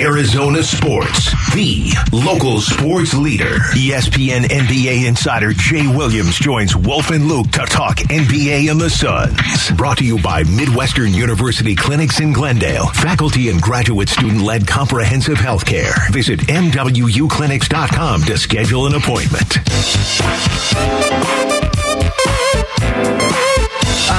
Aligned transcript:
Arizona 0.00 0.62
Sports, 0.62 1.32
the 1.54 1.92
local 2.12 2.60
sports 2.60 3.14
leader. 3.14 3.58
ESPN 3.72 4.42
NBA 4.42 5.06
insider 5.06 5.52
Jay 5.52 5.86
Williams 5.86 6.38
joins 6.38 6.76
Wolf 6.76 7.10
and 7.10 7.26
Luke 7.28 7.50
to 7.52 7.64
talk 7.66 7.96
NBA 7.98 8.70
and 8.70 8.78
the 8.80 8.90
Suns. 8.90 9.70
Brought 9.76 9.98
to 9.98 10.04
you 10.04 10.20
by 10.20 10.42
Midwestern 10.44 11.14
University 11.14 11.74
Clinics 11.74 12.20
in 12.20 12.32
Glendale. 12.32 12.86
Faculty 12.88 13.48
and 13.48 13.60
graduate 13.60 14.08
student 14.08 14.42
led 14.42 14.66
comprehensive 14.66 15.38
health 15.38 15.64
care. 15.64 15.94
Visit 16.10 16.40
MWUclinics.com 16.40 18.22
to 18.22 18.38
schedule 18.38 18.86
an 18.86 18.94
appointment. 18.94 19.56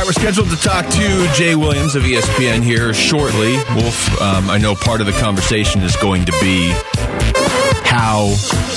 We're 0.07 0.13
scheduled 0.13 0.49
to 0.51 0.55
talk 0.55 0.85
to 0.85 1.27
Jay 1.33 1.55
Williams 1.55 1.95
of 1.95 2.03
ESPN 2.03 2.63
here 2.63 2.93
shortly. 2.93 3.57
Wolf, 3.75 4.21
um, 4.21 4.49
I 4.49 4.57
know 4.57 4.73
part 4.73 5.01
of 5.01 5.05
the 5.05 5.11
conversation 5.11 5.81
is 5.81 5.97
going 5.97 6.23
to 6.23 6.31
be 6.39 6.69
how 7.83 8.33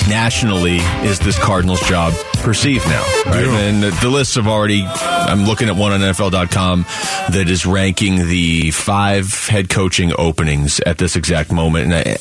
nationally 0.09 0.79
is 1.07 1.21
this 1.21 1.39
Cardinals 1.39 1.81
job 1.83 2.15
perceived 2.39 2.85
now, 2.89 3.05
right? 3.27 3.47
Yeah. 3.47 3.59
And 3.61 3.81
the, 3.81 3.91
the 4.03 4.09
lists 4.09 4.35
have 4.35 4.49
already, 4.49 4.83
I'm 4.85 5.45
looking 5.45 5.69
at 5.69 5.77
one 5.77 5.93
on 5.93 6.01
NFL.com 6.01 6.83
that 7.31 7.49
is 7.49 7.65
ranking 7.65 8.27
the 8.27 8.73
five 8.73 9.33
head 9.47 9.69
coaching 9.69 10.13
openings 10.19 10.81
at 10.81 10.99
this 10.99 11.15
exact 11.15 11.53
moment. 11.53 11.93
And 11.93 11.95
I, 11.95 12.17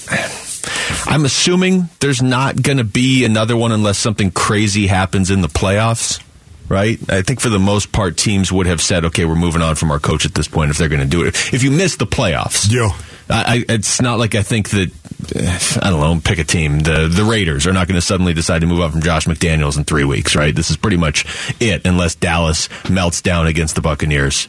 I'm 1.12 1.26
assuming 1.26 1.90
there's 2.00 2.22
not 2.22 2.62
going 2.62 2.78
to 2.78 2.84
be 2.84 3.26
another 3.26 3.58
one 3.58 3.72
unless 3.72 3.98
something 3.98 4.30
crazy 4.30 4.86
happens 4.86 5.32
in 5.32 5.42
the 5.42 5.48
playoffs, 5.48 6.22
right? 6.70 6.98
I 7.12 7.22
think 7.24 7.40
for 7.42 7.50
the 7.50 7.60
most 7.60 7.92
part, 7.92 8.18
teams 8.18 8.52
would 8.52 8.68
have 8.68 8.82
said, 8.82 9.06
okay, 9.06 9.26
we're 9.26 9.36
moving 9.36 9.62
on 9.62 9.76
from 9.76 9.92
our 9.92 10.00
coach 10.00 10.26
at 10.26 10.34
this 10.34 10.48
point 10.48 10.72
if 10.72 10.78
they're 10.78 10.90
going 10.90 11.02
to 11.02 11.08
do 11.08 11.24
it. 11.24 11.36
If 11.54 11.64
you 11.64 11.72
miss 11.72 11.96
the 11.98 12.08
playoffs, 12.08 12.72
Yeah. 12.72 12.90
I, 13.32 13.64
it's 13.70 14.02
not 14.02 14.18
like 14.18 14.34
I 14.34 14.42
think 14.42 14.70
that 14.70 14.90
eh, 15.36 15.60
I 15.86 15.92
don't 15.92 16.00
know. 16.00 16.20
Pick 16.20 16.40
a 16.40 16.44
team. 16.44 16.80
The 16.80 17.08
the 17.08 17.24
Raiders 17.24 17.68
are 17.68 17.74
not 17.74 17.88
going 17.88 17.94
to 17.94 18.02
suddenly 18.02 18.34
decide 18.34 18.62
to 18.62 18.66
move 18.66 18.80
on 18.80 18.92
from 18.92 19.04
Josh 19.04 19.26
McDaniels 19.28 19.78
in 19.78 19.84
three 19.84 20.04
weeks, 20.04 20.36
right? 20.36 20.56
This 20.56 20.72
is 20.72 20.78
pretty 20.78 20.98
much 20.98 21.26
it, 21.60 21.86
unless 21.86 22.16
Dallas 22.16 22.70
melts 22.90 23.22
down 23.22 23.46
against 23.46 23.76
the 23.76 23.82
Buccaneers, 23.82 24.48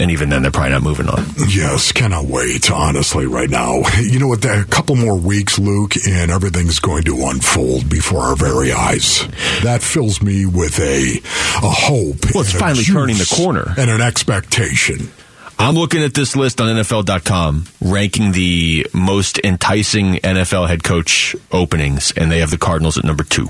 and 0.00 0.10
even 0.10 0.28
then, 0.28 0.42
they're 0.42 0.50
probably 0.50 0.72
not 0.72 0.82
moving 0.82 1.08
on. 1.08 1.24
Yes, 1.48 1.92
cannot 1.92 2.24
wait, 2.26 2.70
honestly, 2.70 3.26
right 3.26 3.50
now. 3.50 3.82
You 4.00 4.18
know 4.18 4.28
what? 4.28 4.44
A 4.44 4.64
couple 4.64 4.96
more 4.96 5.16
weeks, 5.16 5.58
Luke, 5.58 5.94
and 6.06 6.30
everything's 6.30 6.80
going 6.80 7.04
to 7.04 7.16
unfold 7.26 7.88
before 7.88 8.20
our 8.20 8.34
very 8.34 8.72
eyes. 8.72 9.26
That 9.62 9.82
fills 9.82 10.20
me 10.20 10.46
with 10.46 10.80
a, 10.80 11.18
a 11.56 11.70
hope. 11.70 12.34
Well, 12.34 12.42
it's 12.42 12.52
finally 12.52 12.82
turning 12.82 13.16
the 13.16 13.32
corner. 13.36 13.74
And 13.76 13.90
an 13.90 14.00
expectation. 14.00 15.10
I'm 15.58 15.74
looking 15.74 16.02
at 16.02 16.14
this 16.14 16.34
list 16.34 16.60
on 16.60 16.74
NFL.com, 16.74 17.66
ranking 17.82 18.32
the 18.32 18.86
most 18.94 19.38
enticing 19.44 20.14
NFL 20.14 20.68
head 20.68 20.82
coach 20.82 21.36
openings, 21.52 22.12
and 22.16 22.32
they 22.32 22.38
have 22.38 22.50
the 22.50 22.58
Cardinals 22.58 22.96
at 22.96 23.04
number 23.04 23.24
two 23.24 23.48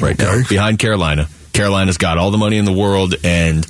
right 0.00 0.18
now, 0.18 0.42
behind 0.48 0.78
Carolina. 0.78 1.28
Carolina's 1.56 1.96
got 1.98 2.18
all 2.18 2.30
the 2.30 2.38
money 2.38 2.58
in 2.58 2.64
the 2.66 2.72
world 2.72 3.14
and 3.24 3.66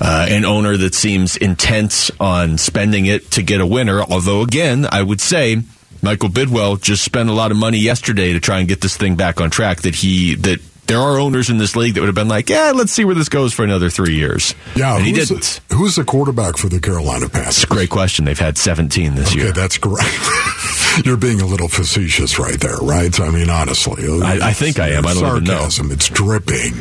uh, 0.00 0.26
an 0.30 0.44
owner 0.44 0.76
that 0.76 0.94
seems 0.94 1.36
intent 1.36 2.10
on 2.18 2.58
spending 2.58 3.06
it 3.06 3.30
to 3.32 3.42
get 3.42 3.60
a 3.60 3.66
winner. 3.66 4.00
Although, 4.02 4.42
again, 4.42 4.86
I 4.90 5.02
would 5.02 5.20
say 5.20 5.62
Michael 6.02 6.28
Bidwill 6.30 6.80
just 6.80 7.04
spent 7.04 7.28
a 7.28 7.32
lot 7.32 7.50
of 7.50 7.56
money 7.56 7.78
yesterday 7.78 8.32
to 8.32 8.40
try 8.40 8.58
and 8.60 8.68
get 8.68 8.80
this 8.80 8.96
thing 8.96 9.16
back 9.16 9.40
on 9.40 9.50
track. 9.50 9.82
That 9.82 9.94
he 9.94 10.34
that 10.36 10.60
there 10.86 10.98
are 10.98 11.18
owners 11.18 11.50
in 11.50 11.58
this 11.58 11.74
league 11.74 11.94
that 11.94 12.00
would 12.00 12.06
have 12.06 12.14
been 12.14 12.28
like, 12.28 12.48
yeah, 12.48 12.72
let's 12.74 12.92
see 12.92 13.04
where 13.04 13.14
this 13.14 13.28
goes 13.28 13.52
for 13.52 13.64
another 13.64 13.90
three 13.90 14.14
years. 14.14 14.54
Yeah, 14.76 14.96
and 14.96 15.04
he 15.04 15.12
who's 15.12 15.28
didn't. 15.28 15.60
The, 15.68 15.74
who's 15.74 15.96
the 15.96 16.04
quarterback 16.04 16.56
for 16.56 16.68
the 16.68 16.78
Carolina 16.80 17.28
Panthers? 17.28 17.56
It's 17.56 17.64
a 17.64 17.66
great 17.66 17.90
question. 17.90 18.24
They've 18.24 18.38
had 18.38 18.56
17 18.56 19.14
this 19.16 19.32
Okay, 19.32 19.40
year. 19.42 19.52
that's 19.52 19.78
great. 19.78 20.06
You're 21.04 21.16
being 21.16 21.40
a 21.40 21.46
little 21.46 21.68
facetious 21.68 22.38
right 22.38 22.58
there, 22.60 22.76
right? 22.78 23.18
I 23.20 23.30
mean, 23.30 23.50
honestly. 23.50 24.04
I- 24.22 24.48
I 24.48 24.52
think 24.52 24.78
I 24.78 24.88
am. 24.90 25.06
I 25.06 25.14
don't 25.14 25.24
even 25.26 25.44
know. 25.44 25.54
Sarcasm, 25.68 25.90
it's 25.92 26.08
dripping. 26.08 26.74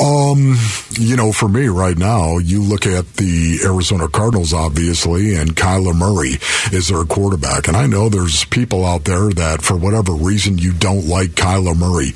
Um, 0.00 0.56
you 0.98 1.16
know, 1.16 1.32
for 1.32 1.48
me 1.48 1.66
right 1.68 1.96
now, 1.96 2.38
you 2.38 2.62
look 2.62 2.86
at 2.86 3.14
the 3.14 3.60
Arizona 3.64 4.08
Cardinals, 4.08 4.52
obviously, 4.52 5.34
and 5.34 5.56
Kyler 5.56 5.96
Murray 5.96 6.38
is 6.76 6.88
their 6.88 7.04
quarterback. 7.04 7.66
And 7.68 7.76
I 7.76 7.86
know 7.86 8.08
there's 8.08 8.44
people 8.46 8.84
out 8.84 9.04
there 9.04 9.30
that, 9.30 9.62
for 9.62 9.76
whatever 9.76 10.12
reason, 10.12 10.58
you 10.58 10.72
don't 10.72 11.06
like 11.08 11.30
Kyler 11.30 11.76
Murray. 11.76 12.08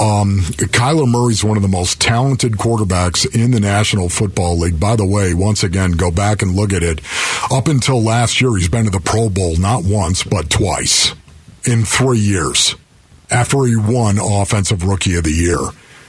Um, 0.00 0.40
Kyler 0.72 1.08
Murray's 1.10 1.42
one 1.44 1.56
of 1.56 1.62
the 1.62 1.68
most 1.68 2.00
talented 2.00 2.52
quarterbacks 2.52 3.26
in 3.34 3.50
the 3.50 3.60
National 3.60 4.08
Football 4.08 4.58
League. 4.58 4.78
By 4.80 4.96
the 4.96 5.06
way, 5.06 5.34
once 5.34 5.62
again, 5.64 5.92
go 5.92 6.10
back 6.10 6.40
and 6.42 6.54
look 6.54 6.72
at 6.72 6.82
it. 6.82 7.00
Up 7.50 7.66
until 7.68 8.02
last 8.02 8.40
year, 8.40 8.56
he's 8.56 8.68
been 8.68 8.84
to 8.84 8.90
the 8.90 9.00
Pro 9.00 9.28
Bowl 9.28 9.56
not 9.56 9.84
once, 9.84 10.22
but 10.22 10.48
twice 10.50 10.67
in 11.64 11.84
three 11.84 12.18
years 12.18 12.74
after 13.30 13.64
he 13.64 13.76
won 13.76 14.18
Offensive 14.18 14.84
Rookie 14.84 15.16
of 15.16 15.24
the 15.24 15.30
Year. 15.30 15.58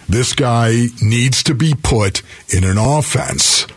This 0.07 0.33
guy 0.33 0.87
needs 1.01 1.43
to 1.43 1.53
be 1.53 1.75
put 1.75 2.21
in 2.49 2.63
an 2.63 2.77
offense 2.77 3.67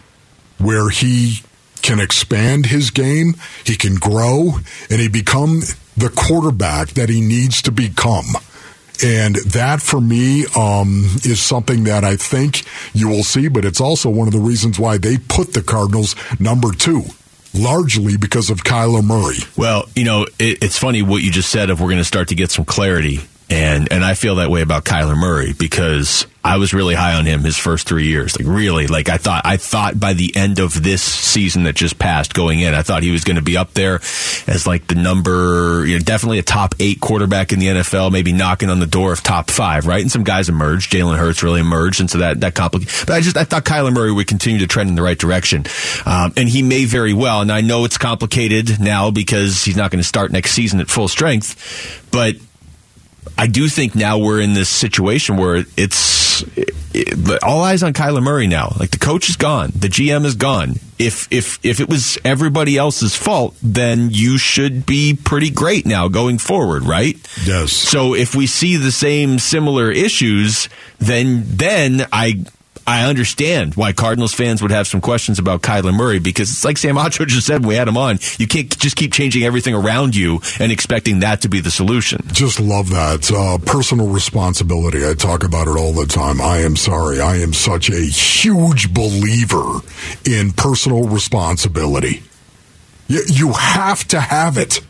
where 0.58 0.88
he 0.88 1.40
can 1.82 2.00
expand 2.00 2.66
his 2.66 2.90
game, 2.90 3.34
he 3.64 3.76
can 3.76 3.96
grow, 3.96 4.58
and 4.88 5.00
he 5.00 5.08
become 5.08 5.60
the 5.96 6.08
quarterback 6.08 6.90
that 6.90 7.08
he 7.08 7.20
needs 7.20 7.60
to 7.62 7.72
become. 7.72 8.26
And 9.04 9.34
that 9.36 9.82
for 9.82 10.00
me 10.00 10.46
um, 10.56 11.04
is 11.24 11.40
something 11.40 11.84
that 11.84 12.04
I 12.04 12.16
think 12.16 12.62
you 12.94 13.08
will 13.08 13.24
see, 13.24 13.48
but 13.48 13.64
it's 13.64 13.80
also 13.80 14.08
one 14.08 14.28
of 14.28 14.32
the 14.32 14.38
reasons 14.38 14.78
why 14.78 14.96
they 14.96 15.18
put 15.18 15.54
the 15.54 15.62
Cardinals 15.62 16.14
number 16.38 16.72
two, 16.72 17.02
largely 17.54 18.16
because 18.16 18.50
of 18.50 18.64
Kyler 18.64 19.04
Murray. 19.04 19.38
Well, 19.56 19.88
you 19.94 20.04
know, 20.04 20.26
it, 20.38 20.62
it's 20.62 20.78
funny 20.78 21.02
what 21.02 21.22
you 21.22 21.30
just 21.30 21.50
said 21.50 21.70
If 21.70 21.80
we're 21.80 21.88
going 21.88 21.98
to 21.98 22.04
start 22.04 22.28
to 22.28 22.34
get 22.34 22.50
some 22.50 22.64
clarity. 22.64 23.20
And, 23.52 23.92
and 23.92 24.02
I 24.02 24.14
feel 24.14 24.36
that 24.36 24.50
way 24.50 24.62
about 24.62 24.86
Kyler 24.86 25.14
Murray 25.14 25.52
because 25.52 26.26
I 26.42 26.56
was 26.56 26.72
really 26.72 26.94
high 26.94 27.14
on 27.14 27.26
him 27.26 27.40
his 27.40 27.58
first 27.58 27.86
three 27.86 28.06
years. 28.06 28.38
Like 28.38 28.48
really, 28.48 28.86
like 28.86 29.10
I 29.10 29.18
thought, 29.18 29.42
I 29.44 29.58
thought 29.58 30.00
by 30.00 30.14
the 30.14 30.34
end 30.34 30.58
of 30.58 30.82
this 30.82 31.02
season 31.02 31.64
that 31.64 31.74
just 31.74 31.98
passed 31.98 32.32
going 32.32 32.60
in, 32.60 32.72
I 32.72 32.80
thought 32.80 33.02
he 33.02 33.10
was 33.10 33.24
going 33.24 33.36
to 33.36 33.42
be 33.42 33.58
up 33.58 33.74
there 33.74 33.96
as 34.46 34.66
like 34.66 34.86
the 34.86 34.94
number, 34.94 35.84
you 35.84 35.98
know, 35.98 36.02
definitely 36.02 36.38
a 36.38 36.42
top 36.42 36.74
eight 36.80 36.98
quarterback 37.00 37.52
in 37.52 37.58
the 37.58 37.66
NFL, 37.66 38.10
maybe 38.10 38.32
knocking 38.32 38.70
on 38.70 38.80
the 38.80 38.86
door 38.86 39.12
of 39.12 39.22
top 39.22 39.50
five, 39.50 39.86
right? 39.86 40.00
And 40.00 40.10
some 40.10 40.24
guys 40.24 40.48
emerged. 40.48 40.90
Jalen 40.90 41.18
Hurts 41.18 41.42
really 41.42 41.60
emerged. 41.60 42.00
And 42.00 42.10
so 42.10 42.18
that, 42.18 42.40
that 42.40 42.54
complicated. 42.54 43.06
But 43.06 43.16
I 43.16 43.20
just, 43.20 43.36
I 43.36 43.44
thought 43.44 43.66
Kyler 43.66 43.92
Murray 43.92 44.12
would 44.12 44.28
continue 44.28 44.60
to 44.60 44.66
trend 44.66 44.88
in 44.88 44.94
the 44.94 45.02
right 45.02 45.18
direction. 45.18 45.66
Um, 46.06 46.32
and 46.38 46.48
he 46.48 46.62
may 46.62 46.86
very 46.86 47.12
well. 47.12 47.42
And 47.42 47.52
I 47.52 47.60
know 47.60 47.84
it's 47.84 47.98
complicated 47.98 48.80
now 48.80 49.10
because 49.10 49.62
he's 49.62 49.76
not 49.76 49.90
going 49.90 50.00
to 50.00 50.08
start 50.08 50.32
next 50.32 50.52
season 50.52 50.80
at 50.80 50.88
full 50.88 51.06
strength, 51.06 52.08
but 52.10 52.36
I 53.38 53.46
do 53.46 53.68
think 53.68 53.94
now 53.94 54.18
we're 54.18 54.40
in 54.40 54.52
this 54.54 54.68
situation 54.68 55.36
where 55.36 55.64
it's 55.76 56.42
it, 56.56 56.70
it- 56.94 57.42
all 57.42 57.62
eyes 57.62 57.82
on 57.82 57.92
Kyler 57.92 58.22
Murray 58.22 58.46
now. 58.46 58.74
Like 58.78 58.90
the 58.90 58.98
coach 58.98 59.28
is 59.30 59.36
gone, 59.36 59.72
the 59.74 59.88
GM 59.88 60.24
is 60.24 60.34
gone. 60.34 60.74
If 60.98 61.26
if 61.32 61.58
if 61.64 61.80
it 61.80 61.88
was 61.88 62.18
everybody 62.24 62.76
else's 62.76 63.16
fault, 63.16 63.56
then 63.62 64.10
you 64.10 64.38
should 64.38 64.86
be 64.86 65.14
pretty 65.14 65.50
great 65.50 65.86
now 65.86 66.08
going 66.08 66.38
forward, 66.38 66.84
right? 66.84 67.16
Yes. 67.44 67.72
So 67.72 68.14
if 68.14 68.34
we 68.34 68.46
see 68.46 68.76
the 68.76 68.92
same 68.92 69.38
similar 69.38 69.90
issues, 69.90 70.68
then 70.98 71.44
then 71.46 72.06
I 72.12 72.44
I 72.86 73.08
understand 73.08 73.74
why 73.74 73.92
Cardinals 73.92 74.34
fans 74.34 74.62
would 74.62 74.70
have 74.70 74.86
some 74.86 75.00
questions 75.00 75.38
about 75.38 75.62
Kyler 75.62 75.94
Murray 75.94 76.18
because 76.18 76.50
it's 76.50 76.64
like 76.64 76.78
Sam 76.78 76.96
Acho 76.96 77.26
just 77.26 77.46
said 77.46 77.60
when 77.60 77.68
we 77.68 77.74
had 77.76 77.88
him 77.88 77.96
on. 77.96 78.18
You 78.38 78.46
can't 78.46 78.76
just 78.78 78.96
keep 78.96 79.12
changing 79.12 79.44
everything 79.44 79.74
around 79.74 80.16
you 80.16 80.40
and 80.58 80.72
expecting 80.72 81.20
that 81.20 81.42
to 81.42 81.48
be 81.48 81.60
the 81.60 81.70
solution. 81.70 82.20
Just 82.32 82.60
love 82.60 82.90
that. 82.90 83.30
Uh, 83.30 83.58
personal 83.64 84.08
responsibility. 84.08 85.06
I 85.06 85.14
talk 85.14 85.44
about 85.44 85.68
it 85.68 85.76
all 85.76 85.92
the 85.92 86.06
time. 86.06 86.40
I 86.40 86.58
am 86.58 86.76
sorry. 86.76 87.20
I 87.20 87.36
am 87.36 87.52
such 87.52 87.90
a 87.90 88.00
huge 88.00 88.92
believer 88.92 89.80
in 90.24 90.52
personal 90.52 91.08
responsibility. 91.08 92.22
You, 93.08 93.22
you 93.26 93.52
have 93.52 94.06
to 94.08 94.20
have 94.20 94.58
it. 94.58 94.80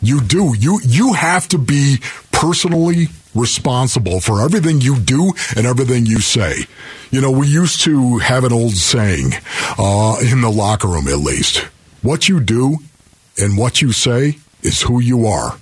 You 0.00 0.20
do. 0.20 0.54
You 0.58 0.80
you 0.84 1.14
have 1.14 1.48
to 1.48 1.58
be 1.58 1.98
personally 2.30 3.08
responsible 3.34 4.20
for 4.20 4.40
everything 4.42 4.80
you 4.80 4.98
do 4.98 5.32
and 5.56 5.66
everything 5.66 6.06
you 6.06 6.20
say. 6.20 6.66
You 7.10 7.20
know, 7.20 7.30
we 7.30 7.46
used 7.48 7.80
to 7.82 8.18
have 8.18 8.44
an 8.44 8.52
old 8.52 8.74
saying, 8.74 9.32
uh, 9.78 10.16
in 10.20 10.40
the 10.40 10.50
locker 10.50 10.88
room 10.88 11.08
at 11.08 11.18
least. 11.18 11.58
What 12.02 12.28
you 12.28 12.40
do 12.40 12.78
and 13.38 13.56
what 13.56 13.82
you 13.82 13.92
say 13.92 14.38
is 14.62 14.82
who 14.82 15.00
you 15.00 15.26
are. 15.26 15.58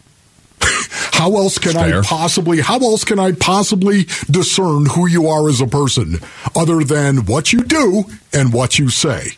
How 1.13 1.37
else 1.37 1.59
can 1.59 1.77
I 1.77 2.03
possibly 2.03 2.61
how 2.61 2.79
else 2.79 3.05
can 3.05 3.19
I 3.19 3.33
possibly 3.33 4.05
discern 4.31 4.87
who 4.87 5.07
you 5.09 5.29
are 5.29 5.49
as 5.49 5.61
a 5.61 5.67
person 5.67 6.19
other 6.57 6.83
than 6.85 7.27
what 7.27 7.53
you 7.53 7.63
do 7.63 8.05
and 8.33 8.53
what 8.53 8.79
you 8.79 8.89
say? 8.89 9.37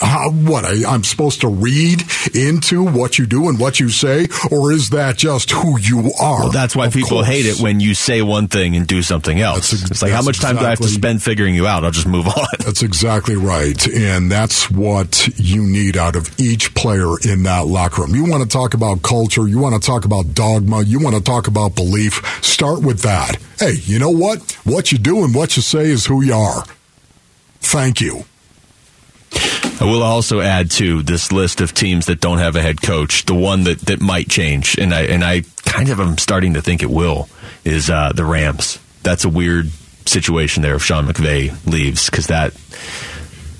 Uh, 0.00 0.30
what 0.30 0.64
I, 0.64 0.94
am 0.94 1.02
supposed 1.02 1.40
to 1.40 1.48
read 1.48 2.02
into 2.34 2.84
what 2.84 3.18
you 3.18 3.26
do 3.26 3.48
and 3.48 3.58
what 3.58 3.80
you 3.80 3.88
say, 3.88 4.28
or 4.50 4.72
is 4.72 4.90
that 4.90 5.16
just 5.16 5.50
who 5.50 5.78
you 5.78 6.12
are? 6.20 6.40
Well, 6.40 6.52
that's 6.52 6.76
why 6.76 6.86
of 6.86 6.92
people 6.92 7.18
course. 7.18 7.26
hate 7.26 7.46
it 7.46 7.60
when 7.60 7.80
you 7.80 7.94
say 7.94 8.22
one 8.22 8.48
thing 8.48 8.76
and 8.76 8.86
do 8.86 9.02
something 9.02 9.40
else. 9.40 9.72
Ex- 9.72 9.90
it's 9.90 10.02
like 10.02 10.12
how 10.12 10.22
much 10.22 10.40
time 10.40 10.56
exactly, 10.56 10.60
do 10.60 10.66
I 10.66 10.70
have 10.70 10.78
to 10.78 10.88
spend 10.88 11.22
figuring 11.22 11.54
you 11.54 11.66
out? 11.66 11.84
I'll 11.84 11.90
just 11.90 12.06
move 12.06 12.28
on. 12.28 12.46
That's 12.58 12.82
exactly 12.82 13.36
right, 13.36 13.86
and 13.88 14.30
that's 14.30 14.70
what 14.70 15.28
you 15.38 15.62
need 15.62 15.96
out 15.96 16.16
of 16.16 16.38
each 16.38 16.74
player 16.74 17.18
in 17.26 17.44
that 17.44 17.66
locker 17.66 18.02
room. 18.02 18.14
You 18.14 18.30
want 18.30 18.42
to 18.42 18.48
talk 18.48 18.74
about 18.74 19.02
culture, 19.02 19.48
you 19.48 19.58
want 19.58 19.80
to 19.80 19.84
talk 19.84 20.04
about 20.04 20.34
dogma, 20.34 20.82
you 20.82 21.00
want 21.00 21.16
to 21.16 21.22
talk 21.22 21.46
about 21.46 21.74
belief. 21.74 22.22
Start 22.44 22.82
with 22.82 23.00
that. 23.02 23.38
Hey, 23.58 23.74
you 23.84 23.98
know 23.98 24.10
what? 24.10 24.52
What 24.64 24.92
you 24.92 24.98
do 24.98 25.24
and 25.24 25.34
what 25.34 25.56
you 25.56 25.62
say 25.62 25.86
is 25.86 26.06
who 26.06 26.22
you 26.22 26.34
are. 26.34 26.64
Thank 27.60 28.00
you. 28.00 28.24
I 29.80 29.84
will 29.84 30.02
also 30.02 30.40
add 30.40 30.70
to 30.72 31.02
this 31.02 31.30
list 31.30 31.60
of 31.60 31.72
teams 31.72 32.06
that 32.06 32.20
don't 32.20 32.38
have 32.38 32.56
a 32.56 32.62
head 32.62 32.82
coach. 32.82 33.24
The 33.26 33.34
one 33.34 33.64
that, 33.64 33.80
that 33.82 34.00
might 34.00 34.28
change, 34.28 34.76
and 34.78 34.92
I 34.92 35.02
and 35.02 35.22
I 35.22 35.42
kind 35.64 35.88
of 35.90 36.00
am 36.00 36.18
starting 36.18 36.54
to 36.54 36.62
think 36.62 36.82
it 36.82 36.90
will, 36.90 37.28
is 37.64 37.88
uh, 37.88 38.12
the 38.14 38.24
Rams. 38.24 38.80
That's 39.02 39.24
a 39.24 39.28
weird 39.28 39.70
situation 40.06 40.62
there 40.62 40.74
if 40.74 40.82
Sean 40.82 41.06
McVay 41.06 41.54
leaves 41.66 42.10
because 42.10 42.26
that 42.28 42.54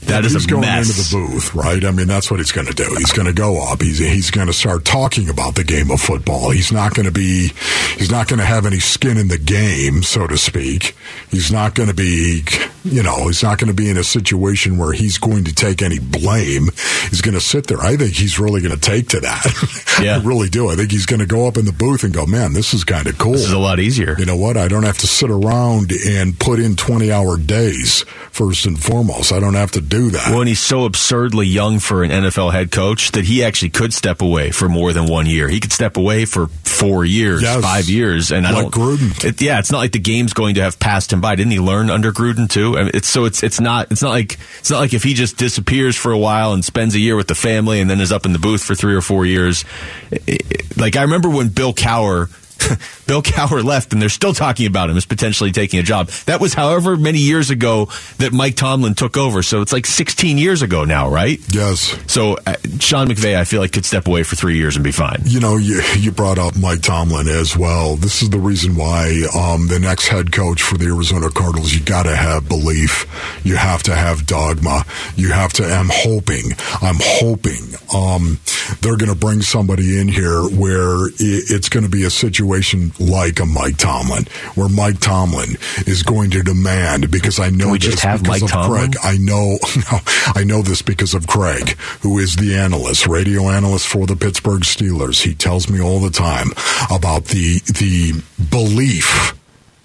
that 0.09 0.25
is 0.25 0.33
he's 0.35 0.45
a 0.45 0.49
going 0.49 0.61
mess. 0.63 0.89
into 0.89 1.17
the 1.17 1.33
booth, 1.33 1.55
right? 1.55 1.85
I 1.85 1.91
mean, 1.91 2.07
that's 2.09 2.31
what 2.31 2.41
he's 2.41 2.53
going 2.53 2.67
to 2.67 2.75
do. 2.75 2.85
He's 2.99 3.13
going 3.13 3.27
to 3.27 3.33
go 3.33 3.63
up. 3.71 3.81
He's 3.83 3.99
he's 3.99 4.31
going 4.31 4.47
to 4.47 4.53
start 4.53 4.85
talking 4.85 5.29
about 5.29 5.55
the 5.55 5.65
game 5.65 5.91
of 5.91 6.01
football. 6.01 6.51
He's 6.51 6.73
not 6.73 6.95
going 6.95 7.07
to 7.07 7.13
be 7.13 7.53
he's 7.97 8.11
not 8.11 8.29
going 8.29 8.39
to 8.41 8.45
have 8.47 8.67
any 8.67 8.79
skin 8.81 9.17
in 9.17 9.29
the 9.29 9.39
game, 9.39 10.03
so 10.03 10.27
to 10.27 10.37
speak. 10.39 10.97
He's 11.31 11.51
not 11.53 11.75
going 11.75 11.89
to 11.89 11.95
be, 11.95 12.43
you 12.85 13.03
know, 13.03 13.27
he's 13.29 13.43
not 13.43 13.59
going 13.59 13.69
to 13.69 13.75
be 13.75 13.89
in 13.91 13.97
a 13.97 14.05
situation 14.05 14.79
where 14.79 14.93
he's 14.93 15.19
going 15.19 15.45
to 15.45 15.55
take 15.55 15.83
any 15.83 15.99
blame. 15.99 16.69
He's 17.11 17.21
going 17.21 17.35
to 17.35 17.41
sit 17.41 17.67
there. 17.67 17.81
I 17.81 17.97
think 17.97 18.15
he's 18.15 18.39
really 18.39 18.61
going 18.61 18.75
to 18.75 18.81
take 18.81 19.09
to 19.09 19.21
that. 19.21 19.47
Yeah. 19.99 20.19
I 20.19 20.23
really 20.23 20.49
do. 20.49 20.71
I 20.71 20.77
think 20.77 20.93
he's 20.93 21.07
going 21.07 21.19
to 21.19 21.27
go 21.27 21.49
up 21.49 21.57
in 21.57 21.65
the 21.65 21.73
booth 21.73 22.05
and 22.05 22.15
go, 22.15 22.25
"Man, 22.25 22.53
this 22.53 22.73
is 22.73 22.85
kind 22.85 23.09
of 23.09 23.19
cool. 23.19 23.33
This 23.33 23.47
is 23.47 23.53
a 23.53 23.59
lot 23.59 23.81
easier." 23.81 24.15
You 24.17 24.27
know 24.27 24.37
what? 24.37 24.57
I 24.57 24.69
don't 24.69 24.85
have 24.85 24.99
to 24.99 25.09
sit 25.09 25.29
around 25.29 25.91
and 25.91 26.39
put 26.39 26.61
in 26.61 26.77
20-hour 26.77 27.39
days 27.39 28.03
first 28.31 28.65
and 28.65 28.81
foremost. 28.81 29.33
I 29.33 29.41
don't 29.41 29.55
have 29.55 29.73
to 29.73 29.81
do 29.81 29.98
that. 30.11 30.31
Well, 30.31 30.41
and 30.41 30.49
he's 30.49 30.61
so 30.61 30.85
absurdly 30.85 31.47
young 31.47 31.79
for 31.79 32.03
an 32.05 32.11
NFL 32.11 32.53
head 32.53 32.71
coach 32.71 33.13
that 33.13 33.25
he 33.25 33.43
actually 33.45 33.71
could 33.71 33.93
step 33.93 34.23
away 34.23 34.51
for 34.51 34.69
more 34.69 34.93
than 34.93 35.07
one 35.07 35.27
year. 35.27 35.49
He 35.49 35.61
could 35.61 35.73
step 35.73 35.97
away 35.97 36.25
for 36.25 36.47
four 36.65 37.05
years, 37.05 37.43
Yes. 37.43 37.63
five 37.63 37.89
years, 37.89 38.31
and 38.31 38.47
I 38.47 38.53
don't. 38.53 38.73
Gruden. 38.73 39.25
It, 39.25 39.43
yeah, 39.43 39.59
it's 39.59 39.73
not 39.73 39.79
like 39.79 39.93
the 39.93 39.99
game's 39.99 40.33
going 40.33 40.55
to 40.55 40.63
have 40.63 40.79
passed 40.79 41.13
him 41.13 41.21
by. 41.21 41.35
Didn't 41.35 41.53
he 41.53 41.61
learn 41.61 41.91
under 41.91 42.13
Gruden 42.13 42.49
too? 42.49 42.79
I 42.79 42.83
mean, 42.85 42.93
it's 42.95 43.09
so 43.09 43.25
it's 43.25 43.43
it's 43.43 43.61
not 43.61 43.91
it's 43.91 44.03
not 44.03 44.11
like 44.11 44.39
it's 44.61 44.71
not 44.71 44.79
like 44.79 44.95
if 44.95 45.03
he 45.03 45.15
just 45.15 45.37
disappears 45.37 45.97
for 45.97 46.13
a 46.13 46.19
while 46.19 46.53
and 46.53 46.65
spends 46.65 46.95
a 46.95 47.01
year 47.01 47.17
with 47.17 47.27
the 47.29 47.35
family 47.35 47.81
and 47.81 47.91
then 47.91 48.01
is 48.01 48.13
up 48.13 48.25
in 48.27 48.33
the 48.33 48.39
booth 48.39 48.63
for 48.63 48.75
three 48.75 48.95
or 48.95 49.01
four 49.01 49.27
years. 49.27 49.65
It- 50.11 50.23
it- 50.29 50.77
like 50.79 50.95
I 50.97 51.03
remember 51.03 51.29
when 51.29 51.49
Bill 51.49 51.73
Cowher. 51.75 52.29
Bill 53.07 53.23
Cowher 53.23 53.65
left, 53.65 53.93
and 53.93 54.03
they're 54.03 54.09
still 54.09 54.35
talking 54.35 54.67
about 54.67 54.91
him 54.91 54.97
as 54.97 55.07
potentially 55.07 55.53
taking 55.53 55.79
a 55.79 55.83
job. 55.83 56.09
That 56.27 56.41
was 56.41 56.55
however 56.55 56.97
many 56.97 57.19
years 57.19 57.51
ago 57.51 57.89
that 58.19 58.33
Mike 58.33 58.57
Tomlin 58.57 58.95
took 58.95 59.17
over. 59.17 59.43
So 59.43 59.61
it's 59.63 59.73
like 59.73 59.87
16 59.87 60.39
years 60.39 60.63
ago 60.63 60.85
now, 60.85 61.09
right? 61.09 61.41
yes. 61.51 61.99
So 62.07 62.37
uh, 62.47 62.55
Sean 62.81 63.09
McVay, 63.09 63.37
I 63.37 63.45
feel 63.45 63.61
like 63.61 63.73
could 63.73 63.85
step 63.85 64.07
away 64.07 64.23
for 64.23 64.37
three 64.37 64.57
years 64.57 64.77
and 64.77 64.85
be 64.85 64.93
fine. 64.93 65.23
You 65.25 65.41
know, 65.41 65.57
you, 65.57 65.81
you 65.99 66.11
brought 66.13 66.39
up 66.39 66.57
Mike 66.57 66.83
Tomlin 66.83 67.29
as 67.29 67.57
well. 67.57 67.97
This 67.97 68.23
is 68.23 68.31
the 68.31 68.39
reason 68.39 68.77
why 68.77 69.27
um, 69.37 69.69
the 69.69 69.79
next 69.79 70.09
head 70.09 70.33
coach 70.33 70.63
for 70.63 70.77
the 70.77 70.87
Arizona 70.87 71.31
Cardinals, 71.31 71.73
you 71.73 71.85
got 71.85 72.05
to 72.05 72.17
have 72.17 72.49
belief. 72.49 73.07
You 73.45 73.57
have 73.57 73.83
to 73.85 73.95
have 73.95 74.27
dogma. 74.27 74.85
You 75.17 75.33
have 75.33 75.53
to. 75.55 75.65
I'm 75.65 75.91
hoping. 75.91 76.53
I'm 76.83 76.97
hoping 77.01 77.75
um, 77.95 78.39
they're 78.81 78.97
going 78.97 79.13
to 79.13 79.19
bring 79.19 79.43
somebody 79.43 80.01
in 80.01 80.09
here 80.09 80.43
where 80.49 81.09
it's 81.19 81.69
going 81.69 81.85
to 81.85 81.91
be 81.91 82.05
a 82.05 82.11
situation 82.11 82.93
like 82.99 83.41
a 83.41 83.47
Mike 83.47 83.77
Tomlin, 83.77 84.25
where 84.55 84.69
Mike 84.69 85.01
Tomlin 85.01 85.57
is 85.87 86.03
going 86.03 86.31
to 86.31 86.43
demand 86.43 87.11
because 87.11 87.39
I 87.39 87.51
know 87.51 87.71
we 87.71 87.79
this 87.79 87.93
just 87.93 88.05
have 88.05 88.23
because 88.23 88.43
Mike 88.43 88.51
of 88.51 88.51
Tomlin? 88.51 88.93
Craig. 88.93 88.97
I 89.03 89.17
know, 89.19 89.59
no, 89.93 89.99
I 90.35 90.45
know 90.45 90.63
this 90.63 90.83
because 90.83 91.15
of 91.15 91.27
Craig, 91.27 91.71
who 92.03 92.19
is 92.19 92.37
the 92.37 92.57
analyst, 92.57 93.07
radio 93.07 93.49
analyst 93.49 93.87
for 93.87 94.07
the 94.07 94.17
Pittsburgh 94.17 94.63
Steelers. 94.63 95.23
He 95.23 95.35
tells 95.35 95.69
me 95.69 95.81
all 95.81 96.01
the 96.01 96.11
time 96.11 96.49
about 96.91 97.27
the 97.27 97.61
the 97.67 98.23
belief 98.51 99.35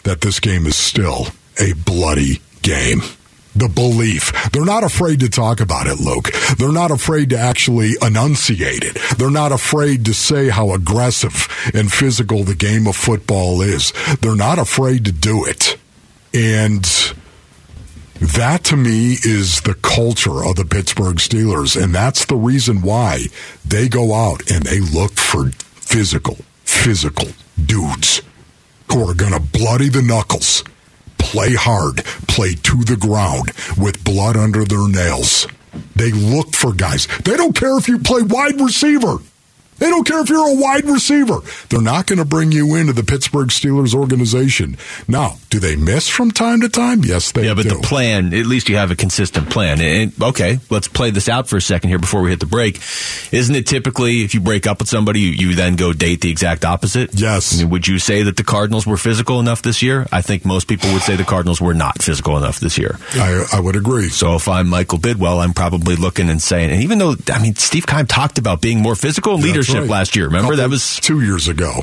that 0.04 0.22
this 0.22 0.40
game 0.40 0.66
is 0.66 0.76
still 0.76 1.28
a 1.60 1.74
bloody 1.74 2.42
game. 2.62 3.02
The 3.56 3.70
belief. 3.70 4.34
They're 4.52 4.66
not 4.66 4.84
afraid 4.84 5.20
to 5.20 5.30
talk 5.30 5.60
about 5.60 5.88
it, 5.88 6.00
Luke. 6.00 6.32
They're 6.58 6.72
not 6.72 6.92
afraid 6.92 7.30
to 7.30 7.38
actually 7.38 7.92
enunciate 8.02 8.84
it. 8.84 8.98
They're 9.18 9.30
not 9.30 9.52
afraid 9.52 10.06
to 10.06 10.14
say 10.14 10.50
how 10.50 10.72
aggressive 10.72 11.48
and 11.74 11.92
physical 11.92 12.44
the 12.44 12.56
game 12.56 12.88
of 12.88 12.96
football 12.96 13.62
is. 13.62 13.94
They're 14.22 14.36
not 14.36 14.58
afraid 14.58 15.06
to 15.06 15.12
do 15.12 15.46
it. 15.46 15.78
And 16.34 16.84
that 18.20 18.64
to 18.66 18.78
me 18.78 19.18
is 19.24 19.62
the 19.62 19.76
culture 19.76 20.44
of 20.44 20.56
the 20.56 20.66
Pittsburgh 20.66 21.18
Steelers. 21.18 21.82
And 21.82 21.94
that's 21.94 22.26
the 22.26 22.36
reason 22.36 22.82
why 22.82 23.26
they 23.66 23.88
go 23.90 24.14
out 24.14 24.50
and 24.50 24.64
they 24.64 24.80
look 24.80 25.14
for 25.14 25.52
physical, 25.76 26.38
physical 26.64 27.28
dudes 27.64 28.22
who 28.92 29.08
are 29.08 29.14
going 29.14 29.34
to 29.34 29.40
bloody 29.40 29.90
the 29.90 30.02
knuckles, 30.02 30.64
play 31.34 31.56
hard, 31.56 32.06
play 32.28 32.54
to 32.54 32.84
the 32.84 32.96
ground 32.96 33.52
with 33.76 34.04
blood 34.04 34.38
under 34.38 34.64
their 34.66 34.88
nails. 34.88 35.48
They 35.96 36.12
look 36.12 36.54
for 36.54 36.74
guys. 36.74 37.08
They 37.26 37.36
don't 37.36 37.56
care 37.56 37.76
if 37.80 37.88
you 37.88 37.98
play 37.98 38.22
wide 38.22 38.62
receiver. 38.62 39.18
They 39.80 39.90
don't 39.90 40.08
care 40.08 40.22
if 40.22 40.30
you're 40.30 40.50
a 40.50 40.56
wide 40.56 40.86
receiver. 40.86 41.40
They're 41.70 41.82
not 41.82 42.08
going 42.08 42.20
to 42.20 42.26
bring 42.26 42.52
you 42.52 42.76
into 42.76 42.94
the 42.94 43.04
Pittsburgh 43.04 43.50
Steelers 43.50 43.94
organization. 43.94 44.78
Now, 45.08 45.38
do 45.50 45.60
they 45.60 45.76
miss 45.76 46.08
from 46.08 46.32
time 46.32 46.62
to 46.62 46.70
time? 46.70 47.04
Yes, 47.04 47.32
they 47.32 47.42
do. 47.42 47.48
Yeah, 47.48 47.54
but 47.54 47.64
do. 47.64 47.70
the 47.70 47.82
plan, 47.82 48.34
at 48.34 48.46
least 48.46 48.70
you 48.70 48.78
have 48.78 48.92
a 48.92 48.96
consistent 48.96 49.50
plan. 49.50 49.82
And, 49.82 50.14
okay, 50.22 50.60
let's 50.70 50.88
play 50.88 51.12
this 51.12 51.28
out 51.28 51.48
for 51.48 51.58
a 51.58 51.62
second 51.62 51.90
here 51.90 52.00
before 52.00 52.22
we 52.22 52.30
hit 52.30 52.40
the 52.40 52.46
break. 52.46 52.80
Isn't 53.32 53.56
it 53.56 53.68
typically 53.68 54.24
if 54.24 54.34
you 54.34 54.42
break 54.42 54.68
up 54.68 54.80
with 54.80 54.88
somebody, 54.88 55.20
you, 55.22 55.32
you 55.50 55.56
then 55.56 55.76
go 55.76 55.94
date 55.94 56.22
the 56.22 56.30
exact 56.30 56.66
opposite? 56.66 57.20
Yes. 57.20 57.54
I 57.54 57.64
mean, 57.64 57.72
would 57.72 57.88
you 57.88 58.00
say 58.00 58.24
that 58.24 58.38
the 58.38 58.44
Cardinals 58.44 58.88
were 58.88 58.98
physical 58.98 59.40
enough 59.40 59.62
this 59.62 59.82
year? 59.82 60.08
I 60.12 60.22
think 60.22 60.46
most 60.46 60.68
people 60.68 60.92
would 60.94 61.02
say 61.02 61.16
the 61.16 61.24
Cardinals 61.24 61.60
were 61.60 61.74
not 61.74 62.02
physical 62.02 62.38
enough 62.38 62.60
this 62.60 62.78
year. 62.78 62.98
I, 63.14 63.46
I 63.54 63.60
would 63.60 63.76
agree. 63.76 64.10
So 64.10 64.36
if 64.36 64.48
I'm 64.48 64.70
Michael 64.70 65.00
Bidwill, 65.00 65.44
I'm 65.44 65.54
probably 65.54 65.96
looking 65.96 66.30
and 66.30 66.42
saying, 66.42 66.72
and 66.72 66.84
even 66.84 67.00
though, 67.00 67.16
I 67.32 67.42
mean, 67.42 67.56
Steve 67.56 67.86
Keim 67.86 68.08
talked 68.08 68.38
about 68.38 68.62
being 68.62 68.82
more 68.82 68.96
physical 68.96 69.38
That's 69.38 69.48
leadership 69.48 69.63
right. 69.70 69.88
last 69.88 70.16
year. 70.16 70.26
Remember? 70.26 70.56
That 70.56 70.70
was, 70.70 70.98
two 70.98 71.22
years 71.22 71.48
ago. 71.48 71.82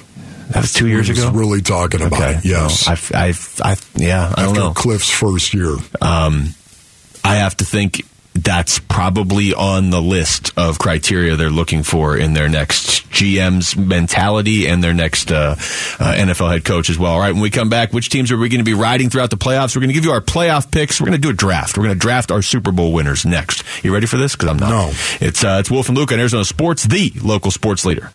that 0.50 0.62
was 0.62 0.72
two 0.72 0.88
years 0.88 1.08
ago? 1.08 1.30
really 1.32 1.62
talking 1.62 2.02
about 2.02 2.20
Okay. 2.20 2.38
it. 2.38 2.44
Yes. 2.44 2.88
I, 2.88 3.26
I, 3.28 3.34
I, 3.72 3.76
yeah, 3.96 4.34
I 4.36 4.44
After 4.44 4.54
know. 4.54 4.72
Cliff's 4.72 5.10
first 5.10 5.54
year. 5.54 5.76
Um, 6.00 6.54
I 7.24 7.36
have 7.36 7.56
to 7.58 7.64
think 7.64 8.06
that's 8.42 8.78
probably 8.78 9.54
on 9.54 9.90
the 9.90 10.00
list 10.00 10.52
of 10.56 10.78
criteria 10.78 11.36
they're 11.36 11.50
looking 11.50 11.82
for 11.82 12.16
in 12.16 12.32
their 12.32 12.48
next 12.48 13.08
GM's 13.10 13.76
mentality 13.76 14.66
and 14.66 14.82
their 14.82 14.94
next 14.94 15.30
uh, 15.30 15.56
uh, 15.98 16.14
NFL 16.16 16.50
head 16.50 16.64
coach 16.64 16.90
as 16.90 16.98
well. 16.98 17.12
All 17.12 17.20
right, 17.20 17.32
when 17.32 17.42
we 17.42 17.50
come 17.50 17.68
back, 17.68 17.92
which 17.92 18.08
teams 18.08 18.30
are 18.32 18.36
we 18.36 18.48
going 18.48 18.60
to 18.60 18.64
be 18.64 18.74
riding 18.74 19.10
throughout 19.10 19.30
the 19.30 19.36
playoffs? 19.36 19.74
We're 19.74 19.80
going 19.80 19.90
to 19.90 19.94
give 19.94 20.04
you 20.04 20.12
our 20.12 20.20
playoff 20.20 20.70
picks. 20.70 21.00
We're 21.00 21.06
going 21.06 21.20
to 21.20 21.26
do 21.26 21.30
a 21.30 21.34
draft. 21.34 21.76
We're 21.76 21.84
going 21.84 21.94
to 21.96 22.00
draft 22.00 22.30
our 22.30 22.42
Super 22.42 22.72
Bowl 22.72 22.92
winners 22.92 23.24
next. 23.26 23.62
You 23.84 23.92
ready 23.92 24.06
for 24.06 24.16
this? 24.16 24.34
Because 24.36 24.48
I'm 24.50 24.58
not. 24.58 24.70
No. 24.70 24.90
It's 25.20 25.44
uh, 25.44 25.58
it's 25.60 25.70
Wolf 25.70 25.88
and 25.88 25.96
Luke 25.98 26.12
on 26.12 26.20
Arizona 26.20 26.44
Sports, 26.44 26.84
the 26.84 27.12
local 27.22 27.50
sports 27.50 27.84
leader. 27.84 28.10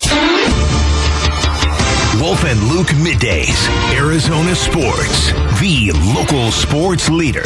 Wolf 2.21 2.45
and 2.45 2.63
Luke 2.69 2.87
middays. 2.87 3.67
Arizona 3.93 4.55
Sports, 4.55 5.31
the 5.59 5.91
local 6.15 6.51
sports 6.51 7.09
leader. 7.09 7.43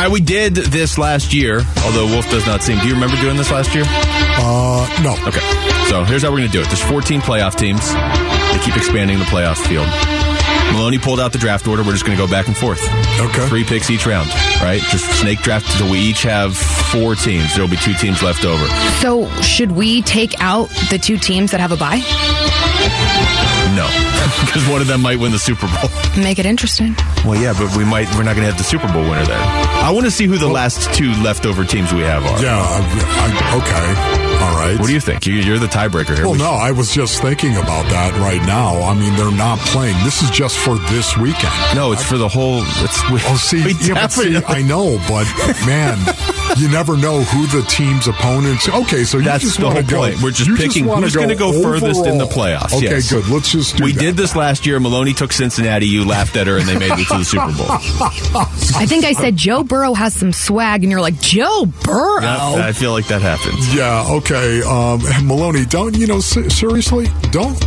All 0.00 0.06
right, 0.06 0.12
we 0.14 0.22
did 0.22 0.54
this 0.54 0.96
last 0.96 1.34
year, 1.34 1.60
although 1.84 2.06
Wolf 2.06 2.24
does 2.30 2.46
not 2.46 2.62
seem. 2.62 2.78
Do 2.78 2.88
you 2.88 2.94
remember 2.94 3.20
doing 3.20 3.36
this 3.36 3.50
last 3.50 3.74
year? 3.74 3.84
Uh, 3.86 4.88
no. 5.02 5.12
Okay. 5.28 5.44
So 5.90 6.04
here's 6.04 6.22
how 6.22 6.30
we're 6.30 6.38
going 6.38 6.48
to 6.48 6.52
do 6.56 6.62
it. 6.62 6.68
There's 6.68 6.82
14 6.82 7.20
playoff 7.20 7.54
teams. 7.54 7.86
They 7.92 8.64
keep 8.64 8.78
expanding 8.78 9.18
the 9.18 9.26
playoff 9.26 9.58
field. 9.58 9.86
Maloney 10.72 10.98
pulled 10.98 11.20
out 11.20 11.32
the 11.32 11.38
draft 11.38 11.68
order. 11.68 11.82
We're 11.82 11.92
just 11.92 12.06
going 12.06 12.16
to 12.16 12.24
go 12.26 12.30
back 12.30 12.46
and 12.46 12.56
forth. 12.56 12.80
Okay. 13.20 13.46
Three 13.48 13.62
picks 13.62 13.90
each 13.90 14.06
round, 14.06 14.30
right? 14.62 14.80
Just 14.88 15.04
snake 15.20 15.40
draft. 15.40 15.66
So 15.78 15.84
we 15.90 15.98
each 15.98 16.22
have 16.22 16.56
four 16.56 17.14
teams. 17.14 17.52
There 17.54 17.62
will 17.62 17.70
be 17.70 17.76
two 17.76 17.92
teams 17.92 18.22
left 18.22 18.46
over. 18.46 18.66
So 19.02 19.28
should 19.42 19.72
we 19.72 20.00
take 20.00 20.32
out 20.40 20.70
the 20.88 20.96
two 20.96 21.18
teams 21.18 21.50
that 21.50 21.60
have 21.60 21.72
a 21.72 21.76
bye? 21.76 22.00
No. 23.76 24.09
because 24.44 24.66
one 24.68 24.80
of 24.80 24.86
them 24.86 25.00
might 25.02 25.18
win 25.18 25.32
the 25.32 25.38
Super 25.38 25.66
Bowl. 25.66 25.90
Make 26.22 26.38
it 26.38 26.46
interesting. 26.46 26.94
Well, 27.24 27.40
yeah, 27.40 27.52
but 27.56 27.74
we 27.76 27.84
might. 27.84 28.06
We're 28.14 28.22
not 28.24 28.34
going 28.36 28.46
to 28.46 28.52
have 28.52 28.58
the 28.58 28.64
Super 28.64 28.90
Bowl 28.92 29.02
winner 29.02 29.24
then. 29.26 29.40
I 29.40 29.90
want 29.90 30.04
to 30.06 30.10
see 30.10 30.26
who 30.26 30.38
the 30.38 30.48
last 30.48 30.92
two 30.94 31.12
leftover 31.22 31.64
teams 31.64 31.92
we 31.92 32.00
have 32.02 32.24
are. 32.24 32.42
Yeah, 32.42 32.56
I, 32.58 32.80
I, 32.80 33.56
okay. 33.60 34.40
All 34.44 34.56
right. 34.56 34.78
What 34.80 34.86
do 34.86 34.92
you 34.94 35.00
think? 35.00 35.26
You, 35.26 35.34
you're 35.34 35.58
the 35.58 35.66
tiebreaker 35.66 36.14
here. 36.14 36.24
Well, 36.24 36.32
We 36.32 36.38
no, 36.38 36.50
I 36.52 36.70
was 36.72 36.92
just 36.92 37.20
thinking 37.20 37.52
about 37.56 37.88
that 37.90 38.14
right 38.20 38.40
now. 38.46 38.80
I 38.82 38.94
mean, 38.94 39.14
they're 39.16 39.30
not 39.30 39.58
playing. 39.60 39.96
This 40.04 40.22
is 40.22 40.30
just 40.30 40.56
for 40.58 40.76
this 40.90 41.16
weekend. 41.18 41.52
No, 41.74 41.92
it's 41.92 42.02
for 42.04 42.16
the 42.18 42.28
whole. 42.28 42.62
It's 42.64 43.10
we, 43.10 43.20
Oh, 43.30 43.36
see, 43.36 43.62
we 43.64 43.72
yeah, 43.82 43.94
but 43.94 44.12
see, 44.12 44.32
definitely- 44.32 44.56
I 44.56 44.62
know, 44.62 44.96
but 45.08 45.26
man, 45.66 45.98
you 46.56 46.68
never 46.70 46.96
know 46.96 47.22
who 47.22 47.46
the 47.48 47.64
team's 47.68 48.08
opponents. 48.08 48.68
Okay, 48.68 49.04
so 49.04 49.18
you 49.18 49.24
That's 49.24 49.44
just 49.44 49.60
the 49.60 49.70
whole 49.70 49.82
go. 49.82 49.98
point. 49.98 50.22
We're 50.22 50.30
just 50.30 50.50
picking 50.56 50.86
wanna 50.86 51.02
who's 51.02 51.14
going 51.16 51.28
to 51.28 51.34
go 51.36 51.52
furthest 51.62 52.06
in 52.06 52.16
the 52.18 52.26
playoffs. 52.26 52.72
Okay, 52.74 52.86
yes. 52.96 53.12
good. 53.12 53.28
Let's 53.28 53.52
just 53.52 53.76
do 53.76 53.84
We 53.84 53.92
that. 53.92 54.00
did 54.00 54.09
this 54.16 54.36
last 54.36 54.66
year. 54.66 54.80
Maloney 54.80 55.12
took 55.12 55.32
Cincinnati. 55.32 55.86
You 55.86 56.04
laughed 56.04 56.36
at 56.36 56.46
her, 56.46 56.56
and 56.58 56.66
they 56.66 56.78
made 56.78 56.92
it 56.92 57.06
to 57.08 57.18
the 57.18 57.24
Super 57.24 57.52
Bowl. 57.52 57.66
I 58.76 58.86
think 58.86 59.04
I 59.04 59.12
said 59.12 59.36
Joe 59.36 59.64
Burrow 59.64 59.94
has 59.94 60.14
some 60.14 60.32
swag, 60.32 60.82
and 60.82 60.90
you're 60.90 61.00
like, 61.00 61.20
Joe 61.20 61.66
Burrow? 61.82 62.22
Yep, 62.22 62.64
I 62.64 62.72
feel 62.72 62.92
like 62.92 63.08
that 63.08 63.22
happens. 63.22 63.74
Yeah, 63.74 64.06
okay. 64.16 64.62
Um, 64.62 65.00
Maloney, 65.26 65.64
don't, 65.64 65.96
you 65.96 66.06
know, 66.06 66.20
seriously, 66.20 67.06
don't. 67.30 67.62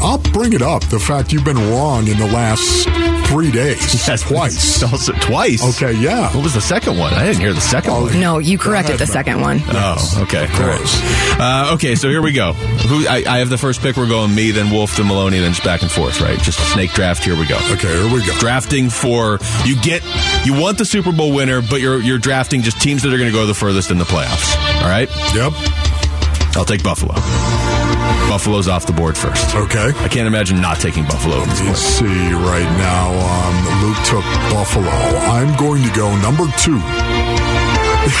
I'll 0.00 0.18
bring 0.18 0.52
it 0.52 0.62
up. 0.62 0.84
The 0.84 0.98
fact 1.00 1.32
you've 1.32 1.44
been 1.44 1.58
wrong 1.70 2.06
in 2.06 2.18
the 2.18 2.26
last 2.26 2.86
three 3.28 3.50
days. 3.50 3.78
Yes, 4.08 4.22
Twice. 4.22 4.82
Also, 4.90 5.12
twice. 5.14 5.62
Okay, 5.76 5.92
yeah. 6.00 6.34
What 6.34 6.42
was 6.42 6.54
the 6.54 6.60
second 6.62 6.96
one? 6.98 7.12
I 7.12 7.24
didn't 7.26 7.40
hear 7.40 7.52
the 7.52 7.60
second 7.60 7.90
Oh, 7.92 8.02
one. 8.04 8.18
No, 8.20 8.38
you 8.38 8.56
corrected 8.58 8.98
the 8.98 9.06
second 9.06 9.40
one. 9.40 9.60
Oh, 9.68 10.20
okay. 10.22 10.44
Of 10.44 10.52
course. 10.52 11.00
Uh, 11.38 11.72
okay, 11.74 11.94
so 11.94 12.08
here 12.08 12.22
we 12.22 12.32
go. 12.32 12.52
Who 12.54 13.06
I, 13.06 13.24
I 13.28 13.38
have 13.38 13.50
the 13.50 13.58
first 13.58 13.80
pick. 13.82 13.96
We're 13.96 14.08
going 14.08 14.34
me, 14.34 14.50
then 14.50 14.70
Wolf, 14.70 14.96
then 14.96 15.06
Maloney, 15.08 15.38
then 15.40 15.52
just 15.52 15.64
back 15.64 15.82
and 15.82 15.90
forth, 15.90 16.20
right? 16.22 16.38
Just 16.40 16.58
a 16.58 16.62
snake 16.62 16.92
draft. 16.92 17.22
Here 17.24 17.36
we 17.36 17.46
go. 17.46 17.56
Okay, 17.72 17.88
here 17.92 18.12
we 18.12 18.24
go. 18.26 18.32
Drafting 18.38 18.88
for 18.88 19.38
you 19.64 19.76
get 19.82 20.02
you 20.46 20.54
want 20.58 20.78
the 20.78 20.84
Super 20.86 21.12
Bowl 21.12 21.34
winner, 21.34 21.60
but 21.60 21.80
you're 21.82 22.00
you're 22.00 22.18
drafting 22.18 22.62
just 22.62 22.80
teams 22.80 23.02
that 23.02 23.12
are 23.12 23.18
going 23.18 23.30
to 23.30 23.36
go 23.36 23.44
the 23.46 23.54
furthest 23.54 23.90
in 23.90 23.98
the 23.98 24.04
playoffs. 24.04 24.56
All 24.82 24.88
right, 24.88 25.08
Yep. 25.34 25.52
I'll 26.58 26.64
take 26.64 26.82
Buffalo. 26.82 27.14
Buffalo's 28.28 28.68
off 28.68 28.84
the 28.86 28.92
board 28.92 29.16
first. 29.16 29.54
Okay. 29.54 29.92
I 29.96 30.08
can't 30.08 30.26
imagine 30.26 30.60
not 30.60 30.78
taking 30.80 31.04
Buffalo. 31.04 31.36
at 31.40 31.46
this 31.48 31.60
You 31.60 31.66
point. 31.66 31.78
see 31.78 32.32
right 32.34 32.70
now, 32.76 33.14
um, 33.14 33.86
Luke 33.86 33.96
took 34.04 34.24
Buffalo. 34.52 34.90
I'm 34.90 35.56
going 35.56 35.82
to 35.84 35.90
go 35.94 36.14
number 36.20 36.44
two. 36.58 36.78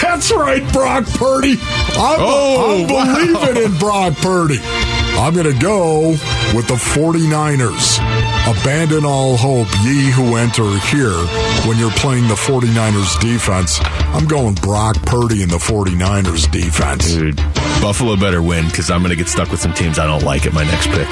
That's 0.02 0.30
right, 0.32 0.62
Brock 0.72 1.06
Purdy. 1.06 1.52
I'm, 1.52 2.16
Oh, 2.20 2.86
I'm 2.86 2.92
wow. 2.92 3.14
believing 3.14 3.64
in 3.72 3.78
Brock 3.78 4.14
Purdy. 4.16 4.58
I'm 4.62 5.34
going 5.34 5.52
to 5.52 5.58
go 5.58 6.10
with 6.54 6.68
the 6.68 6.74
49ers. 6.74 7.98
Abandon 8.60 9.04
all 9.04 9.36
hope, 9.36 9.68
ye 9.82 10.10
who 10.10 10.36
enter 10.36 10.68
here, 10.88 11.12
when 11.66 11.76
you're 11.78 11.90
playing 11.92 12.28
the 12.28 12.34
49ers 12.34 13.18
defense. 13.20 13.78
I'm 13.82 14.26
going 14.26 14.54
Brock 14.54 14.96
Purdy 15.02 15.42
and 15.42 15.50
the 15.50 15.56
49ers 15.58 16.50
defense. 16.50 17.12
Dude, 17.12 17.38
Buffalo 17.80 18.16
better 18.16 18.42
win 18.42 18.66
because 18.66 18.90
I'm 18.90 19.00
going 19.00 19.10
to 19.10 19.16
get 19.16 19.28
stuck 19.28 19.50
with 19.50 19.60
some 19.60 19.72
teams 19.72 19.98
I 19.98 20.06
don't 20.06 20.22
like 20.24 20.46
at 20.46 20.52
my 20.52 20.64
next 20.64 20.88
pick. 20.88 21.08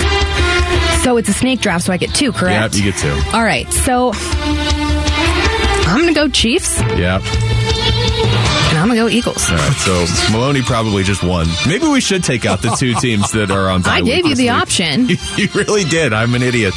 So 1.03 1.17
it's 1.17 1.29
a 1.29 1.33
snake 1.33 1.61
draft, 1.61 1.85
so 1.85 1.93
I 1.93 1.97
get 1.97 2.13
two, 2.15 2.33
correct? 2.33 2.75
Yep, 2.75 2.85
you 2.85 2.91
get 2.93 3.01
two. 3.01 3.13
All 3.37 3.43
right, 3.45 3.71
so 3.73 4.11
I'm 4.15 6.01
going 6.03 6.13
to 6.13 6.21
go 6.21 6.29
Chiefs, 6.29 6.79
Yeah. 6.99 7.21
and 7.21 8.79
I'm 8.79 8.89
going 8.89 8.97
to 8.99 9.03
go 9.05 9.09
Eagles. 9.09 9.49
All 9.49 9.57
right, 9.57 9.73
so 9.75 10.33
Maloney 10.33 10.63
probably 10.63 11.05
just 11.05 11.23
won. 11.23 11.47
Maybe 11.69 11.87
we 11.87 12.01
should 12.01 12.25
take 12.25 12.45
out 12.45 12.61
the 12.63 12.71
two 12.71 12.95
teams 13.01 13.31
that 13.33 13.51
are 13.53 13.69
on. 13.71 13.83
bye 13.83 13.91
I 13.99 14.01
gave 14.03 14.27
you 14.27 14.35
the 14.35 14.45
week. 14.45 14.53
option. 14.53 15.09
You, 15.09 15.17
you 15.37 15.49
really 15.55 15.85
did. 15.85 16.13
I'm 16.13 16.35
an 16.35 16.43
idiot. 16.43 16.75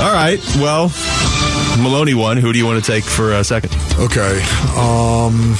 All 0.00 0.12
right. 0.12 0.40
Well, 0.56 0.90
Maloney 1.78 2.14
won. 2.14 2.38
Who 2.38 2.52
do 2.52 2.58
you 2.58 2.64
want 2.66 2.82
to 2.82 2.90
take 2.90 3.04
for 3.04 3.32
a 3.32 3.44
second? 3.44 3.72
Okay. 3.98 4.40
Um, 4.76 5.54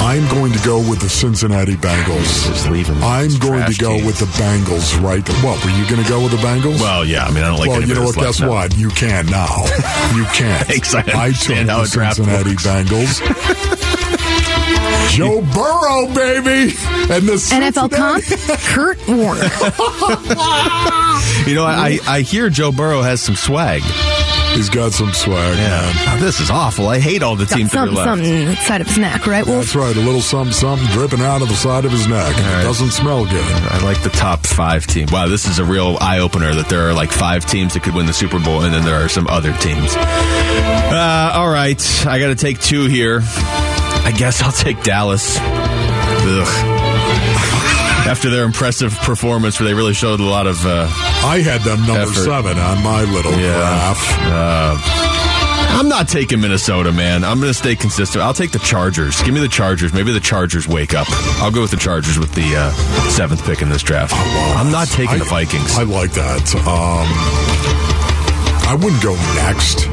I'm 0.00 0.26
going 0.30 0.52
to 0.52 0.58
go 0.64 0.78
with 0.78 1.00
the 1.00 1.08
Cincinnati 1.08 1.74
Bengals. 1.74 2.46
Just 2.46 2.70
leave 2.70 2.86
him. 2.86 2.96
I'm 3.02 3.30
going 3.38 3.64
to 3.70 3.78
go 3.78 3.96
team. 3.96 4.06
with 4.06 4.18
the 4.18 4.24
Bengals, 4.40 5.00
right? 5.02 5.26
What, 5.44 5.62
were 5.64 5.70
you 5.70 5.88
going 5.88 6.02
to 6.02 6.08
go 6.08 6.22
with 6.22 6.32
the 6.32 6.38
Bengals? 6.38 6.80
Well, 6.80 7.04
yeah. 7.04 7.24
I 7.24 7.30
mean, 7.30 7.44
I 7.44 7.48
don't 7.48 7.58
like. 7.58 7.68
well, 7.68 7.82
you 7.82 7.94
know 7.94 8.04
what? 8.04 8.14
Guess 8.16 8.40
now. 8.40 8.48
what? 8.50 8.76
You 8.76 8.88
can 8.90 9.26
now. 9.26 9.64
You 10.14 10.24
can't. 10.32 10.66
Thanks, 10.66 10.94
I 10.94 11.00
I 11.00 11.32
took 11.32 11.66
the 11.66 11.84
Cincinnati 11.86 12.50
works. 12.50 12.66
Bengals. 12.66 13.20
Joe 15.10 15.40
Burrow, 15.42 16.06
baby, 16.14 16.74
and 17.12 17.28
the 17.28 17.34
NFL 17.34 17.92
comp, 17.92 18.24
Kurt 18.72 18.98
Warner. 19.08 19.48
You 21.48 21.54
know, 21.54 21.64
I, 21.64 21.98
I 22.06 22.16
I 22.16 22.20
hear 22.22 22.50
Joe 22.50 22.72
Burrow 22.72 23.02
has 23.02 23.20
some 23.20 23.36
swag. 23.36 23.82
He's 24.58 24.68
got 24.68 24.90
some 24.92 25.12
swag, 25.12 25.56
man. 25.56 25.94
Oh, 26.08 26.16
this 26.20 26.40
is 26.40 26.50
awful. 26.50 26.88
I 26.88 26.98
hate 26.98 27.22
all 27.22 27.36
the 27.36 27.46
Got 27.46 27.58
teams 27.58 27.70
that 27.70 27.78
are 27.78 27.86
something, 27.86 27.94
left. 27.94 28.08
something 28.08 28.34
inside 28.48 28.80
of 28.80 28.88
his 28.88 28.98
neck, 28.98 29.24
right, 29.24 29.46
Wolf? 29.46 29.66
That's 29.66 29.76
right. 29.76 29.94
A 29.96 30.00
little 30.00 30.20
something, 30.20 30.52
something 30.52 30.84
dripping 30.88 31.20
out 31.20 31.42
of 31.42 31.48
the 31.48 31.54
side 31.54 31.84
of 31.84 31.92
his 31.92 32.08
neck. 32.08 32.34
right. 32.36 32.64
Doesn't 32.64 32.90
smell 32.90 33.24
good. 33.24 33.44
I 33.44 33.78
like 33.84 34.02
the 34.02 34.08
top 34.10 34.44
five 34.44 34.84
team. 34.84 35.06
Wow, 35.12 35.28
this 35.28 35.46
is 35.46 35.60
a 35.60 35.64
real 35.64 35.96
eye 36.00 36.18
opener 36.18 36.52
that 36.56 36.68
there 36.68 36.88
are 36.88 36.92
like 36.92 37.12
five 37.12 37.46
teams 37.46 37.74
that 37.74 37.84
could 37.84 37.94
win 37.94 38.06
the 38.06 38.12
Super 38.12 38.40
Bowl, 38.40 38.62
and 38.62 38.74
then 38.74 38.84
there 38.84 38.96
are 38.96 39.08
some 39.08 39.28
other 39.28 39.52
teams. 39.58 39.94
Uh, 39.94 41.30
all 41.34 41.48
right, 41.48 41.80
I 42.04 42.18
got 42.18 42.26
to 42.26 42.34
take 42.34 42.58
two 42.60 42.86
here. 42.86 43.20
I 43.22 44.12
guess 44.18 44.42
I'll 44.42 44.50
take 44.50 44.82
Dallas. 44.82 45.36
Ugh. 45.40 46.87
After 48.08 48.30
their 48.30 48.44
impressive 48.44 48.92
performance, 49.00 49.60
where 49.60 49.68
they 49.68 49.74
really 49.74 49.92
showed 49.94 50.18
a 50.20 50.24
lot 50.24 50.46
of. 50.46 50.64
Uh, 50.64 50.88
I 51.24 51.40
had 51.44 51.60
them 51.60 51.80
number 51.86 52.02
Effort. 52.02 52.14
seven 52.24 52.58
on 52.58 52.82
my 52.82 53.02
little 53.04 53.32
graph. 53.32 53.98
I'm 55.70 55.88
not 55.88 56.08
taking 56.08 56.40
Minnesota, 56.40 56.90
man. 56.90 57.22
I'm 57.22 57.38
going 57.38 57.52
to 57.52 57.58
stay 57.58 57.76
consistent. 57.76 58.24
I'll 58.24 58.32
take 58.34 58.50
the 58.50 58.58
Chargers. 58.60 59.20
Give 59.22 59.34
me 59.34 59.40
the 59.40 59.48
Chargers. 59.48 59.92
Maybe 59.92 60.12
the 60.12 60.20
Chargers 60.20 60.66
wake 60.66 60.94
up. 60.94 61.06
I'll 61.40 61.50
go 61.52 61.60
with 61.60 61.70
the 61.70 61.76
Chargers 61.76 62.18
with 62.18 62.32
the 62.34 62.56
uh, 62.56 62.72
seventh 63.10 63.44
pick 63.44 63.60
in 63.62 63.68
this 63.68 63.82
draft. 63.82 64.14
I'm 64.56 64.72
not 64.72 64.88
taking 64.88 65.16
I- 65.16 65.18
the 65.18 65.24
Vikings. 65.26 65.76
I 65.78 65.82
like 65.84 66.12
that. 66.12 66.54
Um, 66.66 67.06
I 68.66 68.74
wouldn't 68.74 69.02
go 69.02 69.14
next 69.36 69.86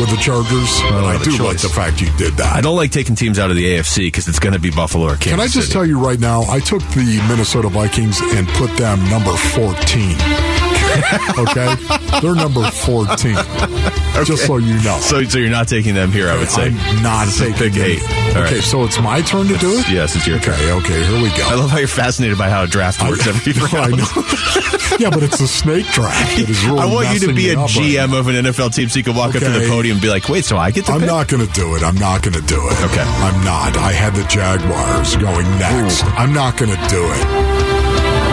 with 0.00 0.10
the 0.10 0.16
Chargers, 0.20 0.80
I 0.82 1.20
do 1.22 1.42
like 1.42 1.58
the 1.60 1.68
fact 1.68 2.00
you 2.00 2.08
did 2.16 2.34
that. 2.34 2.54
I 2.54 2.60
don't 2.60 2.76
like 2.76 2.90
taking 2.90 3.14
teams 3.14 3.38
out 3.38 3.50
of 3.50 3.56
the 3.56 3.64
AFC 3.64 3.98
because 4.08 4.28
it's 4.28 4.38
going 4.38 4.52
to 4.54 4.58
be 4.58 4.70
Buffalo 4.70 5.04
or 5.06 5.16
Kansas 5.16 5.30
Can 5.30 5.40
I 5.40 5.44
just 5.44 5.54
City. 5.68 5.72
tell 5.72 5.86
you 5.86 5.98
right 5.98 6.18
now? 6.18 6.42
I 6.42 6.60
took 6.60 6.82
the 6.94 7.24
Minnesota 7.28 7.68
Vikings 7.68 8.20
and 8.20 8.46
put 8.48 8.70
them 8.76 8.98
number 9.10 9.32
fourteen. 9.54 10.14
okay, 11.38 11.74
they're 12.20 12.34
number 12.34 12.68
fourteen. 12.70 13.36
Just 14.24 14.46
so 14.46 14.58
you 14.58 14.74
know. 14.84 14.98
So, 15.00 15.24
so 15.24 15.38
you're 15.38 15.50
not 15.50 15.66
taking 15.66 15.94
them 15.94 16.12
here, 16.12 16.28
I 16.28 16.38
would 16.38 16.48
say. 16.48 16.68
I'm 16.72 17.02
not 17.02 17.26
is 17.26 17.36
taking 17.36 17.72
them. 17.72 17.82
eight. 17.82 18.23
All 18.34 18.42
okay, 18.42 18.54
right. 18.56 18.64
so 18.64 18.82
it's 18.84 18.98
my 19.00 19.20
turn 19.22 19.46
to 19.48 19.56
do 19.58 19.70
it. 19.78 19.88
Yes, 19.88 20.16
it's 20.16 20.26
your 20.26 20.38
turn. 20.40 20.54
Okay, 20.54 20.72
okay, 20.72 21.04
here 21.06 21.22
we 21.22 21.28
go. 21.36 21.46
I 21.46 21.54
love 21.54 21.70
how 21.70 21.78
you're 21.78 21.86
fascinated 21.88 22.36
by 22.36 22.50
how 22.50 22.64
a 22.64 22.66
draft 22.66 23.00
works 23.02 23.26
every 23.28 23.52
I 23.56 23.72
round. 23.72 23.96
know. 23.98 24.06
yeah, 24.98 25.10
but 25.10 25.22
it's 25.22 25.40
a 25.40 25.46
snake 25.48 25.86
draft. 25.86 26.38
It 26.38 26.48
is 26.50 26.64
really 26.64 26.80
I 26.82 26.86
want 26.86 27.12
you 27.14 27.28
to 27.28 27.32
be 27.34 27.50
a 27.50 27.52
up 27.58 27.58
right 27.58 27.70
GM 27.70 28.18
of 28.18 28.26
an 28.28 28.34
NFL 28.44 28.74
team 28.74 28.88
so 28.88 28.98
you 28.98 29.04
can 29.04 29.14
walk 29.14 29.34
up 29.36 29.42
to 29.42 29.48
the 29.50 29.66
podium 29.68 29.96
and 29.96 30.02
be 30.02 30.08
like, 30.08 30.28
wait, 30.28 30.44
so 30.44 30.56
I 30.56 30.70
get 30.72 30.86
to 30.86 30.92
I'm 30.92 31.00
pick? 31.00 31.08
not 31.08 31.28
going 31.28 31.46
to 31.46 31.52
do 31.52 31.76
it. 31.76 31.82
I'm 31.84 31.94
not 31.96 32.22
going 32.22 32.34
to 32.34 32.42
do 32.42 32.58
it. 32.58 32.80
Okay. 32.90 33.02
I'm 33.02 33.44
not. 33.44 33.76
I 33.76 33.92
had 33.92 34.14
the 34.14 34.24
Jaguars 34.24 35.16
going 35.16 35.46
next. 35.58 36.04
I'm 36.18 36.32
not 36.32 36.56
going 36.58 36.70
to 36.70 36.88
do 36.88 37.02
it. 37.06 37.26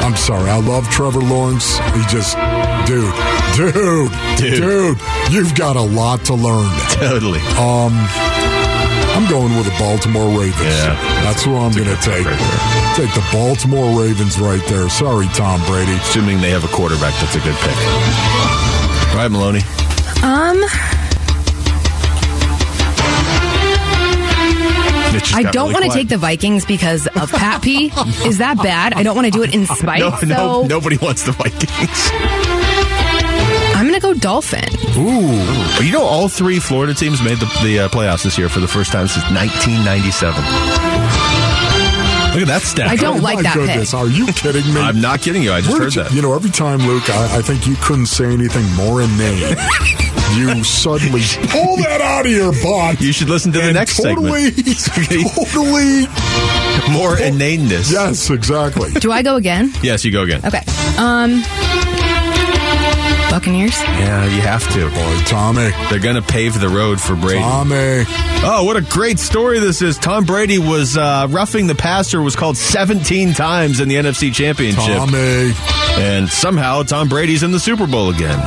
I'm 0.03 0.15
sorry. 0.15 0.49
I 0.49 0.57
love 0.59 0.89
Trevor 0.89 1.21
Lawrence. 1.21 1.77
He 1.77 2.01
just, 2.09 2.35
dude, 2.87 3.13
dude, 3.55 4.11
Dude. 4.37 4.61
dude, 4.63 4.97
you've 5.31 5.53
got 5.55 5.75
a 5.75 5.81
lot 5.81 6.25
to 6.25 6.33
learn. 6.33 6.69
Totally. 6.89 7.39
Um, 7.55 7.93
I'm 9.21 9.29
going 9.29 9.55
with 9.55 9.65
the 9.65 9.75
Baltimore 9.77 10.27
Ravens. 10.39 10.61
Yeah. 10.63 10.95
That's 11.21 11.43
who 11.43 11.55
I'm 11.55 11.71
going 11.73 11.85
to 11.87 11.95
take. 12.01 12.25
right. 12.25 12.93
Take 12.95 13.13
the 13.13 13.23
Baltimore 13.31 14.01
Ravens 14.01 14.39
right 14.39 14.65
there. 14.67 14.89
Sorry, 14.89 15.27
Tom 15.27 15.63
Brady. 15.67 15.91
Assuming 15.93 16.41
they 16.41 16.49
have 16.49 16.63
a 16.63 16.67
quarterback 16.67 17.13
that's 17.21 17.35
a 17.35 17.39
good 17.39 17.53
pick. 17.57 17.77
All 19.11 19.17
right, 19.17 19.29
Maloney. 19.29 19.59
Um, 20.23 20.57
I 25.33 25.43
don't 25.51 25.69
really 25.69 25.73
want 25.73 25.85
to 25.85 25.91
take 25.97 26.07
the 26.09 26.17
Vikings 26.17 26.65
because 26.65 27.05
of 27.05 27.31
Pat 27.31 27.61
P. 27.61 27.87
Is 28.25 28.39
that 28.39 28.57
bad? 28.57 28.93
I 28.93 29.03
don't 29.03 29.15
want 29.15 29.25
to 29.25 29.31
do 29.31 29.43
it 29.43 29.53
in 29.53 29.65
spite. 29.67 29.99
No, 29.99 30.15
so 30.17 30.25
no, 30.25 30.63
nobody 30.63 30.97
wants 30.97 31.23
the 31.23 31.33
Vikings. 31.33 32.60
I'm 34.03 34.09
going 34.09 34.15
to 34.15 34.19
go 34.19 34.19
Dolphin. 34.19 34.69
Ooh. 34.97 35.83
you 35.83 35.91
know, 35.91 36.03
all 36.03 36.27
three 36.27 36.59
Florida 36.59 36.93
teams 36.93 37.21
made 37.21 37.37
the, 37.39 37.45
the 37.63 37.79
uh, 37.81 37.89
playoffs 37.89 38.23
this 38.23 38.37
year 38.37 38.49
for 38.49 38.59
the 38.59 38.67
first 38.67 38.91
time 38.91 39.07
since 39.07 39.23
1997. 39.31 40.43
Look 42.33 42.41
at 42.43 42.47
that 42.47 42.61
stat. 42.61 42.87
I 42.87 42.95
don't 42.95 43.19
Oh, 43.19 43.21
like 43.23 43.35
my 43.35 43.41
that 43.43 43.55
goodness. 43.55 43.91
pick. 43.91 43.99
Are 43.99 44.07
you 44.07 44.25
kidding 44.27 44.73
me? 44.73 44.79
I'm 44.81 45.01
not 45.01 45.19
kidding 45.21 45.43
you. 45.43 45.51
I 45.51 45.59
just 45.59 45.71
Where 45.73 45.81
heard 45.83 45.95
you, 45.95 46.03
that. 46.03 46.13
you 46.13 46.21
know, 46.21 46.33
every 46.33 46.49
time, 46.49 46.79
Luke, 46.79 47.09
I, 47.09 47.39
I 47.39 47.41
think 47.41 47.67
you 47.67 47.75
couldn't 47.81 48.05
say 48.05 48.25
anything 48.31 48.65
more 48.75 49.01
inane. 49.01 49.41
you 50.35 50.63
suddenly 50.63 51.19
pull 51.49 51.75
that 51.77 51.99
out 52.01 52.25
of 52.25 52.31
your 52.31 52.53
butt. 52.63 53.01
You 53.01 53.11
should 53.11 53.27
listen 53.27 53.51
to 53.51 53.59
the 53.59 53.73
next 53.73 53.97
totally, 54.01 54.51
segment. 54.51 55.27
totally. 55.35 56.05
More 56.91 57.19
inaneness. 57.19 57.91
Yes, 57.91 58.29
exactly. 58.29 58.91
Do 58.93 59.11
I 59.11 59.21
go 59.23 59.35
again? 59.35 59.71
Yes, 59.83 60.03
you 60.05 60.11
go 60.11 60.23
again. 60.23 60.39
Okay. 60.45 60.61
Um, 60.97 61.43
Buccaneers. 63.31 63.81
Yeah, 63.81 64.25
you 64.25 64.41
have 64.41 64.69
to. 64.73 64.89
Boy, 64.89 65.19
Tommy. 65.25 65.69
They're 65.89 65.99
going 65.99 66.17
to 66.17 66.21
pave 66.21 66.59
the 66.59 66.67
road 66.67 66.99
for 66.99 67.15
Brady. 67.15 67.39
Tommy. 67.39 68.03
Oh, 68.43 68.63
what 68.65 68.75
a 68.75 68.81
great 68.81 69.19
story 69.19 69.59
this 69.59 69.81
is. 69.81 69.97
Tom 69.97 70.25
Brady 70.25 70.59
was 70.59 70.97
uh, 70.97 71.27
roughing 71.29 71.67
the 71.67 71.75
passer, 71.75 72.21
was 72.21 72.35
called 72.35 72.57
17 72.57 73.33
times 73.33 73.79
in 73.79 73.87
the 73.87 73.95
NFC 73.95 74.33
Championship. 74.33 74.83
Tommy. 74.83 75.53
And 75.95 76.27
somehow 76.27 76.83
Tom 76.83 77.07
Brady's 77.07 77.41
in 77.41 77.51
the 77.51 77.59
Super 77.59 77.87
Bowl 77.87 78.09
again. 78.09 78.37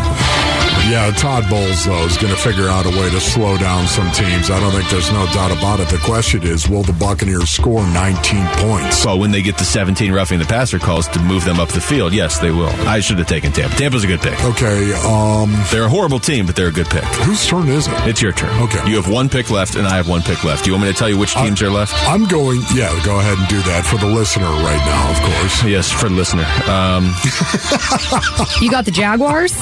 Yeah, 0.90 1.10
Todd 1.16 1.48
Bowles, 1.48 1.86
though, 1.86 2.04
is 2.04 2.16
going 2.18 2.32
to 2.32 2.38
figure 2.38 2.68
out 2.68 2.84
a 2.84 2.90
way 2.90 3.08
to 3.10 3.18
slow 3.18 3.56
down 3.56 3.86
some 3.86 4.10
teams. 4.12 4.50
I 4.50 4.60
don't 4.60 4.70
think 4.70 4.88
there's 4.90 5.10
no 5.12 5.24
doubt 5.32 5.50
about 5.56 5.80
it. 5.80 5.88
The 5.88 5.96
question 5.98 6.42
is, 6.42 6.68
will 6.68 6.82
the 6.82 6.92
Buccaneers 6.92 7.48
score 7.50 7.82
19 7.82 8.46
points? 8.58 8.98
So 8.98 9.16
when 9.16 9.30
they 9.30 9.40
get 9.42 9.56
the 9.56 9.64
17 9.64 10.12
roughing 10.12 10.38
the 10.38 10.44
passer 10.44 10.78
calls 10.78 11.08
to 11.08 11.20
move 11.20 11.44
them 11.46 11.58
up 11.58 11.70
the 11.70 11.80
field, 11.80 12.12
yes, 12.12 12.38
they 12.38 12.50
will. 12.50 12.68
I 12.86 13.00
should 13.00 13.18
have 13.18 13.26
taken 13.26 13.50
Tampa. 13.50 13.74
Tampa's 13.76 14.04
a 14.04 14.06
good 14.06 14.20
pick. 14.20 14.38
Okay, 14.44 14.92
um, 15.08 15.52
They're 15.72 15.84
a 15.84 15.88
horrible 15.88 16.18
team, 16.20 16.44
but 16.44 16.54
they're 16.54 16.68
a 16.68 16.72
good 16.72 16.86
pick. 16.88 17.02
whose 17.24 17.46
turn 17.46 17.66
is 17.68 17.88
it? 17.88 17.94
It's 18.06 18.20
your 18.20 18.32
turn. 18.32 18.50
Okay. 18.64 18.86
You 18.88 18.96
have 18.96 19.10
one 19.10 19.28
pick 19.30 19.50
left, 19.50 19.76
and 19.76 19.86
I 19.88 19.96
have 19.96 20.08
one 20.08 20.20
pick 20.22 20.44
left. 20.44 20.64
Do 20.64 20.70
you 20.70 20.74
want 20.76 20.86
me 20.86 20.92
to 20.92 20.98
tell 20.98 21.08
you 21.08 21.18
which 21.18 21.34
teams 21.34 21.62
are 21.62 21.70
left? 21.70 21.94
I'm 22.06 22.26
going, 22.28 22.60
yeah, 22.74 22.92
go 23.04 23.18
ahead 23.18 23.38
and 23.38 23.48
do 23.48 23.60
that 23.62 23.84
for 23.86 23.96
the 23.96 24.06
listener 24.06 24.44
right 24.44 24.84
now, 24.84 25.10
of 25.10 25.18
course. 25.32 25.64
Yes, 25.64 25.90
for 25.90 26.10
the 26.10 26.14
listener. 26.14 26.44
Um, 26.68 27.14
You 28.60 28.70
got 28.70 28.84
the 28.84 28.90
Jaguars, 28.90 29.54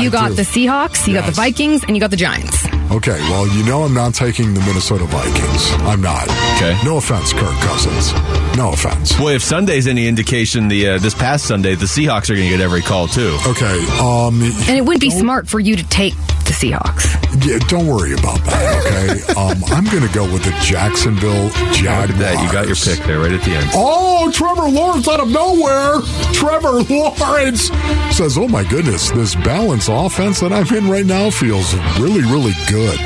you 0.00 0.10
got 0.10 0.28
do. 0.30 0.34
the 0.34 0.44
Seahawks, 0.56 1.06
you 1.06 1.12
got 1.12 1.26
the 1.26 1.32
Vikings, 1.32 1.84
and 1.84 1.94
you 1.94 2.00
got 2.00 2.10
the 2.10 2.16
Giants. 2.16 2.64
Okay, 2.90 3.18
well, 3.28 3.46
you 3.46 3.62
know 3.66 3.82
I'm 3.82 3.92
not 3.92 4.14
taking 4.14 4.54
the 4.54 4.60
Minnesota 4.60 5.04
Vikings. 5.04 5.70
I'm 5.84 6.00
not. 6.00 6.26
Okay. 6.56 6.74
No 6.82 6.96
offense, 6.96 7.34
Kirk 7.34 7.54
Cousins. 7.60 8.45
No 8.56 8.72
offense. 8.72 9.12
boy, 9.18 9.34
if 9.34 9.42
Sunday's 9.42 9.86
any 9.86 10.08
indication, 10.08 10.68
the 10.68 10.88
uh, 10.88 10.98
this 10.98 11.14
past 11.14 11.44
Sunday, 11.46 11.74
the 11.74 11.84
Seahawks 11.84 12.30
are 12.30 12.34
going 12.34 12.48
to 12.48 12.56
get 12.56 12.60
every 12.60 12.80
call 12.80 13.06
too. 13.06 13.36
Okay, 13.46 13.86
um, 14.00 14.40
And 14.42 14.76
it 14.78 14.84
wouldn't 14.84 15.02
be 15.02 15.10
smart 15.10 15.46
for 15.46 15.60
you 15.60 15.76
to 15.76 15.84
take 15.88 16.14
the 16.46 16.52
Seahawks. 16.52 17.04
yeah, 17.46 17.58
don't 17.68 17.86
worry 17.86 18.12
about 18.14 18.42
that, 18.44 18.86
okay? 18.86 19.32
um, 19.40 19.62
I'm 19.74 19.84
going 19.92 20.06
to 20.08 20.14
go 20.14 20.24
with 20.32 20.42
the 20.44 20.56
Jacksonville 20.62 21.50
Jaguars. 21.72 22.18
That. 22.18 22.42
You 22.42 22.50
got 22.52 22.66
your 22.66 22.76
pick 22.76 23.04
there 23.06 23.18
right 23.18 23.32
at 23.32 23.42
the 23.42 23.50
end. 23.50 23.68
Oh, 23.74 24.30
Trevor 24.32 24.68
Lawrence 24.70 25.06
out 25.08 25.20
of 25.20 25.28
nowhere. 25.28 26.00
Trevor 26.32 26.82
Lawrence 26.94 27.70
says, 28.16 28.38
Oh 28.38 28.48
my 28.48 28.64
goodness, 28.64 29.10
this 29.10 29.34
balance 29.34 29.88
offense 29.88 30.40
that 30.40 30.52
I'm 30.52 30.66
in 30.74 30.88
right 30.88 31.04
now 31.04 31.30
feels 31.30 31.74
really, 31.98 32.22
really 32.22 32.52
good. 32.70 32.98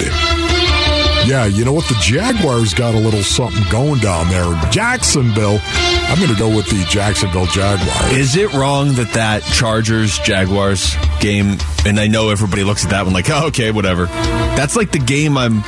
Yeah, 1.26 1.44
you 1.46 1.64
know 1.64 1.72
what? 1.72 1.86
The 1.86 1.98
Jaguars 2.00 2.74
got 2.74 2.94
a 2.94 2.98
little 2.98 3.22
something 3.22 3.62
going 3.70 4.00
down 4.00 4.28
there. 4.28 4.70
Jacksonville. 4.70 5.60
I'm 5.62 6.18
going 6.18 6.30
to 6.32 6.38
go 6.38 6.54
with 6.54 6.68
the 6.68 6.84
Jacksonville 6.88 7.46
Jaguars. 7.46 8.16
Is 8.16 8.36
it 8.36 8.52
wrong 8.52 8.94
that 8.94 9.12
that 9.12 9.42
Chargers 9.44 10.18
Jaguars 10.18 10.96
game, 11.20 11.58
and 11.86 12.00
I 12.00 12.08
know 12.08 12.30
everybody 12.30 12.64
looks 12.64 12.84
at 12.84 12.90
that 12.90 13.04
one 13.04 13.12
like, 13.12 13.30
oh, 13.30 13.48
okay, 13.48 13.70
whatever. 13.70 14.06
That's 14.06 14.76
like 14.76 14.90
the 14.92 14.98
game 14.98 15.36
I'm 15.38 15.62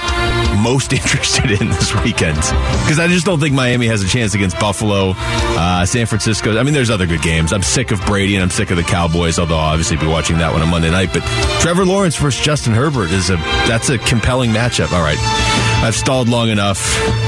most 0.61 0.93
interested 0.93 1.51
in 1.51 1.69
this 1.69 1.95
weekend 2.03 2.37
because 2.37 2.99
I 2.99 3.09
just 3.09 3.27
don't 3.27 3.41
think 3.41 3.55
Miami 3.55 3.87
has 3.87 4.03
a 4.03 4.09
chance 4.09 4.35
against 4.35 4.59
Buffalo, 4.59 5.15
uh, 5.17 5.87
San 5.87 6.07
Francisco. 6.07 6.59
I 6.59 6.63
mean, 6.63 6.75
there's 6.75 6.91
other 6.91 7.07
good 7.07 7.23
games. 7.23 7.53
I'm 7.53 7.63
sick 7.63 7.91
of 7.91 8.05
Brady 8.07 8.35
and 8.35 8.43
I'm 8.43 8.51
sick 8.51 8.71
of 8.71 8.77
the 8.77 8.83
Cowboys, 8.83 9.39
although 9.39 9.57
I'll 9.57 9.73
obviously 9.73 9.97
be 9.97 10.07
watching 10.07 10.39
that 10.39 10.53
one 10.53 10.63
on 10.63 10.69
Monday 10.69 10.91
night. 10.91 11.11
But 11.13 11.23
Trevor 11.61 11.85
Lawrence 11.85 12.17
versus 12.17 12.45
Justin 12.45 12.73
Herbert 12.73 13.11
is 13.11 13.31
a 13.31 13.37
that's 13.67 13.91
a 13.91 13.99
compelling 13.99 14.51
matchup. 14.51 14.93
All 14.93 15.03
right. 15.03 15.19
I've 15.83 15.97
stalled 15.97 16.29
long 16.29 16.49
enough. 16.49 16.81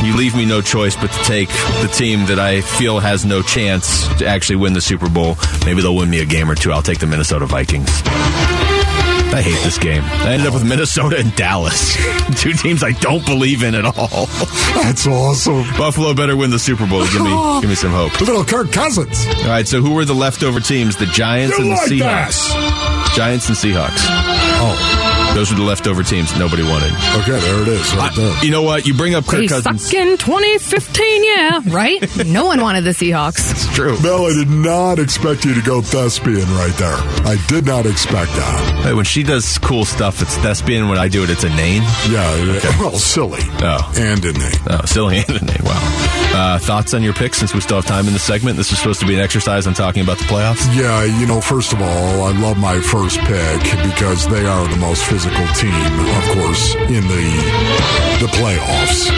You 0.05 0.17
leave 0.17 0.37
me 0.37 0.45
no 0.45 0.61
choice 0.61 0.95
but 0.95 1.11
to 1.11 1.25
take 1.25 1.49
the 1.49 1.91
team 1.93 2.27
that 2.27 2.39
I 2.39 2.61
feel 2.61 3.01
has 3.01 3.25
no 3.25 3.43
chance 3.43 4.07
to 4.19 4.27
actually 4.27 4.57
win 4.57 4.75
the 4.75 4.81
Super 4.81 5.11
Bowl. 5.11 5.37
Maybe 5.67 5.83
they'll 5.83 5.97
win 5.97 6.09
me 6.09 6.21
a 6.21 6.25
game 6.25 6.49
or 6.49 6.55
two. 6.55 6.71
I'll 6.71 6.83
take 6.83 7.01
the 7.01 7.07
Minnesota 7.07 7.47
Vikings. 7.47 7.91
I 9.35 9.43
hate 9.43 9.61
this 9.65 9.79
game. 9.79 10.03
I 10.05 10.33
ended 10.35 10.47
up 10.47 10.55
with 10.55 10.65
Minnesota 10.65 11.17
and 11.19 11.35
Dallas. 11.35 11.97
Two 12.41 12.53
teams 12.53 12.85
I 12.85 12.93
don't 12.93 13.25
believe 13.27 13.65
in 13.65 13.75
at 13.75 13.85
all. 13.85 14.27
That's 14.81 15.07
awesome. 15.09 15.65
Buffalo 15.77 16.15
better 16.15 16.37
win 16.37 16.51
the 16.51 16.59
Super 16.61 16.87
Bowl. 16.87 17.03
Give 17.07 17.21
me 17.21 17.31
give 17.61 17.69
me 17.69 17.75
some 17.75 17.91
hope. 17.91 18.13
The 18.17 18.25
little 18.27 18.45
Kirk 18.45 18.71
Cousins. 18.71 19.27
All 19.43 19.49
right, 19.49 19.67
so 19.67 19.81
who 19.83 19.95
were 19.95 20.05
the 20.05 20.15
leftover 20.15 20.61
teams? 20.61 20.97
The 20.97 21.07
Giants 21.07 21.59
You 21.59 21.65
and 21.65 21.73
the 21.73 21.77
like 21.77 21.91
Seahawks. 22.31 23.15
Giants 23.17 23.49
and 23.49 23.57
Seahawks. 23.59 24.07
Oh, 24.07 24.94
Those 25.35 25.51
were 25.51 25.57
the 25.59 25.65
leftover 25.65 26.03
teams 26.03 26.37
nobody 26.39 26.63
wanted. 26.63 26.93
okay, 27.23 27.39
there 27.41 27.63
it 27.63 27.69
is, 27.69 27.95
right 27.97 28.15
there. 28.15 28.45
You 28.45 28.51
know 28.53 28.63
what? 28.63 28.87
You 28.87 28.95
bring 28.95 29.15
up 29.15 29.25
Kirk 29.27 29.41
They 29.41 29.47
Cousins. 29.49 29.83
suck 29.85 29.95
in 29.95 30.17
2015, 30.17 31.25
yeah, 31.25 31.61
right? 31.69 32.27
no 32.27 32.45
one 32.47 32.61
wanted 32.61 32.85
the 32.85 32.91
Seahawks. 32.91 33.51
It's 33.55 33.73
true. 33.75 34.01
Mel, 34.03 34.27
I 34.27 34.33
did 34.33 34.49
not 34.51 34.99
expect 34.99 35.45
you 35.45 35.55
to 35.55 35.61
go 35.63 35.81
thespian 35.81 36.49
right 36.55 36.73
there. 36.77 36.95
I 37.27 37.37
did 37.49 37.67
not 37.67 37.87
expect 37.87 38.31
that. 38.33 38.83
Hey, 38.85 38.95
When 38.95 39.05
she 39.05 39.23
does 39.23 39.59
cool 39.59 39.85
stuff, 39.85 40.21
it's 40.23 40.37
thespian. 40.39 40.89
When 40.89 40.99
I 40.99 41.09
do 41.09 41.23
it, 41.25 41.31
it's 41.31 41.45
a 41.45 41.49
name. 41.51 41.83
Yeah, 42.11 42.35
yeah. 42.45 42.61
well, 42.81 42.93
silly. 42.99 43.41
Oh. 43.63 43.93
And 43.97 44.25
in 44.25 44.35
name. 44.35 44.53
Oh, 44.69 44.81
silly 44.87 45.19
and 45.19 45.31
a 45.31 45.45
name. 45.45 45.61
Wow. 45.65 46.31
Uh, 46.35 46.59
thoughts 46.59 46.95
on 46.95 47.03
your 47.03 47.13
pick 47.15 47.35
since 47.35 47.55
we 47.55 47.61
still 47.61 47.77
have 47.77 47.87
time 47.87 48.07
in 48.07 48.13
the 48.13 48.19
segment? 48.19 48.57
This 48.57 48.71
is 48.73 48.79
supposed 48.79 49.01
to 49.01 49.07
be 49.07 49.15
an 49.15 49.21
exercise 49.21 49.67
on 49.67 49.75
talking 49.75 50.03
about 50.03 50.19
the 50.19 50.25
playoffs. 50.25 50.65
Yeah, 50.77 51.05
you 51.05 51.27
know, 51.27 51.41
first 51.41 51.73
of 51.73 51.81
all, 51.81 52.23
I 52.25 52.33
love 52.39 52.59
my 52.59 52.79
first 52.81 53.19
pick 53.21 53.61
because 53.83 54.27
they 54.29 54.45
are 54.45 54.67
the 54.69 54.77
most 54.77 55.05
physical 55.05 55.24
team, 55.31 55.73
of 55.73 56.25
course, 56.37 56.75
in 56.75 57.07
the 57.09 57.25
the 58.21 58.27
playoffs. 58.37 59.09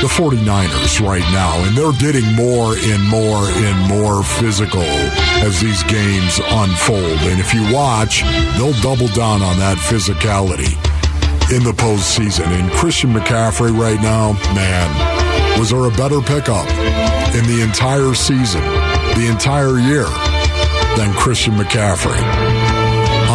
The 0.00 0.08
49ers 0.08 1.00
right 1.00 1.26
now, 1.32 1.56
and 1.64 1.76
they're 1.76 1.92
getting 1.98 2.30
more 2.34 2.76
and 2.76 3.02
more 3.08 3.42
and 3.48 3.88
more 3.88 4.22
physical 4.22 4.82
as 4.82 5.60
these 5.60 5.82
games 5.84 6.38
unfold. 6.38 7.18
And 7.26 7.40
if 7.40 7.54
you 7.54 7.74
watch, 7.74 8.22
they'll 8.58 8.78
double 8.82 9.08
down 9.08 9.42
on 9.42 9.58
that 9.58 9.78
physicality 9.78 10.76
in 11.50 11.64
the 11.64 11.72
postseason. 11.72 12.46
And 12.46 12.70
Christian 12.72 13.12
McCaffrey 13.12 13.76
right 13.76 14.00
now, 14.00 14.32
man, 14.54 15.58
was 15.58 15.70
there 15.70 15.86
a 15.86 15.90
better 15.90 16.20
pickup 16.20 16.68
in 17.34 17.44
the 17.46 17.62
entire 17.62 18.14
season, 18.14 18.62
the 19.16 19.28
entire 19.30 19.78
year, 19.78 20.06
than 20.96 21.12
Christian 21.14 21.54
McCaffrey? 21.54 22.55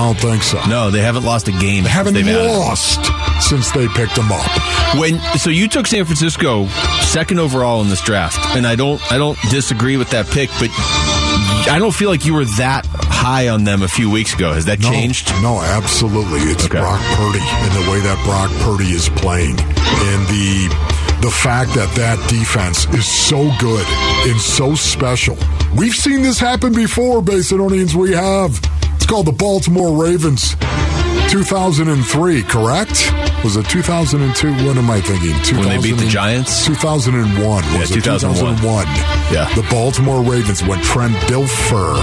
I 0.02 0.06
don't 0.14 0.20
think 0.20 0.42
so. 0.42 0.60
No, 0.68 0.90
they 0.90 1.02
haven't 1.02 1.24
lost 1.26 1.48
a 1.48 1.52
game. 1.52 1.84
They 1.84 1.90
haven't 1.92 2.16
since 2.16 2.26
they've 2.26 2.36
had 2.36 2.46
it. 2.46 2.58
lost 2.58 3.06
since 3.48 3.72
they 3.72 3.88
picked 3.90 4.16
them 4.16 4.32
up. 4.32 4.50
When 5.00 5.20
so 5.38 5.50
you 5.52 5.68
took 5.68 5.86
San 5.86 6.06
Francisco 6.06 6.68
second 7.02 7.40
overall 7.40 7.82
in 7.82 7.90
this 7.90 8.02
draft, 8.02 8.40
and 8.58 8.66
I 8.66 8.76
don't 8.76 9.00
I 9.12 9.18
don't 9.20 9.38
disagree 9.50 9.98
with 9.98 10.10
that 10.10 10.28
pick, 10.28 10.50
but 10.60 10.70
I 11.70 11.78
don't 11.78 11.94
feel 11.94 12.10
like 12.10 12.26
you 12.26 12.34
were 12.34 12.46
that 12.58 12.88
high 12.88 13.50
on 13.50 13.64
them 13.64 13.84
a 13.84 13.88
few 13.88 14.10
weeks 14.10 14.34
ago. 14.34 14.54
Has 14.54 14.66
that 14.66 14.80
No, 14.80 14.90
changed? 14.90 15.30
No, 15.44 15.62
absolutely. 15.62 16.40
It's 16.52 16.66
Okay. 16.66 16.80
Brock 16.80 17.00
Purdy 17.16 17.40
and 17.40 17.86
the 17.86 17.92
way 17.92 18.00
that 18.00 18.18
Brock 18.26 18.50
Purdy 18.66 18.92
is 18.92 19.08
playing, 19.10 19.60
and 19.60 20.28
the 20.28 20.68
the 21.22 21.30
fact 21.32 21.76
that 21.76 21.94
that 21.96 22.18
defense 22.28 22.86
is 22.96 23.06
so 23.06 23.52
good 23.60 23.86
and 24.28 24.42
so 24.42 24.74
special. 24.74 25.38
We've 25.76 25.94
seen 25.94 26.24
this 26.24 26.40
happen 26.40 26.74
before, 26.74 27.22
Basinonians. 27.22 27.94
We 27.94 28.14
have. 28.14 28.60
Called 29.12 29.26
the 29.28 29.34
Baltimore 29.34 30.02
Ravens. 30.02 30.56
2003, 31.30 32.44
correct? 32.44 33.12
Was 33.44 33.58
it 33.58 33.68
2002? 33.68 34.54
What 34.66 34.78
am 34.78 34.90
I 34.90 35.02
thinking? 35.02 35.36
When 35.60 35.68
they 35.68 35.82
beat 35.82 35.98
the 36.00 36.08
Giants? 36.08 36.66
2001. 36.66 37.28
Yeah, 37.44 37.78
Was 37.80 37.92
it 37.92 37.96
2001. 37.96 38.56
2001? 38.56 38.86
Yeah. 39.36 39.54
The 39.54 39.68
Baltimore 39.70 40.24
Ravens 40.24 40.64
when 40.64 40.80
Trent 40.82 41.14
Dilfer. 41.28 41.96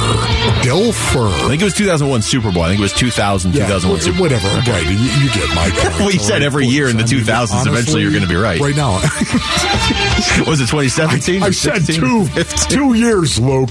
Dilfer. 0.60 1.32
I 1.32 1.48
think 1.48 1.62
it 1.62 1.64
was 1.64 1.72
2001 1.74 2.20
Super 2.20 2.52
Bowl. 2.52 2.64
I 2.64 2.68
think 2.68 2.80
it 2.80 2.82
was 2.82 2.92
2000 2.92 3.54
Yeah, 3.54 3.68
2001 3.68 4.00
Super 4.02 4.12
Bowl. 4.18 4.22
whatever. 4.26 4.48
Right, 4.70 4.84
you, 4.84 4.98
you 4.98 5.32
get 5.32 5.48
my 5.54 5.70
point. 5.70 5.94
Well, 6.00 6.10
you 6.12 6.18
said 6.20 6.42
every 6.42 6.66
year 6.66 6.90
in 6.90 6.98
the 6.98 7.04
I 7.04 7.06
mean, 7.06 7.24
2000s, 7.24 7.66
eventually 7.66 8.02
you're 8.02 8.12
gonna 8.12 8.26
be 8.26 8.36
right. 8.36 8.60
Right 8.60 8.76
now, 8.76 8.92
Was 10.46 10.60
it 10.60 10.68
2017? 10.68 11.42
I 11.42 11.48
or 11.48 11.52
said 11.52 11.86
two, 11.86 12.26
15? 12.26 12.68
two 12.68 12.92
years, 12.94 13.38
Luke. 13.40 13.70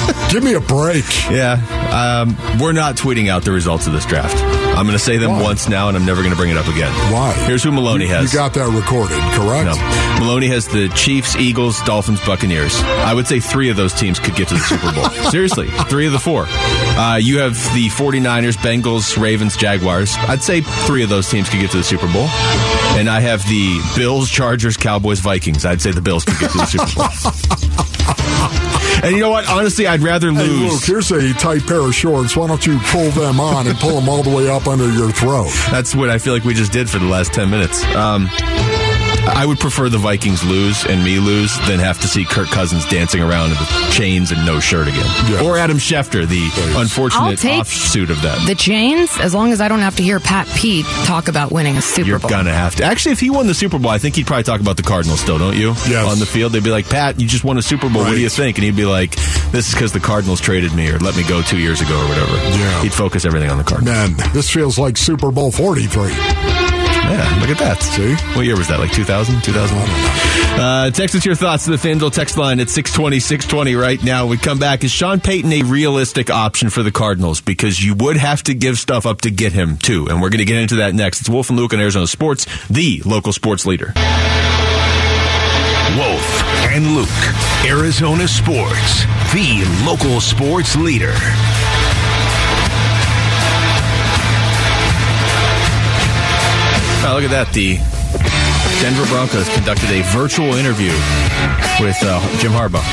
Give 0.30 0.42
me 0.44 0.54
a 0.54 0.60
break. 0.60 1.04
Yeah, 1.30 1.58
um, 1.92 2.36
we're 2.60 2.72
not 2.72 2.96
tweeting 2.96 3.28
out 3.28 3.44
the 3.44 3.50
results 3.52 3.86
of 3.86 3.92
this 3.92 4.06
draft. 4.06 4.36
I'm 4.76 4.86
going 4.86 4.96
to 4.96 4.98
say 4.98 5.18
them 5.18 5.32
Why? 5.32 5.42
once 5.42 5.68
now, 5.68 5.88
and 5.88 5.96
I'm 5.96 6.06
never 6.06 6.20
going 6.22 6.30
to 6.30 6.36
bring 6.36 6.50
it 6.50 6.56
up 6.56 6.68
again. 6.68 6.92
Why? 7.12 7.32
Here's 7.46 7.62
who 7.64 7.72
Maloney 7.72 8.04
You- 8.04 8.10
has. 8.14 8.32
You 8.32 8.38
got 8.38 8.54
that 8.54 8.68
recorded, 8.68 9.18
correct? 9.34 9.66
No. 9.66 10.24
Maloney 10.24 10.46
has 10.48 10.68
the 10.68 10.88
Chiefs, 10.94 11.34
Eagles, 11.36 11.82
Dolphins, 11.82 12.20
Buccaneers. 12.24 12.80
I 12.82 13.12
would 13.12 13.26
say 13.26 13.40
three 13.40 13.70
of 13.70 13.76
those 13.76 13.92
teams 13.92 14.18
could 14.20 14.36
get 14.36 14.48
to 14.48 14.54
the 14.54 14.60
Super 14.60 14.92
Bowl. 14.92 15.08
Seriously, 15.30 15.68
three 15.88 16.06
of 16.06 16.12
the 16.12 16.18
four. 16.20 16.46
Uh, 16.48 17.16
you 17.20 17.38
have 17.40 17.54
the 17.74 17.88
49ers, 17.88 18.56
Bengals, 18.58 19.20
Ravens, 19.20 19.56
Jaguars. 19.56 20.14
I'd 20.16 20.42
say 20.42 20.60
three 20.60 21.02
of 21.02 21.08
those 21.08 21.28
teams 21.28 21.48
could 21.48 21.60
get 21.60 21.72
to 21.72 21.78
the 21.78 21.84
Super 21.84 22.10
Bowl. 22.12 22.28
And 22.96 23.08
I 23.10 23.20
have 23.20 23.42
the 23.48 23.80
Bills, 23.96 24.30
Chargers, 24.30 24.76
Cowboys, 24.76 25.18
Vikings. 25.20 25.64
I'd 25.64 25.80
say 25.82 25.90
the 25.90 26.00
Bills 26.02 26.24
could 26.24 26.38
get 26.38 26.50
to 26.52 26.58
the 26.58 26.66
Super 26.66 26.94
Bowl. 26.94 27.76
and 29.02 29.14
you 29.14 29.20
know 29.20 29.30
what? 29.30 29.48
Honestly, 29.48 29.86
I'd 29.86 30.00
rather 30.00 30.30
Hey, 30.32 30.46
lose. 30.46 30.72
Luke, 30.72 30.82
here's 30.84 31.10
a 31.12 31.32
tight 31.34 31.66
pair 31.66 31.80
of 31.80 31.94
shorts. 31.94 32.36
Why 32.36 32.46
don't 32.46 32.64
you 32.66 32.78
pull 32.86 33.10
them 33.10 33.40
on 33.40 33.66
and 33.66 33.78
pull 33.78 33.94
them 33.98 34.08
all 34.08 34.22
the 34.22 34.30
way 34.34 34.48
up 34.48 34.66
under 34.66 34.90
your 34.92 35.10
throat? 35.10 35.50
That's 35.70 35.94
what 35.94 36.10
I 36.10 36.18
feel 36.18 36.32
like 36.32 36.44
we 36.44 36.54
just 36.54 36.72
did 36.72 36.88
for 36.88 36.98
the 36.98 37.06
last 37.06 37.32
10 37.32 37.50
minutes. 37.50 37.82
Um, 37.94 38.28
I 39.26 39.46
would 39.46 39.58
prefer 39.58 39.88
the 39.88 39.98
Vikings 39.98 40.44
lose 40.44 40.84
and 40.86 41.02
me 41.04 41.18
lose 41.18 41.56
than 41.66 41.78
have 41.78 42.00
to 42.00 42.08
see 42.08 42.24
Kirk 42.24 42.48
Cousins 42.48 42.84
dancing 42.86 43.22
around 43.22 43.50
with 43.50 43.68
chains 43.92 44.32
and 44.32 44.44
no 44.44 44.60
shirt 44.60 44.88
again. 44.88 45.06
Yeah. 45.30 45.42
Or 45.44 45.56
Adam 45.58 45.78
Schefter, 45.78 46.26
the 46.26 46.50
I'll 46.74 46.82
unfortunate 46.82 47.38
take 47.38 47.60
offshoot 47.60 48.10
of 48.10 48.20
that. 48.22 48.46
The 48.46 48.54
chains, 48.54 49.10
as 49.20 49.34
long 49.34 49.52
as 49.52 49.60
I 49.60 49.68
don't 49.68 49.80
have 49.80 49.96
to 49.96 50.02
hear 50.02 50.20
Pat 50.20 50.46
Pete 50.56 50.86
talk 51.04 51.28
about 51.28 51.52
winning 51.52 51.76
a 51.76 51.82
Super 51.82 52.18
Bowl. 52.18 52.30
You're 52.30 52.30
gonna 52.30 52.52
have 52.54 52.76
to. 52.76 52.84
Actually, 52.84 53.12
if 53.12 53.20
he 53.20 53.30
won 53.30 53.46
the 53.46 53.54
Super 53.54 53.78
Bowl, 53.78 53.90
I 53.90 53.98
think 53.98 54.16
he'd 54.16 54.26
probably 54.26 54.44
talk 54.44 54.60
about 54.60 54.76
the 54.76 54.82
Cardinals 54.82 55.20
still, 55.20 55.38
don't 55.38 55.56
you? 55.56 55.68
Yes. 55.88 56.10
On 56.10 56.18
the 56.18 56.26
field, 56.26 56.52
they'd 56.52 56.64
be 56.64 56.70
like, 56.70 56.88
"Pat, 56.88 57.20
you 57.20 57.26
just 57.26 57.44
won 57.44 57.58
a 57.58 57.62
Super 57.62 57.88
Bowl. 57.88 58.02
What 58.02 58.12
do 58.12 58.20
you 58.20 58.28
think?" 58.28 58.58
And 58.58 58.64
he'd 58.64 58.76
be 58.76 58.86
like, 58.86 59.16
"This 59.52 59.68
is 59.68 59.74
because 59.74 59.92
the 59.92 60.00
Cardinals 60.00 60.40
traded 60.40 60.74
me 60.74 60.90
or 60.90 60.98
let 60.98 61.16
me 61.16 61.22
go 61.24 61.42
two 61.42 61.58
years 61.58 61.80
ago 61.80 61.98
or 61.98 62.08
whatever." 62.08 62.34
Yeah. 62.36 62.82
He'd 62.82 62.92
focus 62.92 63.24
everything 63.24 63.50
on 63.50 63.58
the 63.58 63.64
Cardinals. 63.64 64.18
Man, 64.18 64.32
this 64.32 64.50
feels 64.50 64.78
like 64.78 64.96
Super 64.96 65.30
Bowl 65.30 65.50
43. 65.52 66.59
Yeah, 67.08 67.38
look 67.40 67.50
at 67.50 67.58
that. 67.58 67.82
See? 67.82 68.14
What 68.36 68.44
year 68.44 68.56
was 68.56 68.68
that? 68.68 68.78
Like 68.78 68.92
2000? 68.92 69.42
2000? 69.42 69.78
Uh, 70.60 70.90
text 70.90 71.14
us 71.14 71.24
your 71.24 71.34
thoughts 71.34 71.64
to 71.64 71.70
the 71.70 71.76
FanDuel 71.76 72.12
text 72.12 72.36
line 72.36 72.60
at 72.60 72.68
620, 72.68 73.18
620 73.18 73.74
right 73.74 74.02
now. 74.02 74.26
We 74.26 74.36
come 74.36 74.58
back. 74.58 74.84
Is 74.84 74.90
Sean 74.92 75.20
Payton 75.20 75.52
a 75.52 75.62
realistic 75.62 76.30
option 76.30 76.70
for 76.70 76.82
the 76.82 76.92
Cardinals? 76.92 77.40
Because 77.40 77.82
you 77.82 77.94
would 77.94 78.16
have 78.16 78.42
to 78.44 78.54
give 78.54 78.78
stuff 78.78 79.06
up 79.06 79.22
to 79.22 79.30
get 79.30 79.52
him, 79.52 79.76
too. 79.78 80.06
And 80.08 80.20
we're 80.20 80.30
going 80.30 80.38
to 80.38 80.44
get 80.44 80.58
into 80.58 80.76
that 80.76 80.94
next. 80.94 81.20
It's 81.20 81.28
Wolf 81.28 81.48
and 81.50 81.58
Luke 81.58 81.72
on 81.74 81.80
Arizona 81.80 82.06
Sports, 82.06 82.46
the 82.68 83.02
local 83.04 83.32
sports 83.32 83.66
leader. 83.66 83.92
Wolf 85.96 86.42
and 86.70 86.94
Luke, 86.94 87.08
Arizona 87.66 88.28
Sports, 88.28 89.04
the 89.32 89.64
local 89.84 90.20
sports 90.20 90.76
leader. 90.76 91.14
Oh, 97.02 97.14
look 97.14 97.24
at 97.24 97.30
that. 97.30 97.52
The 97.54 97.76
Denver 98.82 99.06
Broncos 99.06 99.48
conducted 99.54 99.90
a 99.90 100.02
virtual 100.12 100.54
interview 100.54 100.92
with 101.80 101.96
uh, 102.02 102.20
Jim 102.38 102.52
Harbaugh. 102.52 102.84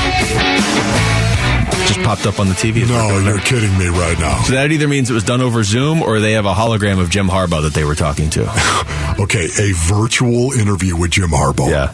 Just 1.86 2.00
popped 2.00 2.26
up 2.26 2.40
on 2.40 2.48
the 2.48 2.54
TV. 2.54 2.88
No, 2.88 3.18
you're 3.18 3.38
kidding 3.40 3.76
me 3.78 3.88
right 3.88 4.18
now. 4.18 4.42
So 4.42 4.54
that 4.54 4.72
either 4.72 4.88
means 4.88 5.10
it 5.10 5.14
was 5.14 5.24
done 5.24 5.40
over 5.42 5.62
Zoom 5.62 6.02
or 6.02 6.20
they 6.20 6.32
have 6.32 6.46
a 6.46 6.54
hologram 6.54 6.98
of 7.00 7.10
Jim 7.10 7.28
Harbaugh 7.28 7.62
that 7.62 7.74
they 7.74 7.84
were 7.84 7.94
talking 7.94 8.30
to. 8.30 8.50
Okay, 9.18 9.46
a 9.46 9.72
virtual 9.74 10.52
interview 10.52 10.94
with 10.96 11.10
Jim 11.10 11.30
Harbaugh. 11.30 11.68
Yeah. 11.68 11.92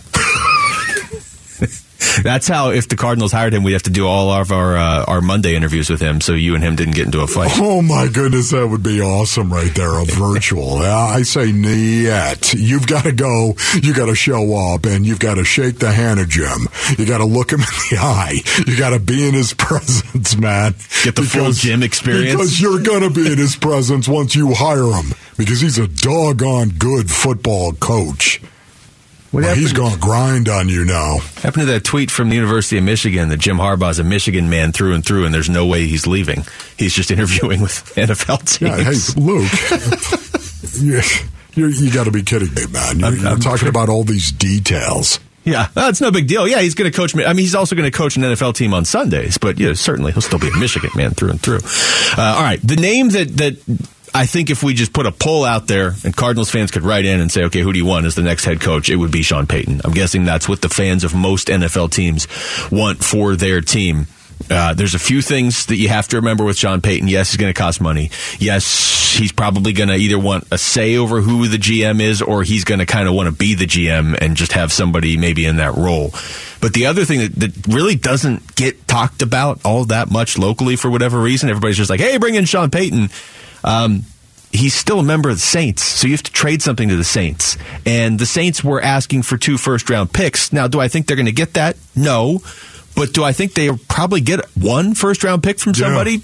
That's 2.23 2.47
how, 2.47 2.71
if 2.71 2.89
the 2.89 2.97
Cardinals 2.97 3.33
hired 3.33 3.55
him, 3.55 3.63
we'd 3.63 3.73
have 3.73 3.83
to 3.85 3.91
do 3.91 4.07
all 4.07 4.31
of 4.31 4.53
our 4.53 4.77
uh, 4.77 5.05
our 5.07 5.21
Monday 5.21 5.55
interviews 5.55 5.91
with 5.91 6.01
him, 6.01 6.21
so 6.21 6.33
you 6.33 6.55
and 6.55 6.63
him 6.63 6.77
didn't 6.77 6.95
get 6.95 7.07
into 7.07 7.21
a 7.21 7.27
fight. 7.27 7.51
Oh 7.55 7.83
my 7.83 8.09
goodness, 8.09 8.51
that 8.51 8.67
would 8.67 8.83
be 8.83 9.01
awesome 9.01 9.53
right 9.53 9.75
there, 9.75 9.99
a 9.99 10.05
virtual. 10.05 10.79
I 10.79 11.23
say 11.23 11.53
niet. 11.53 12.55
You've 12.55 12.87
got 12.87 13.05
to 13.05 13.13
go, 13.13 13.55
you 13.83 13.95
got 13.95 14.07
to 14.07 14.15
show 14.15 14.57
up, 14.75 14.87
and 14.87 15.05
you've 15.05 15.19
got 15.19 15.35
to 15.35 15.45
shake 15.45 15.79
the 15.79 15.93
hand 15.93 16.21
of 16.21 16.29
Jim. 16.29 16.69
You 16.99 17.07
got 17.07 17.19
to 17.19 17.25
look 17.25 17.53
him 17.53 17.61
in 17.61 17.67
the 17.91 17.99
eye. 18.01 18.41
You 18.67 18.77
got 18.79 18.91
to 18.91 19.01
be 19.01 19.27
in 19.27 19.35
his 19.35 19.53
presence, 19.59 20.37
man. 20.37 20.75
Get 21.03 21.17
the 21.17 21.23
full 21.23 21.53
Jim 21.53 21.83
experience. 21.83 22.33
Because 22.33 22.61
you're 22.61 22.83
going 22.83 23.03
to 23.03 23.11
be 23.11 23.31
in 23.33 23.39
his 23.39 23.57
presence 23.57 24.09
once 24.09 24.35
you 24.35 24.55
hire 24.55 24.93
him, 24.93 25.15
because 25.37 25.61
he's 25.61 25.79
a 25.79 25.89
doggone 25.89 26.71
good 26.71 27.11
football 27.11 27.73
coach. 27.73 28.41
What 29.35 29.43
Well, 29.43 29.55
he's 29.57 29.73
going 29.73 29.93
to 29.93 29.99
grind 29.99 30.49
on 30.49 30.69
you 30.69 30.85
now. 30.85 31.19
happened 31.43 31.63
to 31.67 31.73
that 31.73 31.83
tweet 31.85 32.11
from 32.11 32.29
the 32.29 32.37
University 32.37 32.79
of 32.79 32.85
Michigan 32.85 33.31
that 33.31 33.39
Jim 33.39 33.57
Harbaugh's 33.57 33.99
a 33.99 34.05
Michigan 34.05 34.49
man 34.49 34.71
through 34.71 34.95
and 34.95 35.05
through, 35.05 35.25
and 35.27 35.35
there's 35.35 35.51
no 35.51 35.67
way 35.67 35.87
he's 35.87 36.07
leaving. 36.07 36.45
He's 36.79 36.95
just 36.95 37.11
interviewing 37.11 37.61
with 37.61 37.73
NFL 37.97 38.61
Yeah, 38.61 38.77
teams. 38.85 39.13
hey, 39.15 39.21
Luke, 39.21 39.51
you, 41.57 41.67
you, 41.69 41.85
you 41.87 41.93
got 41.93 42.05
to 42.05 42.11
be 42.13 42.23
kidding 42.23 42.55
me, 42.55 42.67
man. 42.73 42.99
You're, 43.01 43.09
I'm- 43.09 43.17
you're 43.19 43.29
I'm 43.29 43.41
talking 43.41 43.59
sure- 43.59 43.69
about 43.71 43.89
all 43.89 44.05
these 44.05 44.31
details. 44.33 45.19
Yeah, 45.47 45.69
oh, 45.77 45.91
it's 45.91 46.01
no 46.01 46.11
big 46.11 46.27
deal. 46.27 46.49
Yeah, 46.49 46.61
he's 46.63 46.75
going 46.75 46.91
to 46.91 46.97
coach. 46.97 47.15
I 47.15 47.19
mean, 47.19 47.37
he's 47.37 47.55
also 47.55 47.77
going 47.77 47.91
to 47.91 47.95
coach 47.95 48.17
an 48.17 48.23
NFL 48.23 48.55
team 48.55 48.73
on 48.73 48.87
Sundays, 48.87 49.37
but 49.37 49.59
yeah, 49.59 49.75
certainly 49.75 50.11
he'll 50.11 50.23
still 50.23 50.39
be 50.39 50.49
a 50.49 50.57
Michigan 50.57 50.89
man 50.97 51.11
through 51.11 51.31
and 51.33 51.41
through. 51.43 51.59
Uh, 52.17 52.35
all 52.37 52.43
right, 52.43 52.59
the 52.67 52.77
name 52.77 53.11
that 53.11 53.37
that 53.37 53.59
I 54.17 54.27
think 54.27 54.49
if 54.51 54.63
we 54.63 54.75
just 54.75 54.93
put 54.93 55.07
a 55.07 55.13
poll 55.13 55.45
out 55.45 55.67
there 55.67 55.93
and 56.05 56.15
Cardinals 56.15 56.49
fans 56.49 56.71
could 56.71 56.83
write 56.83 57.05
in 57.05 57.21
and 57.21 57.33
say, 57.33 57.45
okay, 57.45 57.61
who 57.61 57.73
do 57.73 57.79
you 57.81 57.85
want 57.85 58.07
as 58.07 58.15
the 58.15 58.23
next 58.23 58.45
head 58.45 58.61
coach? 58.61 58.89
It 58.89 58.95
would 58.95 59.11
be 59.11 59.23
Sean 59.23 59.49
Payton. 59.49 59.81
I'm 59.85 59.93
guessing 59.93 60.25
that's 60.25 60.49
what 60.49 60.63
the 60.63 60.69
fans 60.69 61.03
of 61.03 61.17
most 61.17 61.49
NFL 61.49 61.91
teams 61.91 62.29
want 62.71 63.03
for 63.03 63.35
their 63.35 63.61
team. 63.61 64.07
Uh, 64.49 64.75
there's 64.75 64.95
a 64.95 64.99
few 65.01 65.21
things 65.21 65.67
that 65.67 65.77
you 65.77 65.89
have 65.89 66.07
to 66.09 66.17
remember 66.17 66.45
with 66.45 66.57
Sean 66.57 66.81
Payton. 66.81 67.09
Yes, 67.09 67.31
he's 67.31 67.39
going 67.39 67.53
to 67.53 67.59
cost 67.59 67.81
money. 67.81 68.11
Yes, 68.39 69.17
he's 69.17 69.33
probably 69.33 69.73
going 69.73 69.89
to 69.89 69.97
either 69.97 70.19
want 70.19 70.47
a 70.53 70.59
say 70.59 70.97
over 70.97 71.21
who 71.21 71.49
the 71.49 71.57
GM 71.57 72.01
is 72.01 72.23
or 72.23 72.43
he's 72.43 72.65
going 72.65 72.81
to 72.81 72.87
kind 72.87 73.09
of 73.09 73.15
want 73.15 73.27
to 73.29 73.33
be 73.33 73.55
the 73.55 73.67
GM 73.67 74.17
and 74.21 74.37
just 74.37 74.53
have 74.53 74.73
somebody 74.73 75.17
maybe 75.17 75.45
in 75.45 75.57
that 75.57 75.75
role. 75.75 76.11
But 76.61 76.73
the 76.73 76.87
other 76.87 77.05
thing 77.05 77.21
that, 77.21 77.35
that 77.37 77.67
really 77.75 77.97
doesn't 77.97 78.55
get 78.55 78.87
talked 78.87 79.23
about 79.23 79.61
all 79.65 79.87
that 79.87 80.11
much 80.11 80.39
locally 80.39 80.77
for 80.77 80.91
whatever 80.91 81.21
reason, 81.21 81.49
everybody's 81.49 81.77
just 81.77 81.91
like, 81.91 82.01
hey, 82.01 82.19
bring 82.19 82.35
in 82.35 82.45
Sean 82.45 82.71
Payton. 82.71 83.11
Um, 83.65 84.05
he's 84.53 84.75
still 84.75 85.01
a 85.01 85.03
member 85.03 85.31
of 85.31 85.37
the 85.37 85.41
Saints, 85.43 85.83
so 85.83 86.07
you 86.07 86.13
have 86.13 86.23
to 86.23 86.33
trade 86.33 86.63
something 86.63 86.89
to 86.91 86.97
the 86.97 87.03
Saints. 87.05 87.57
And 87.85 88.19
the 88.19 88.27
Saints 88.27 88.63
were 88.63 88.81
asking 88.81 89.23
for 89.23 89.37
two 89.37 89.59
first 89.59 89.91
round 89.91 90.13
picks. 90.13 90.53
Now, 90.53 90.69
do 90.69 90.79
I 90.81 90.87
think 90.89 91.07
they're 91.07 91.17
going 91.17 91.27
to 91.27 91.33
get 91.33 91.55
that? 91.55 91.77
No. 91.97 92.41
But 92.95 93.13
do 93.13 93.25
I 93.25 93.33
think 93.33 93.55
they'll 93.55 93.79
probably 93.89 94.21
get 94.21 94.45
one 94.57 94.95
first 94.95 95.25
round 95.25 95.43
pick 95.43 95.59
from 95.59 95.73
Yeah. 95.75 95.87
somebody? 95.87 96.23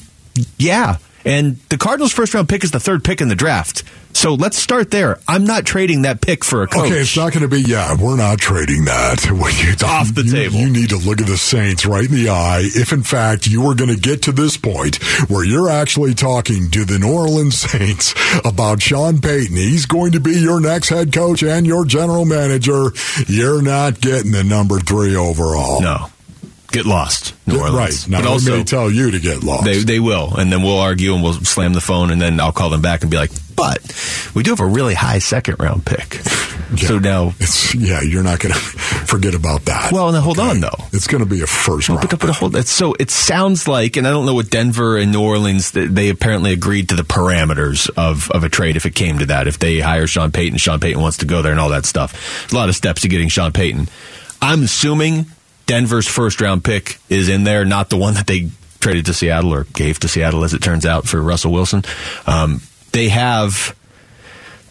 Yeah. 0.58 0.98
And 1.24 1.56
the 1.68 1.76
Cardinals' 1.76 2.12
first 2.12 2.32
round 2.32 2.48
pick 2.48 2.62
is 2.62 2.70
the 2.70 2.78
third 2.80 3.02
pick 3.02 3.20
in 3.20 3.28
the 3.28 3.34
draft. 3.34 3.82
So 4.20 4.34
let's 4.34 4.58
start 4.58 4.90
there. 4.90 5.18
I'm 5.26 5.44
not 5.44 5.64
trading 5.64 6.02
that 6.02 6.20
pick 6.20 6.44
for 6.44 6.62
a 6.62 6.66
coach. 6.66 6.90
Okay, 6.90 7.00
it's 7.00 7.16
not 7.16 7.32
going 7.32 7.40
to 7.40 7.48
be. 7.48 7.62
Yeah, 7.62 7.96
we're 7.98 8.18
not 8.18 8.38
trading 8.38 8.84
that. 8.84 9.24
When 9.30 9.54
you, 9.56 9.72
off 9.82 10.14
the 10.14 10.24
you- 10.24 10.30
table. 10.30 10.56
You 10.56 10.68
need 10.68 10.90
to 10.90 10.98
look 10.98 11.22
at 11.22 11.26
the 11.26 11.38
Saints 11.38 11.86
right 11.86 12.04
in 12.04 12.14
the 12.14 12.28
eye. 12.28 12.60
If 12.64 12.92
in 12.92 13.02
fact 13.02 13.46
you 13.46 13.64
are 13.70 13.74
going 13.74 13.88
to 13.88 13.98
get 13.98 14.24
to 14.24 14.32
this 14.32 14.58
point 14.58 14.96
where 15.30 15.42
you're 15.42 15.70
actually 15.70 16.12
talking 16.12 16.70
to 16.72 16.84
the 16.84 16.98
New 16.98 17.10
Orleans 17.10 17.56
Saints 17.70 18.14
about 18.44 18.82
Sean 18.82 19.22
Payton, 19.22 19.56
he's 19.56 19.86
going 19.86 20.12
to 20.12 20.20
be 20.20 20.32
your 20.32 20.60
next 20.60 20.90
head 20.90 21.14
coach 21.14 21.42
and 21.42 21.66
your 21.66 21.86
general 21.86 22.26
manager. 22.26 22.90
You're 23.26 23.62
not 23.62 24.02
getting 24.02 24.32
the 24.32 24.44
number 24.44 24.80
three 24.80 25.16
overall. 25.16 25.80
no. 25.80 26.10
Get 26.72 26.86
lost, 26.86 27.34
New 27.46 27.58
Orleans. 27.60 27.74
Right. 27.74 28.08
Now, 28.08 28.20
but 28.22 28.28
also, 28.28 28.58
me 28.58 28.64
tell 28.64 28.90
you 28.90 29.10
to 29.10 29.18
get 29.18 29.42
lost. 29.42 29.64
They 29.64 29.78
they 29.82 30.00
will, 30.00 30.34
and 30.36 30.52
then 30.52 30.62
we'll 30.62 30.78
argue 30.78 31.14
and 31.14 31.22
we'll 31.22 31.32
slam 31.34 31.72
the 31.72 31.80
phone, 31.80 32.10
and 32.10 32.20
then 32.20 32.38
I'll 32.40 32.52
call 32.52 32.70
them 32.70 32.80
back 32.82 33.02
and 33.02 33.10
be 33.10 33.16
like, 33.16 33.30
"But 33.56 33.78
we 34.34 34.42
do 34.44 34.50
have 34.50 34.60
a 34.60 34.66
really 34.66 34.94
high 34.94 35.18
second 35.18 35.56
round 35.58 35.84
pick." 35.84 36.20
Yeah. 36.72 36.86
So 36.86 36.98
now, 37.00 37.32
It's, 37.40 37.74
yeah, 37.74 38.00
you're 38.00 38.22
not 38.22 38.38
going 38.38 38.54
to 38.54 38.60
forget 38.60 39.34
about 39.34 39.64
that. 39.64 39.90
well, 39.90 40.12
now 40.12 40.20
hold 40.20 40.38
on 40.38 40.60
though. 40.60 40.76
It's 40.92 41.08
going 41.08 41.24
to 41.24 41.28
be 41.28 41.40
a 41.42 41.46
first 41.48 41.88
round. 41.88 42.08
But, 42.08 42.20
but 42.20 42.30
hold, 42.30 42.56
so 42.68 42.94
it 43.00 43.10
sounds 43.10 43.66
like, 43.66 43.96
and 43.96 44.06
I 44.06 44.10
don't 44.10 44.24
know 44.24 44.34
what 44.34 44.50
Denver 44.50 44.96
and 44.96 45.10
New 45.10 45.20
Orleans. 45.20 45.72
They, 45.72 45.86
they 45.86 46.08
apparently 46.10 46.52
agreed 46.52 46.90
to 46.90 46.94
the 46.94 47.02
parameters 47.02 47.90
of, 47.96 48.30
of 48.30 48.44
a 48.44 48.48
trade 48.48 48.76
if 48.76 48.86
it 48.86 48.94
came 48.94 49.18
to 49.18 49.26
that. 49.26 49.48
If 49.48 49.58
they 49.58 49.80
hire 49.80 50.06
Sean 50.06 50.30
Payton, 50.30 50.58
Sean 50.58 50.78
Payton 50.78 51.02
wants 51.02 51.16
to 51.18 51.26
go 51.26 51.42
there 51.42 51.50
and 51.50 51.60
all 51.60 51.70
that 51.70 51.86
stuff. 51.86 52.12
There's 52.42 52.52
a 52.52 52.56
lot 52.56 52.68
of 52.68 52.76
steps 52.76 53.02
to 53.02 53.08
getting 53.08 53.28
Sean 53.28 53.50
Payton. 53.50 53.88
I'm 54.40 54.62
assuming 54.62 55.26
Denver's 55.70 56.08
first 56.08 56.40
round 56.40 56.64
pick 56.64 56.98
is 57.08 57.28
in 57.28 57.44
there, 57.44 57.64
not 57.64 57.90
the 57.90 57.96
one 57.96 58.14
that 58.14 58.26
they 58.26 58.50
traded 58.80 59.06
to 59.06 59.14
Seattle 59.14 59.54
or 59.54 59.62
gave 59.72 60.00
to 60.00 60.08
Seattle, 60.08 60.42
as 60.42 60.52
it 60.52 60.60
turns 60.60 60.84
out, 60.84 61.06
for 61.06 61.22
Russell 61.22 61.52
Wilson. 61.52 61.84
Um, 62.26 62.60
they 62.90 63.08
have 63.08 63.76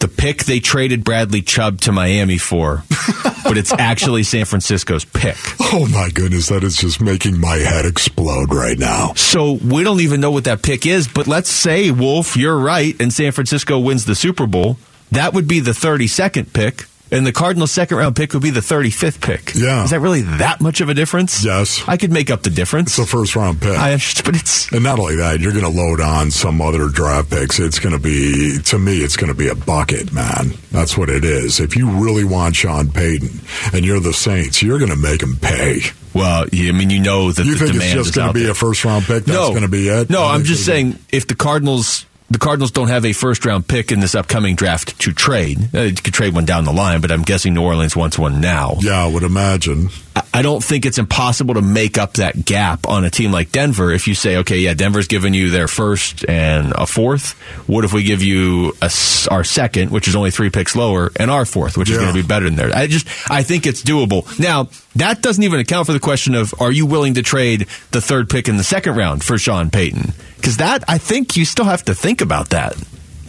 the 0.00 0.08
pick 0.08 0.44
they 0.44 0.60
traded 0.60 1.02
Bradley 1.02 1.40
Chubb 1.40 1.80
to 1.82 1.92
Miami 1.92 2.36
for, 2.36 2.82
but 3.44 3.56
it's 3.56 3.72
actually 3.72 4.24
San 4.24 4.44
Francisco's 4.44 5.06
pick. 5.06 5.38
Oh 5.72 5.88
my 5.90 6.10
goodness, 6.10 6.50
that 6.50 6.62
is 6.64 6.76
just 6.76 7.00
making 7.00 7.40
my 7.40 7.56
head 7.56 7.86
explode 7.86 8.52
right 8.52 8.78
now. 8.78 9.14
So 9.14 9.52
we 9.52 9.82
don't 9.82 10.00
even 10.00 10.20
know 10.20 10.32
what 10.32 10.44
that 10.44 10.62
pick 10.62 10.84
is, 10.84 11.08
but 11.08 11.26
let's 11.26 11.48
say, 11.48 11.90
Wolf, 11.90 12.36
you're 12.36 12.58
right, 12.58 12.94
and 13.00 13.10
San 13.10 13.32
Francisco 13.32 13.78
wins 13.78 14.04
the 14.04 14.14
Super 14.14 14.46
Bowl. 14.46 14.76
That 15.12 15.32
would 15.32 15.48
be 15.48 15.60
the 15.60 15.70
32nd 15.70 16.52
pick, 16.52 16.84
and 17.10 17.26
the 17.26 17.32
Cardinals' 17.32 17.72
second 17.72 17.96
round 17.96 18.16
pick 18.16 18.32
would 18.32 18.42
be 18.42 18.50
the 18.50 18.60
35th 18.60 19.20
pick. 19.20 19.54
Yeah. 19.54 19.84
Is 19.84 19.90
that 19.90 20.00
really 20.00 20.22
that 20.22 20.60
much 20.60 20.80
of 20.80 20.88
a 20.88 20.94
difference? 20.94 21.44
Yes. 21.44 21.82
I 21.88 21.96
could 21.96 22.12
make 22.12 22.30
up 22.30 22.42
the 22.42 22.50
difference. 22.50 22.98
It's 22.98 23.06
a 23.06 23.10
first 23.10 23.36
round 23.36 23.60
pick. 23.60 23.76
I 23.76 23.92
understand, 23.92 24.24
but 24.26 24.36
it's. 24.40 24.70
and 24.72 24.84
not 24.84 24.98
only 24.98 25.16
that, 25.16 25.40
you're 25.40 25.52
going 25.52 25.64
to 25.64 25.70
load 25.70 26.00
on 26.00 26.30
some 26.30 26.60
other 26.60 26.88
draft 26.88 27.30
picks. 27.30 27.58
It's 27.58 27.78
going 27.78 27.94
to 27.94 28.00
be, 28.02 28.58
to 28.66 28.78
me, 28.78 28.98
it's 28.98 29.16
going 29.16 29.32
to 29.32 29.38
be 29.38 29.48
a 29.48 29.54
bucket, 29.54 30.12
man. 30.12 30.52
That's 30.70 30.96
what 30.96 31.08
it 31.10 31.24
is. 31.24 31.60
If 31.60 31.76
you 31.76 31.90
really 31.90 32.24
want 32.24 32.56
Sean 32.56 32.90
Payton 32.90 33.40
and 33.72 33.84
you're 33.84 34.00
the 34.00 34.12
Saints, 34.12 34.62
you're 34.62 34.78
going 34.78 34.90
to 34.90 34.96
make 34.96 35.22
him 35.22 35.36
pay. 35.36 35.80
Well, 36.14 36.46
I 36.52 36.72
mean, 36.72 36.90
you 36.90 37.00
know 37.00 37.30
that 37.30 37.44
You 37.46 37.54
the 37.54 37.66
think 37.66 37.76
it's 37.76 37.92
just 37.92 38.14
going 38.14 38.28
to 38.28 38.34
be 38.34 38.42
there. 38.42 38.52
a 38.52 38.54
first 38.54 38.84
round 38.84 39.04
pick? 39.04 39.24
That's 39.24 39.38
no, 39.38 39.50
going 39.50 39.62
to 39.62 39.68
be 39.68 39.88
it? 39.88 40.10
No, 40.10 40.24
I'm 40.24 40.42
just 40.44 40.64
saying 40.64 40.98
if 41.10 41.26
the 41.28 41.36
Cardinals 41.36 42.04
the 42.30 42.38
Cardinals 42.38 42.70
don't 42.70 42.88
have 42.88 43.04
a 43.04 43.12
first 43.12 43.44
round 43.44 43.66
pick 43.66 43.90
in 43.90 44.00
this 44.00 44.14
upcoming 44.14 44.54
draft 44.54 44.98
to 45.00 45.12
trade. 45.12 45.74
Uh, 45.74 45.80
you 45.82 45.94
could 45.94 46.14
trade 46.14 46.34
one 46.34 46.44
down 46.44 46.64
the 46.64 46.72
line, 46.72 47.00
but 47.00 47.10
I'm 47.10 47.22
guessing 47.22 47.54
New 47.54 47.62
Orleans 47.62 47.96
wants 47.96 48.18
one 48.18 48.40
now. 48.40 48.76
Yeah, 48.80 49.04
I 49.04 49.08
would 49.08 49.24
imagine. 49.24 49.88
I- 50.32 50.42
don't 50.42 50.62
think 50.64 50.86
it's 50.86 50.98
impossible 50.98 51.54
to 51.54 51.62
make 51.62 51.98
up 51.98 52.14
that 52.14 52.44
gap 52.44 52.88
on 52.88 53.04
a 53.04 53.10
team 53.10 53.30
like 53.30 53.52
Denver 53.52 53.92
if 53.92 54.08
you 54.08 54.14
say, 54.14 54.38
okay, 54.38 54.58
yeah, 54.58 54.74
Denver's 54.74 55.06
given 55.06 55.34
you 55.34 55.50
their 55.50 55.68
first 55.68 56.24
and 56.28 56.72
a 56.74 56.86
fourth. 56.86 57.32
What 57.68 57.84
if 57.84 57.92
we 57.92 58.02
give 58.02 58.22
you 58.22 58.72
a, 58.80 58.90
our 59.30 59.44
second, 59.44 59.90
which 59.90 60.08
is 60.08 60.16
only 60.16 60.30
three 60.30 60.50
picks 60.50 60.74
lower, 60.74 61.10
and 61.16 61.30
our 61.30 61.44
fourth, 61.44 61.76
which 61.76 61.90
is 61.90 61.96
going 61.96 62.08
to 62.08 62.14
be 62.22 62.26
better 62.26 62.46
than 62.46 62.56
theirs? 62.56 62.72
I 62.72 62.86
just, 62.86 63.06
I 63.30 63.42
think 63.42 63.66
it's 63.66 63.82
doable. 63.82 64.26
Now, 64.38 64.68
that 64.96 65.22
doesn't 65.22 65.42
even 65.44 65.60
account 65.60 65.86
for 65.86 65.92
the 65.92 66.00
question 66.00 66.34
of 66.34 66.54
are 66.60 66.72
you 66.72 66.86
willing 66.86 67.14
to 67.14 67.22
trade 67.22 67.66
the 67.90 68.00
third 68.00 68.28
pick 68.30 68.48
in 68.48 68.56
the 68.56 68.64
second 68.64 68.96
round 68.96 69.22
for 69.22 69.38
Sean 69.38 69.70
Payton? 69.70 70.12
Because 70.36 70.56
that, 70.56 70.84
I 70.88 70.98
think 70.98 71.36
you 71.36 71.44
still 71.44 71.66
have 71.66 71.84
to 71.84 71.94
think 71.94 72.20
about 72.20 72.50
that. 72.50 72.74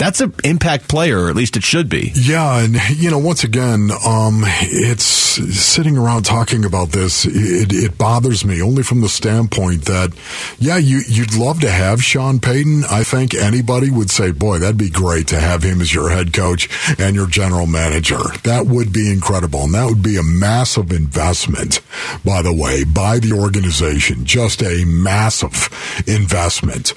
That's 0.01 0.19
an 0.19 0.33
impact 0.43 0.87
player, 0.87 1.25
or 1.25 1.29
at 1.29 1.35
least 1.35 1.57
it 1.57 1.63
should 1.63 1.87
be. 1.87 2.11
Yeah, 2.15 2.63
and 2.63 2.75
you 2.89 3.11
know, 3.11 3.19
once 3.19 3.43
again, 3.43 3.91
um, 4.03 4.41
it's 4.43 5.03
sitting 5.03 5.95
around 5.95 6.23
talking 6.23 6.65
about 6.65 6.89
this. 6.89 7.23
It, 7.27 7.71
it 7.71 7.99
bothers 7.99 8.43
me 8.43 8.63
only 8.63 8.81
from 8.81 9.01
the 9.01 9.09
standpoint 9.09 9.85
that, 9.85 10.11
yeah, 10.57 10.77
you 10.77 11.01
you'd 11.07 11.35
love 11.35 11.59
to 11.59 11.69
have 11.69 12.03
Sean 12.03 12.39
Payton. 12.39 12.85
I 12.89 13.03
think 13.03 13.35
anybody 13.35 13.91
would 13.91 14.09
say, 14.09 14.31
boy, 14.31 14.57
that'd 14.57 14.75
be 14.75 14.89
great 14.89 15.27
to 15.27 15.39
have 15.39 15.61
him 15.61 15.81
as 15.81 15.93
your 15.93 16.09
head 16.09 16.33
coach 16.33 16.67
and 16.99 17.15
your 17.15 17.27
general 17.27 17.67
manager. 17.67 18.23
That 18.43 18.65
would 18.65 18.91
be 18.91 19.11
incredible, 19.11 19.65
and 19.65 19.75
that 19.75 19.85
would 19.85 20.01
be 20.01 20.17
a 20.17 20.23
massive 20.23 20.91
investment, 20.91 21.79
by 22.25 22.41
the 22.41 22.55
way, 22.55 22.85
by 22.85 23.19
the 23.19 23.33
organization. 23.33 24.25
Just 24.25 24.63
a 24.63 24.83
massive 24.83 25.69
investment. 26.07 26.95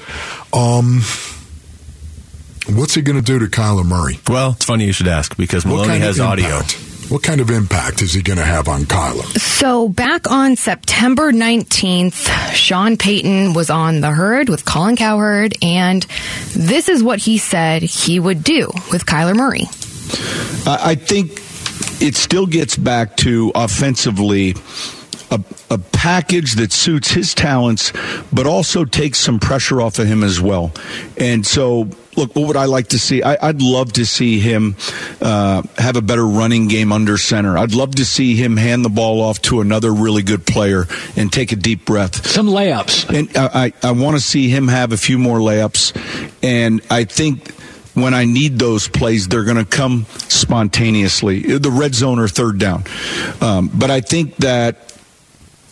Um. 0.55 1.03
What's 2.67 2.95
he 2.95 3.03
going 3.03 3.17
to 3.17 3.23
do 3.23 3.39
to 3.39 3.47
Kyler 3.47 3.85
Murray? 3.85 4.19
Well, 4.29 4.53
it's 4.53 4.65
funny 4.65 4.87
you 4.87 4.93
should 4.93 5.09
ask 5.09 5.37
because 5.37 5.65
What 5.65 5.73
Maloney 5.73 5.89
kind 5.89 6.03
has 6.03 6.19
of 6.19 6.27
audio. 6.27 6.61
What 7.11 7.23
kind 7.23 7.43
of 7.43 7.51
impact 7.51 8.01
is 8.01 8.15
he 8.15 8.23
going 8.23 8.39
to 8.39 8.45
have 8.45 8.67
on 8.69 8.83
Kyler? 8.85 9.25
So 9.39 9.91
back 9.91 10.31
on 10.31 10.57
September 10.57 11.31
19th, 11.33 12.55
Sean 12.55 12.97
Payton 12.97 13.53
was 13.53 13.69
on 13.69 14.01
The 14.01 14.11
Herd 14.11 14.49
with 14.49 14.65
Colin 14.65 14.97
Cowherd, 14.97 15.55
and 15.61 16.05
this 16.55 16.89
is 16.89 17.03
what 17.03 17.19
he 17.19 17.37
said 17.37 17.83
he 17.83 18.19
would 18.19 18.43
do 18.43 18.71
with 18.91 19.05
Kyler 19.05 19.37
Murray. 19.37 19.65
I 20.67 20.93
I 20.93 20.95
think 20.95 21.43
it 22.01 22.17
still 22.17 22.47
gets 22.47 22.77
back 22.77 23.17
to 23.19 23.53
offensively 23.55 24.55
a, 25.31 25.41
a 25.71 25.79
package 25.79 26.55
that 26.55 26.73
suits 26.73 27.11
his 27.11 27.35
talents, 27.35 27.93
but 28.33 28.47
also 28.47 28.85
takes 28.85 29.19
some 29.19 29.39
pressure 29.39 29.81
off 29.81 29.99
of 29.99 30.07
him 30.07 30.23
as 30.23 30.41
well. 30.41 30.73
And 31.17 31.47
so, 31.47 31.89
look, 32.17 32.35
what 32.35 32.49
would 32.49 32.57
I 32.57 32.67
like 32.67 32.89
to 32.89 32.99
see? 32.99 33.23
I, 33.23 33.49
I'd 33.49 33.63
love 33.63 33.93
to 33.95 34.07
see 34.07 34.41
him 34.41 34.77
uh, 35.21 35.63
have 35.79 35.97
a 35.97 36.03
better 36.03 36.27
running 36.27 36.69
game 36.69 36.93
under 36.93 37.17
center. 37.19 37.57
I'd 37.59 37.75
love 37.75 37.97
to 37.97 38.05
see 38.05 38.37
him 38.37 38.57
hand 38.57 38.85
the 38.85 38.91
ball 38.91 39.21
off 39.21 39.41
to 39.43 39.61
another 39.61 39.93
really 39.93 40.23
good 40.23 40.47
player 40.47 40.87
and 41.17 41.33
take 41.33 41.53
a 41.53 41.57
deep 41.57 41.85
breath. 41.85 42.27
Some 42.27 42.47
layups. 42.47 43.09
And 43.17 43.37
I, 43.37 43.73
I, 43.83 43.89
I 43.89 43.93
want 43.93 44.17
to 44.17 44.23
see 44.23 44.49
him 44.49 44.69
have 44.69 44.93
a 44.93 44.97
few 44.97 45.19
more 45.19 45.39
layups. 45.39 45.95
And 46.43 46.81
I 46.91 47.05
think 47.05 47.53
when 47.95 48.13
I 48.13 48.25
need 48.25 48.59
those 48.59 48.89
plays, 48.89 49.29
they're 49.29 49.45
going 49.45 49.57
to 49.57 49.65
come 49.65 50.07
spontaneously. 50.29 51.59
The 51.59 51.71
red 51.71 51.95
zone 51.95 52.19
or 52.19 52.29
third 52.29 52.59
down. 52.59 52.85
Um, 53.41 53.71
but 53.73 53.91
I 53.91 54.01
think 54.01 54.37
that 54.37 54.94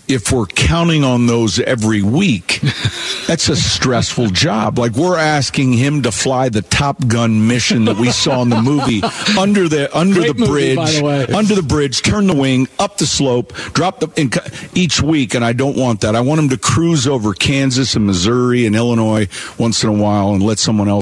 if 0.08 0.32
we're 0.32 0.46
counting 0.46 1.04
on 1.04 1.26
those 1.26 1.58
every 1.60 2.02
week, 2.02 2.60
that's 3.26 3.48
a 3.48 3.56
stressful 3.56 4.28
job. 4.28 4.78
Like 4.78 4.92
we're 4.92 5.18
asking 5.18 5.72
him 5.72 6.02
to 6.02 6.12
fly 6.12 6.48
the 6.48 6.62
Top 6.62 7.06
Gun 7.06 7.46
mission 7.46 7.84
that 7.86 7.96
we 7.96 8.10
saw 8.10 8.42
in 8.42 8.48
the 8.48 8.60
movie 8.60 9.02
under 9.38 9.68
the 9.68 9.96
under 9.96 10.20
Great 10.20 10.36
the 10.36 10.46
bridge, 10.46 10.76
by 10.76 10.90
the 10.90 11.02
way. 11.02 11.26
under 11.26 11.54
the 11.54 11.62
bridge, 11.62 12.02
turn 12.02 12.26
the 12.26 12.36
wing, 12.36 12.68
up 12.78 12.98
the 12.98 13.06
slope, 13.06 13.52
drop 13.72 14.00
the 14.00 14.08
in, 14.16 14.30
each 14.74 15.00
week, 15.00 15.34
and 15.34 15.44
I 15.44 15.52
don't 15.52 15.76
want 15.76 16.02
that. 16.02 16.16
I 16.16 16.20
want 16.20 16.40
him 16.40 16.48
to 16.50 16.58
cruise 16.58 17.06
over 17.06 17.34
Kansas 17.34 17.96
and 17.96 18.06
Missouri 18.06 18.66
and 18.66 18.76
Illinois 18.76 19.28
once 19.58 19.82
in 19.82 19.90
a 19.90 19.92
while 19.92 20.32
and 20.34 20.42
let 20.42 20.58
someone 20.58 20.88
else. 20.88 21.01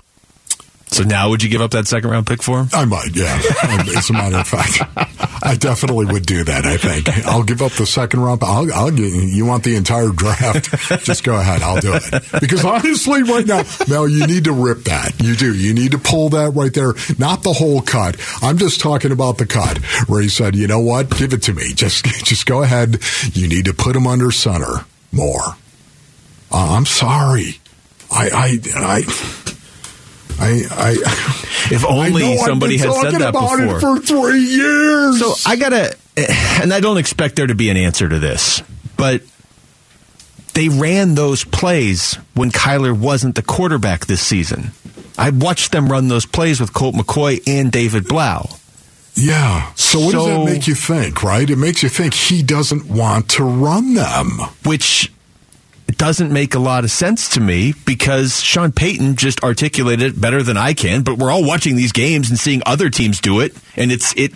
So 0.92 1.05
now 1.05 1.31
would 1.31 1.42
you 1.42 1.48
give 1.48 1.61
up 1.61 1.70
that 1.70 1.87
second 1.87 2.11
round 2.11 2.26
pick 2.26 2.42
for 2.42 2.59
him? 2.61 2.68
I 2.72 2.85
might, 2.85 3.14
yeah. 3.14 3.40
As 3.96 4.11
a 4.11 4.12
matter 4.12 4.38
of 4.38 4.48
fact, 4.48 4.83
I 5.42 5.55
definitely 5.57 6.07
would 6.07 6.26
do 6.26 6.42
that. 6.44 6.66
I 6.66 6.76
think 6.76 7.09
I'll 7.26 7.44
give 7.44 7.62
up 7.62 7.72
the 7.72 7.87
second 7.87 8.20
round. 8.20 8.42
I'll, 8.42 8.72
I'll 8.72 8.90
get 8.90 9.12
you 9.12 9.46
want 9.46 9.62
the 9.62 9.76
entire 9.76 10.09
draft. 10.11 10.70
Just 11.05 11.22
go 11.22 11.38
ahead. 11.38 11.62
I'll 11.62 11.81
do 11.81 11.92
it 11.94 12.40
because 12.40 12.64
honestly, 12.64 13.22
right 13.22 13.46
now, 13.46 13.62
Mel, 13.88 14.09
you 14.09 14.26
need 14.26 14.44
to 14.44 14.53
rip 14.53 14.85
that. 14.85 15.20
You 15.22 15.37
do. 15.37 15.55
You 15.55 15.74
need 15.74 15.92
to 15.92 15.98
pull 15.98 16.31
that 16.31 16.50
right 16.55 16.74
there. 16.74 16.94
Not 17.18 17.44
the 17.44 17.53
whole 17.53 17.83
cut. 17.83 18.16
I'm 18.42 18.59
just 18.59 18.81
talking 18.81 19.12
about 19.12 19.38
the 19.38 19.46
cut 19.46 19.79
where 20.09 20.20
he 20.20 20.29
said, 20.29 20.57
"You 20.57 20.66
know 20.66 20.81
what? 20.81 21.16
Give 21.16 21.33
it 21.33 21.42
to 21.44 21.55
me. 21.55 21.72
Just, 21.72 22.05
just 22.24 22.46
go 22.46 22.62
ahead. 22.62 22.98
You 23.33 23.48
need 23.48 23.66
to 23.66 23.74
put 23.74 23.94
him 23.94 24.07
under 24.07 24.31
center 24.33 24.85
more." 25.12 25.57
Uh, 26.53 26.74
I'm 26.76 26.87
sorry. 26.87 27.61
I, 28.11 28.29
I, 28.29 28.59
I. 28.74 29.49
I, 30.40 30.62
I, 30.70 31.46
If 31.72 31.85
only 31.85 32.24
I've 32.35 32.40
somebody 32.40 32.79
had 32.79 32.92
said 32.92 33.12
that 33.12 33.29
about 33.29 33.59
before. 33.59 33.76
it 33.76 33.81
for 33.81 33.98
three 34.00 34.40
years. 34.44 35.20
So 35.20 35.35
I 35.48 35.57
gotta, 35.57 35.94
eh, 36.16 36.61
and 36.62 36.72
I 36.72 36.81
don't 36.81 36.98
expect 36.98 37.37
there 37.37 37.46
to 37.46 37.55
be 37.55 37.68
an 37.70 37.76
answer 37.76 38.09
to 38.09 38.18
this, 38.18 38.62
but 38.96 39.22
they 40.55 40.68
ran 40.68 41.14
those 41.14 41.44
plays 41.44 42.14
when 42.35 42.50
Kyler 42.50 42.98
wasn't 42.98 43.37
the 43.37 43.42
quarterback 43.42 44.07
this 44.07 44.20
season. 44.20 44.72
I 45.16 45.31
watched 45.31 45.70
them 45.72 45.88
run 45.88 46.09
those 46.09 46.26
plays 46.26 46.61
with 46.61 46.72
Colt 46.72 46.94
McCoy 46.96 47.40
and 47.46 47.70
David 47.70 48.09
Blough. 48.09 48.48
yeah. 49.14 49.70
So 49.74 50.00
what 50.00 50.12
does 50.12 50.26
that 50.26 50.44
make 50.44 50.66
you 50.66 50.74
think? 50.74 51.22
Right? 51.22 51.48
It 51.48 51.57
makes 51.57 51.83
you 51.83 51.88
think 51.88 52.14
he 52.14 52.42
doesn't 52.42 52.87
want 52.87 53.29
to 53.33 53.44
run 53.44 53.94
them. 53.94 54.38
which 54.64 55.12
doesn't 55.98 56.33
make 56.33 56.55
a 56.55 56.59
lot 56.59 56.85
of 56.85 56.90
sense 56.90 57.31
to 57.31 57.40
me 57.40 57.74
because 57.87 58.42
Sean 58.42 58.72
Payton 58.72 59.16
just 59.16 59.42
articulated 59.42 60.14
it 60.14 60.20
better 60.20 60.42
than 60.42 60.57
I 60.57 60.74
can. 60.74 61.03
But 61.03 61.18
we're 61.18 61.31
all 61.31 61.44
watching 61.46 61.76
these 61.76 61.92
games 61.92 62.31
and 62.31 62.38
seeing 62.38 62.62
other 62.66 62.90
teams 62.90 63.20
do 63.20 63.40
it, 63.40 63.55
and 63.76 63.90
it's 63.90 64.14
it. 64.16 64.33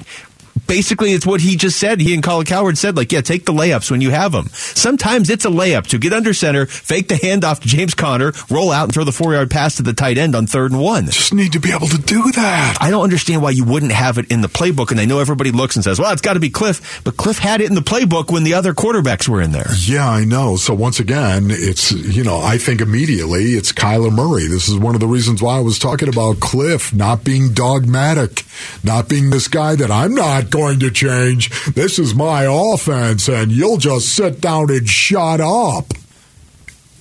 Basically, 0.67 1.13
it's 1.13 1.27
what 1.27 1.41
he 1.41 1.57
just 1.57 1.79
said. 1.79 2.01
He 2.01 2.15
and 2.15 2.23
Colin 2.23 2.47
Cowherd 2.47 2.79
said, 2.79 2.97
like, 2.97 3.13
yeah, 3.13 3.21
take 3.21 3.45
the 3.45 3.53
layups 3.53 3.91
when 3.91 4.01
you 4.01 4.11
have 4.11 4.33
them. 4.33 4.47
Sometimes 4.53 5.29
it's 5.29 5.45
a 5.45 5.49
layup 5.49 5.87
to 5.89 5.99
get 5.99 6.13
under 6.13 6.33
center, 6.33 6.67
fake 6.67 7.09
the 7.09 7.17
handoff 7.17 7.61
to 7.61 7.69
James 7.69 7.95
Conner, 7.95 8.33
roll 8.51 8.71
out 8.71 8.85
and 8.85 8.95
throw 8.95 9.05
the 9.05 9.13
four 9.13 9.35
yard 9.35 9.51
pass 9.51 9.77
to 9.77 9.83
the 9.83 9.93
tight 9.93 10.17
end 10.17 10.35
on 10.35 10.47
third 10.47 10.71
and 10.71 10.81
one. 10.81 11.07
Just 11.07 11.35
need 11.35 11.53
to 11.53 11.61
be 11.61 11.73
able 11.73 11.89
to 11.89 11.99
do 11.99 12.31
that. 12.33 12.79
I 12.81 12.91
don't 12.91 13.03
understand 13.03 13.43
why 13.43 13.51
you 13.51 13.65
wouldn't 13.65 13.93
have 13.93 14.19
it 14.19 14.31
in 14.31 14.41
the 14.41 14.49
playbook. 14.49 14.91
And 14.91 15.01
I 15.01 15.05
know 15.05 15.19
everybody 15.19 15.51
looks 15.51 15.77
and 15.77 15.85
says, 15.85 15.99
well, 15.99 16.13
it's 16.13 16.23
got 16.23 16.35
to 16.35 16.41
be 16.41 16.51
Cliff. 16.51 17.03
But 17.05 17.17
Cliff 17.17 17.39
had 17.39 17.61
it 17.61 17.69
in 17.69 17.75
the 17.75 17.81
playbook 17.81 18.31
when 18.31 18.45
the 18.45 18.55
other 18.55 18.75
quarterbacks 18.75 19.29
were 19.29 19.41
in 19.41 19.53
there. 19.53 19.71
Yeah, 19.79 20.09
I 20.09 20.25
know. 20.25 20.57
So 20.57 20.75
once 20.75 21.01
again, 21.01 21.49
it's 21.51 21.93
you 21.93 22.25
know, 22.25 22.41
I 22.41 22.59
think 22.59 22.81
immediately 22.81 23.55
it's 23.55 23.73
Kyler 23.73 24.13
Murray. 24.13 24.47
This 24.47 24.69
is 24.69 24.79
one 24.79 24.95
of 24.95 25.01
the 25.01 25.07
reasons 25.07 25.43
why 25.43 25.59
I 25.59 25.61
was 25.61 25.79
talking 25.79 26.09
about 26.09 26.41
Cliff 26.41 26.95
not 26.95 27.25
being 27.25 27.53
dogmatic, 27.53 28.45
not 28.83 29.09
being 29.09 29.31
this 29.31 29.49
guy 29.49 29.75
that 29.77 29.91
I'm 29.91 30.15
not 30.15 30.44
going 30.51 30.81
to 30.81 30.91
change. 30.91 31.51
This 31.75 31.99
is 31.99 32.15
my 32.15 32.45
offense, 32.49 33.29
and 33.29 33.53
you'll 33.53 33.79
just 33.79 34.09
sit 34.15 34.41
down 34.41 34.71
and 34.71 34.89
shut 34.89 35.41
up. 35.41 35.93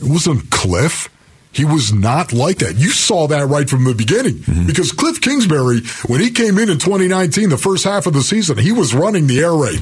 It 0.02 0.10
wasn't 0.10 0.50
Cliff. 0.50 1.10
He 1.52 1.66
was 1.66 1.94
not 1.94 2.34
like 2.34 2.58
that. 2.58 2.76
You 2.76 2.90
saw 2.90 3.28
that 3.28 3.48
right 3.48 3.70
from 3.70 3.84
the 3.84 3.94
beginning 3.94 4.40
mm-hmm. 4.40 4.66
because 4.66 4.92
Cliff 4.92 5.22
Kingsbury, 5.22 5.82
when 6.08 6.20
he 6.20 6.32
came 6.32 6.58
in 6.58 6.70
in 6.70 6.80
2019, 6.80 7.50
the 7.50 7.58
first 7.58 7.84
half 7.84 8.08
of 8.08 8.14
the 8.14 8.24
season, 8.24 8.58
he 8.58 8.72
was 8.72 8.96
running 8.96 9.28
the 9.28 9.40
air 9.40 9.54
raid. 9.54 9.82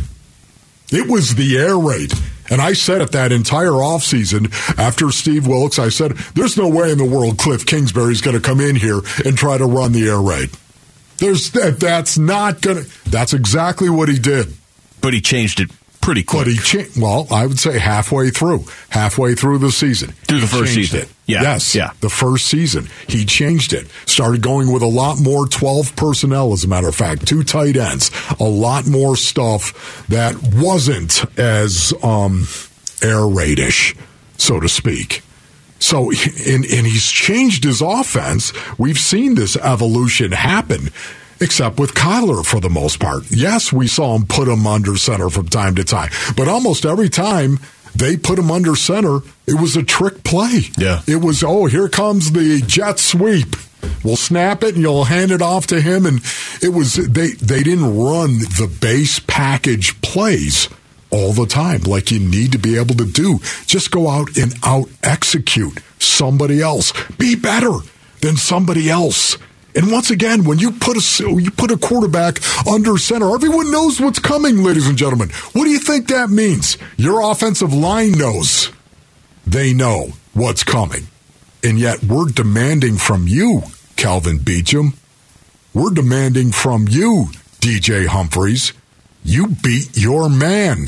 It 0.92 1.10
was 1.10 1.36
the 1.36 1.58
air 1.58 1.78
raid. 1.78 2.12
And 2.50 2.62
I 2.62 2.74
said 2.74 3.00
it 3.00 3.14
that 3.14 3.32
entire 3.32 3.72
offseason 3.72 4.52
after 4.78 5.10
Steve 5.12 5.48
Wilks, 5.48 5.80
I 5.80 5.88
said, 5.88 6.12
there's 6.36 6.58
no 6.58 6.68
way 6.68 6.92
in 6.92 6.98
the 6.98 7.06
world 7.06 7.38
Cliff 7.38 7.66
Kingsbury's 7.66 8.20
going 8.20 8.36
to 8.36 8.44
come 8.44 8.60
in 8.60 8.76
here 8.76 9.00
and 9.24 9.38
try 9.38 9.58
to 9.58 9.66
run 9.66 9.94
the 9.94 10.10
air 10.10 10.20
raid. 10.20 10.50
There's 11.22 11.52
that, 11.52 11.80
that's 11.80 12.18
not 12.18 12.62
to, 12.64 12.86
that's 13.10 13.34
exactly 13.34 13.90
what 13.90 14.10
he 14.10 14.18
did. 14.20 14.48
But 15.02 15.14
he 15.14 15.22
changed 15.22 15.60
it 15.60 15.70
pretty 16.02 16.24
quick. 16.24 16.46
But 16.46 16.52
he 16.52 16.58
changed, 16.58 17.00
well, 17.00 17.28
I 17.32 17.46
would 17.46 17.60
say 17.60 17.78
halfway 17.78 18.32
through, 18.32 18.66
halfway 18.90 19.36
through 19.36 19.60
the 19.60 19.72
season. 19.72 20.12
Through 20.28 20.40
the 20.40 20.48
first 20.48 20.74
season. 20.74 21.02
It. 21.02 21.10
Yeah, 21.28 21.44
Yes. 21.44 21.76
yeah. 21.76 21.92
The 22.02 22.10
first 22.10 22.48
season. 22.48 22.90
He 23.08 23.24
changed 23.24 23.72
it. 23.74 23.88
Started 24.08 24.42
going 24.42 24.72
with 24.74 24.82
a 24.82 24.88
lot 24.88 25.20
more 25.20 25.48
12 25.48 25.96
personnel, 25.96 26.54
as 26.54 26.64
a 26.64 26.68
matter 26.68 26.88
of 26.88 26.96
fact, 26.96 27.28
two 27.28 27.44
tight 27.44 27.78
ends, 27.78 28.10
a 28.40 28.44
lot 28.44 28.88
more 28.88 29.16
stuff 29.16 30.06
that 30.10 30.36
wasn't 30.56 31.24
as 31.40 31.94
um, 32.04 32.48
air 33.04 33.22
raidish, 33.22 33.96
so 34.38 34.60
to 34.60 34.68
speak. 34.68 35.22
So, 35.82 36.12
and, 36.12 36.64
and 36.64 36.88
he's 36.88 37.10
changed 37.10 37.64
his 37.64 37.82
offense. 37.82 38.54
We've 38.78 39.00
seen 39.00 39.36
this 39.36 39.58
evolution 39.58 40.32
happen, 40.32 40.90
except 41.40 41.80
with 41.80 41.96
Kyler 41.96 42.46
for 42.46 42.60
the 42.60 42.70
most 42.70 43.00
part. 43.00 43.24
Yes, 43.32 43.74
we 43.74 43.88
saw 43.88 44.16
him 44.16 44.28
put 44.28 44.48
him 44.48 44.68
under 44.68 44.96
center 44.96 45.30
from 45.30 45.48
time 45.48 45.76
to 45.76 45.84
time, 45.84 46.12
but 46.38 46.48
almost 46.48 46.86
every 46.86 47.10
time 47.10 47.60
they 47.96 48.16
put 48.16 48.38
him 48.40 48.52
under 48.52 48.76
center, 48.76 49.20
it 49.48 49.60
was 49.60 49.76
a 49.76 49.84
trick 49.84 50.24
play. 50.24 50.62
Yeah. 50.78 51.02
It 51.08 51.18
was, 51.18 51.44
oh, 51.44 51.66
here 51.66 51.90
comes 51.90 52.32
the 52.32 52.62
jet 52.62 53.00
sweep. 53.00 53.56
We'll 54.04 54.16
snap 54.16 54.64
it 54.64 54.76
and 54.76 54.84
you'll 54.84 55.06
hand 55.06 55.32
it 55.32 55.42
off 55.42 55.68
to 55.68 55.82
him. 55.82 56.06
And 56.06 56.22
it 56.62 56.70
was, 56.70 56.96
they, 56.96 57.32
they 57.32 57.64
didn't 57.64 57.98
run 57.98 58.40
the 58.40 58.72
base 58.80 59.20
package 59.20 60.00
plays 60.02 60.70
all 61.12 61.34
the 61.34 61.46
time, 61.46 61.82
like 61.82 62.12
you 62.12 62.20
need 62.20 62.52
to 62.54 62.58
be 62.58 62.78
able 62.78 62.96
to 62.96 63.06
do. 63.06 63.40
Just 63.66 63.92
go 63.92 64.10
out 64.10 64.38
and 64.38 64.54
out 64.64 64.90
execute 65.04 65.80
somebody 66.00 66.62
else. 66.62 66.94
Be 67.18 67.36
better 67.36 67.72
than 68.22 68.38
somebody 68.38 68.90
else. 68.90 69.38
And 69.74 69.92
once 69.92 70.10
again, 70.10 70.44
when 70.44 70.60
you 70.60 70.72
put 70.72 70.98
a 70.98 71.24
you 71.40 71.52
put 71.52 71.72
a 71.72 71.78
quarterback 71.78 72.40
under 72.68 72.98
center, 72.98 73.34
everyone 73.34 73.72
knows 73.72 74.02
what's 74.02 74.20
coming, 74.20 74.64
ladies 74.64 74.88
and 74.88 74.98
gentlemen. 74.98 75.30
What 75.54 75.64
do 75.64 75.70
you 75.70 75.80
think 75.80 76.08
that 76.08 76.30
means? 76.30 76.78
Your 76.98 77.32
offensive 77.32 77.74
line 77.74 78.12
knows. 78.12 78.72
They 79.48 79.74
know 79.74 80.10
what's 80.34 80.64
coming. 80.64 81.08
And 81.64 81.80
yet 81.80 82.04
we're 82.04 82.26
demanding 82.26 82.98
from 82.98 83.28
you, 83.28 83.64
Kelvin 83.96 84.40
Beachum. 84.40 84.96
We're 85.74 85.92
demanding 85.92 86.52
from 86.52 86.88
you, 86.90 87.28
DJ 87.60 88.08
Humphries. 88.08 88.74
You 89.24 89.48
beat 89.48 89.96
your 89.96 90.30
man. 90.30 90.88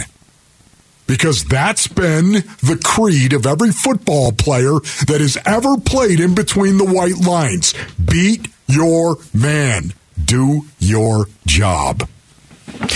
Because 1.07 1.43
that's 1.43 1.87
been 1.87 2.31
the 2.61 2.79
creed 2.83 3.33
of 3.33 3.45
every 3.45 3.71
football 3.71 4.31
player 4.31 4.79
that 5.07 5.19
has 5.19 5.37
ever 5.45 5.77
played 5.77 6.19
in 6.19 6.33
between 6.33 6.77
the 6.77 6.85
white 6.85 7.17
lines. 7.17 7.73
Beat 8.03 8.47
your 8.67 9.17
man. 9.33 9.93
Do 10.23 10.65
your 10.79 11.27
job. 11.45 12.07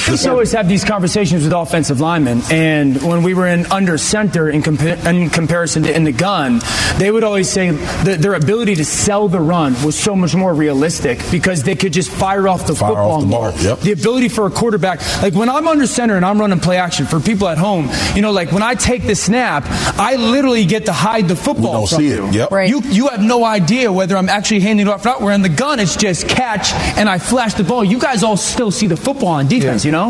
We 0.07 0.13
used 0.13 0.27
always 0.27 0.53
have 0.53 0.69
these 0.69 0.85
conversations 0.85 1.43
with 1.43 1.51
offensive 1.51 1.99
linemen, 1.99 2.41
and 2.49 3.01
when 3.03 3.23
we 3.23 3.33
were 3.33 3.47
in 3.47 3.65
under 3.71 3.97
center 3.97 4.49
in, 4.49 4.63
compa- 4.63 5.05
in 5.05 5.29
comparison 5.29 5.83
to 5.83 5.93
in 5.93 6.05
the 6.05 6.13
gun, 6.13 6.61
they 6.97 7.11
would 7.11 7.25
always 7.25 7.49
say 7.49 7.71
that 7.71 8.21
their 8.21 8.33
ability 8.35 8.75
to 8.75 8.85
sell 8.85 9.27
the 9.27 9.39
run 9.41 9.73
was 9.83 9.97
so 9.99 10.15
much 10.15 10.33
more 10.33 10.53
realistic 10.53 11.19
because 11.29 11.63
they 11.63 11.75
could 11.75 11.91
just 11.91 12.09
fire 12.09 12.47
off 12.47 12.65
the 12.65 12.73
Fire 12.75 12.89
football 12.89 13.11
off 13.11 13.21
the 13.21 13.27
more. 13.27 13.51
ball, 13.51 13.59
yep. 13.59 13.79
The 13.79 13.91
ability 13.91 14.29
for 14.29 14.45
a 14.45 14.49
quarterback, 14.49 15.01
like 15.21 15.33
when 15.33 15.49
I'm 15.49 15.67
under 15.67 15.85
center 15.85 16.15
and 16.15 16.25
I'm 16.25 16.39
running 16.39 16.61
play 16.61 16.77
action 16.77 17.05
for 17.05 17.19
people 17.19 17.49
at 17.49 17.57
home, 17.57 17.89
you 18.15 18.21
know, 18.21 18.31
like 18.31 18.53
when 18.53 18.63
I 18.63 18.75
take 18.75 19.03
the 19.05 19.15
snap, 19.15 19.65
I 19.99 20.15
literally 20.15 20.65
get 20.65 20.85
to 20.85 20.93
hide 20.93 21.27
the 21.27 21.35
football. 21.35 21.83
We 21.83 21.87
don't 21.87 21.89
from 21.89 21.97
see 21.99 22.07
it, 22.07 22.15
you. 22.15 22.31
yep. 22.31 22.51
Right. 22.51 22.69
You 22.69 22.79
you 22.85 23.07
have 23.09 23.21
no 23.21 23.43
idea 23.43 23.91
whether 23.91 24.15
I'm 24.15 24.29
actually 24.29 24.61
handing 24.61 24.87
it 24.87 24.89
off 24.89 25.05
or 25.05 25.09
not. 25.09 25.21
Where 25.21 25.33
in 25.33 25.41
the 25.41 25.49
gun, 25.49 25.81
it's 25.81 25.97
just 25.97 26.29
catch 26.29 26.71
and 26.97 27.09
I 27.09 27.17
flash 27.19 27.55
the 27.55 27.65
ball. 27.65 27.83
You 27.83 27.99
guys 27.99 28.23
all 28.23 28.37
still 28.37 28.71
see 28.71 28.87
the 28.87 28.95
football 28.97 29.27
on 29.29 29.47
defense, 29.47 29.56
you 29.85 29.91
know. 29.91 30.09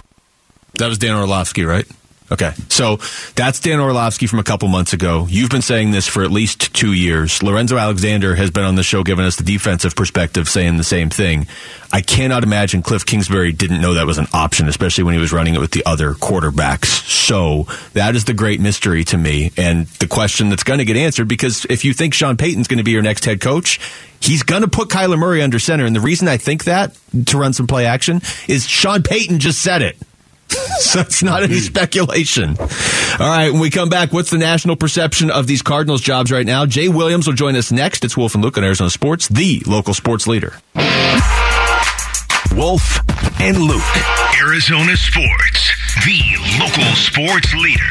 That 0.75 0.87
was 0.87 0.97
Dan 0.97 1.15
Orlovsky, 1.15 1.63
right? 1.65 1.87
Okay. 2.29 2.51
So 2.69 2.97
that's 3.35 3.61
Dan 3.61 3.79
Orlovsky 3.79 4.27
from 4.27 4.39
a 4.39 4.43
couple 4.43 4.67
months 4.67 4.91
ago. 4.91 5.27
You've 5.29 5.49
been 5.49 5.61
saying 5.61 5.91
this 5.91 6.07
for 6.07 6.23
at 6.23 6.31
least 6.31 6.73
two 6.73 6.91
years. 6.91 7.41
Lorenzo 7.41 7.77
Alexander 7.77 8.35
has 8.35 8.51
been 8.51 8.65
on 8.65 8.75
the 8.75 8.83
show 8.83 9.01
giving 9.03 9.23
us 9.23 9.37
the 9.37 9.43
defensive 9.43 9.95
perspective 9.95 10.49
saying 10.49 10.75
the 10.75 10.83
same 10.83 11.09
thing. 11.09 11.47
I 11.93 12.01
cannot 12.01 12.43
imagine 12.43 12.81
Cliff 12.81 13.05
Kingsbury 13.05 13.53
didn't 13.53 13.79
know 13.79 13.93
that 13.93 14.05
was 14.05 14.17
an 14.17 14.27
option, 14.33 14.67
especially 14.67 15.05
when 15.05 15.13
he 15.13 15.21
was 15.21 15.31
running 15.31 15.55
it 15.55 15.61
with 15.61 15.71
the 15.71 15.85
other 15.85 16.13
quarterbacks. 16.15 16.87
So 17.07 17.65
that 17.93 18.15
is 18.15 18.25
the 18.25 18.33
great 18.33 18.59
mystery 18.59 19.05
to 19.05 19.17
me 19.17 19.53
and 19.55 19.87
the 19.99 20.07
question 20.07 20.49
that's 20.49 20.63
going 20.63 20.79
to 20.79 20.85
get 20.85 20.97
answered 20.97 21.29
because 21.29 21.65
if 21.69 21.85
you 21.85 21.93
think 21.93 22.13
Sean 22.13 22.35
Payton's 22.35 22.67
going 22.67 22.79
to 22.79 22.83
be 22.83 22.91
your 22.91 23.01
next 23.01 23.23
head 23.23 23.39
coach, 23.39 23.79
he's 24.19 24.43
going 24.43 24.63
to 24.63 24.67
put 24.67 24.89
Kyler 24.89 25.17
Murray 25.17 25.41
under 25.41 25.59
center. 25.59 25.85
And 25.85 25.95
the 25.95 26.01
reason 26.01 26.27
I 26.27 26.35
think 26.35 26.65
that 26.65 26.97
to 27.27 27.37
run 27.37 27.53
some 27.53 27.67
play 27.67 27.85
action 27.85 28.21
is 28.49 28.67
Sean 28.67 29.01
Payton 29.01 29.39
just 29.39 29.61
said 29.61 29.81
it. 29.81 29.97
so 30.79 31.01
it's 31.01 31.23
not 31.23 31.43
any 31.43 31.59
speculation. 31.59 32.55
All 32.59 33.27
right, 33.27 33.49
when 33.51 33.61
we 33.61 33.69
come 33.69 33.89
back, 33.89 34.13
what's 34.13 34.29
the 34.29 34.37
national 34.37 34.75
perception 34.75 35.31
of 35.31 35.47
these 35.47 35.61
Cardinals 35.61 36.01
jobs 36.01 36.31
right 36.31 36.45
now? 36.45 36.65
Jay 36.65 36.87
Williams 36.89 37.27
will 37.27 37.33
join 37.33 37.55
us 37.55 37.71
next. 37.71 38.05
It's 38.05 38.15
Wolf 38.15 38.35
and 38.35 38.43
Luke 38.43 38.57
on 38.57 38.63
Arizona 38.63 38.89
Sports, 38.89 39.27
the 39.27 39.61
local 39.65 39.93
sports 39.93 40.27
leader. 40.27 40.53
Wolf 42.55 42.99
and 43.39 43.57
Luke. 43.57 43.83
Arizona 44.41 44.95
Sports, 44.95 45.71
the 46.05 46.19
local 46.59 46.95
sports 46.95 47.53
leader. 47.55 47.83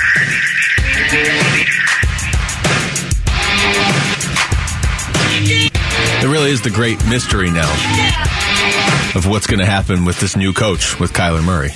It 6.19 6.29
really 6.29 6.51
is 6.51 6.62
the 6.62 6.71
great 6.71 7.05
mystery 7.09 7.51
now 7.51 7.71
of 9.14 9.27
what's 9.29 9.47
going 9.47 9.61
to 9.61 9.66
happen 9.66 10.05
with 10.05 10.19
this 10.19 10.37
new 10.37 10.53
coach 10.53 10.99
with 10.99 11.12
Kyler 11.12 11.45
Murray. 11.45 11.71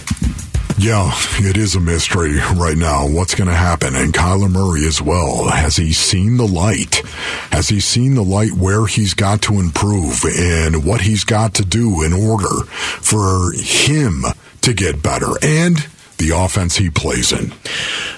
Yeah, 0.82 1.12
it 1.40 1.58
is 1.58 1.74
a 1.74 1.80
mystery 1.80 2.38
right 2.56 2.76
now. 2.76 3.06
What's 3.06 3.34
going 3.34 3.50
to 3.50 3.54
happen? 3.54 3.94
And 3.94 4.14
Kyler 4.14 4.50
Murray 4.50 4.86
as 4.86 5.02
well. 5.02 5.50
Has 5.50 5.76
he 5.76 5.92
seen 5.92 6.38
the 6.38 6.46
light? 6.46 7.02
Has 7.52 7.68
he 7.68 7.80
seen 7.80 8.14
the 8.14 8.24
light 8.24 8.52
where 8.52 8.86
he's 8.86 9.12
got 9.12 9.42
to 9.42 9.60
improve 9.60 10.24
and 10.24 10.82
what 10.86 11.02
he's 11.02 11.22
got 11.24 11.52
to 11.56 11.66
do 11.66 12.02
in 12.02 12.14
order 12.14 12.64
for 12.64 13.52
him 13.56 14.24
to 14.62 14.72
get 14.72 15.02
better 15.02 15.32
and 15.42 15.86
the 16.20 16.36
offense 16.36 16.76
he 16.76 16.90
plays 16.90 17.32
in? 17.32 17.52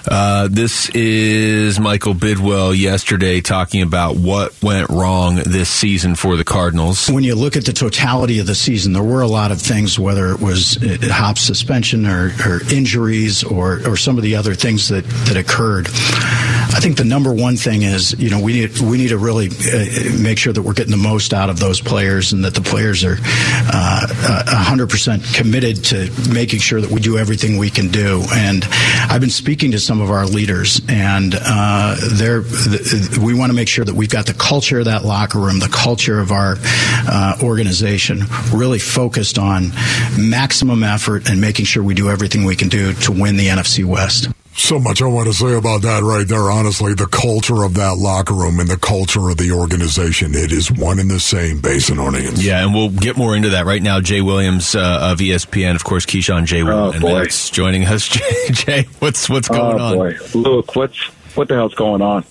Uh, 0.05 0.49
this 0.51 0.89
is 0.89 1.79
Michael 1.79 2.13
Bidwill 2.13 2.77
yesterday 2.77 3.39
talking 3.39 3.81
about 3.81 4.17
what 4.17 4.61
went 4.61 4.89
wrong 4.89 5.37
this 5.37 5.69
season 5.69 6.15
for 6.15 6.35
the 6.35 6.43
Cardinals. 6.43 7.09
When 7.09 7.23
you 7.23 7.35
look 7.35 7.55
at 7.55 7.65
the 7.65 7.71
totality 7.71 8.39
of 8.39 8.45
the 8.45 8.55
season, 8.55 8.91
there 8.91 9.03
were 9.03 9.21
a 9.21 9.27
lot 9.27 9.51
of 9.51 9.61
things, 9.61 9.97
whether 9.97 10.31
it 10.31 10.41
was 10.41 10.77
uh, 10.83 10.97
Hop's 11.03 11.41
suspension 11.41 12.05
or, 12.05 12.33
or 12.45 12.59
injuries 12.71 13.43
or, 13.43 13.79
or 13.87 13.95
some 13.95 14.17
of 14.17 14.23
the 14.23 14.35
other 14.35 14.55
things 14.55 14.89
that, 14.89 15.05
that 15.05 15.37
occurred. 15.37 15.87
I 15.87 16.79
think 16.79 16.97
the 16.97 17.05
number 17.05 17.33
one 17.33 17.55
thing 17.55 17.83
is, 17.83 18.13
you 18.19 18.29
know, 18.29 18.41
we 18.41 18.53
need 18.53 18.79
we 18.79 18.97
need 18.97 19.09
to 19.09 19.17
really 19.17 19.47
uh, 19.47 20.21
make 20.21 20.37
sure 20.37 20.51
that 20.51 20.61
we're 20.61 20.73
getting 20.73 20.91
the 20.91 20.97
most 20.97 21.33
out 21.33 21.49
of 21.49 21.59
those 21.59 21.79
players 21.79 22.33
and 22.33 22.43
that 22.43 22.55
the 22.55 22.61
players 22.61 23.03
are 23.03 23.17
uh, 23.21 24.07
uh, 24.09 24.65
100% 24.65 25.35
committed 25.35 25.83
to 25.85 26.11
making 26.33 26.59
sure 26.59 26.81
that 26.81 26.89
we 26.89 26.99
do 26.99 27.17
everything 27.17 27.57
we 27.57 27.69
can 27.69 27.89
do. 27.93 28.23
And 28.33 28.65
I've 29.09 29.21
been 29.21 29.29
speaking 29.29 29.71
to 29.71 29.79
some 29.79 30.01
of 30.01 30.09
our 30.09 30.25
leaders, 30.25 30.81
and 30.89 31.33
uh, 31.39 31.95
th- 31.95 33.17
we 33.17 33.33
want 33.33 33.51
to 33.51 33.55
make 33.55 33.69
sure 33.69 33.85
that 33.85 33.93
we've 33.93 34.09
got 34.09 34.25
the 34.25 34.33
culture 34.33 34.79
of 34.79 34.85
that 34.85 35.05
locker 35.05 35.39
room, 35.39 35.59
the 35.59 35.69
culture 35.71 36.19
of 36.19 36.31
our 36.31 36.55
uh, 36.59 37.37
organization, 37.41 38.23
really 38.51 38.79
focused 38.79 39.37
on 39.37 39.71
maximum 40.17 40.83
effort 40.83 41.29
and 41.29 41.39
making 41.39 41.65
sure 41.65 41.83
we 41.83 41.93
do 41.93 42.09
everything 42.09 42.43
we 42.43 42.55
can 42.55 42.69
do 42.69 42.93
to 42.93 43.11
win 43.11 43.37
the 43.37 43.47
NFC 43.47 43.85
West. 43.85 44.32
So 44.55 44.79
much 44.79 45.01
I 45.01 45.07
want 45.07 45.27
to 45.27 45.33
say 45.33 45.53
about 45.53 45.81
that 45.81 46.03
right 46.03 46.27
there. 46.27 46.51
Honestly, 46.51 46.93
the 46.93 47.07
culture 47.07 47.63
of 47.63 47.73
that 47.73 47.97
locker 47.97 48.35
room 48.35 48.59
and 48.59 48.69
the 48.69 48.77
culture 48.77 49.29
of 49.29 49.37
the 49.37 49.51
organization, 49.51 50.35
it 50.35 50.51
is 50.51 50.71
one 50.71 50.99
and 50.99 51.09
the 51.09 51.19
same, 51.19 51.59
Basin 51.59 51.99
Onions. 51.99 52.45
Yeah, 52.45 52.63
and 52.63 52.73
we'll 52.73 52.89
get 52.89 53.17
more 53.17 53.35
into 53.35 53.49
that 53.49 53.65
right 53.65 53.81
now. 53.81 53.99
Jay 53.99 54.21
Williams 54.21 54.75
uh, 54.75 55.09
of 55.11 55.19
ESPN, 55.19 55.75
of 55.75 55.83
course, 55.83 56.05
Keyshawn 56.05 56.45
J. 56.45 56.61
Oh, 56.63 56.91
and 56.91 57.01
boy. 57.01 57.21
Matt's 57.21 57.49
joining 57.49 57.83
us. 57.85 58.07
Jay, 58.09 58.47
Jay, 58.51 58.83
what's 58.99 59.27
what's 59.27 59.47
going 59.47 59.81
oh 59.81 59.85
on? 59.85 59.97
boy, 59.97 60.17
Luke, 60.35 60.75
what's 60.75 61.01
what 61.35 61.47
the 61.47 61.55
hell's 61.55 61.73
going 61.73 62.01
on? 62.01 62.23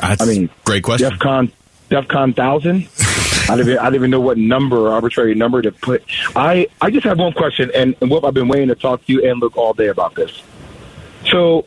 That's 0.00 0.22
I 0.22 0.26
mean, 0.26 0.50
great 0.64 0.84
question. 0.84 1.10
DefCon, 1.10 1.50
DefCon 1.90 2.36
thousand. 2.36 2.88
I 3.50 3.56
don't 3.56 3.60
even 3.66 3.78
I 3.78 3.84
don't 3.84 3.94
even 3.96 4.10
know 4.10 4.20
what 4.20 4.38
number, 4.38 4.90
arbitrary 4.90 5.34
number 5.34 5.62
to 5.62 5.72
put. 5.72 6.04
I 6.36 6.68
I 6.80 6.90
just 6.90 7.04
have 7.04 7.18
one 7.18 7.32
question, 7.32 7.70
and, 7.74 7.96
and 8.00 8.10
what 8.10 8.24
I've 8.24 8.34
been 8.34 8.48
waiting 8.48 8.68
to 8.68 8.74
talk 8.74 9.04
to 9.06 9.12
you 9.12 9.28
and 9.28 9.40
Luke 9.40 9.56
all 9.56 9.72
day 9.72 9.88
about 9.88 10.14
this. 10.14 10.42
So, 11.28 11.66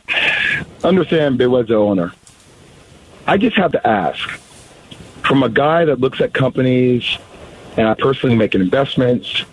understand 0.83 1.39
was 1.39 1.67
the 1.67 1.75
owner. 1.75 2.13
I 3.25 3.37
just 3.37 3.55
have 3.55 3.71
to 3.73 3.87
ask, 3.87 4.29
from 5.23 5.43
a 5.43 5.49
guy 5.49 5.85
that 5.85 5.99
looks 5.99 6.19
at 6.21 6.33
companies, 6.33 7.17
and 7.77 7.87
I 7.87 7.93
personally 7.93 8.35
make 8.35 8.55
investments. 8.55 9.43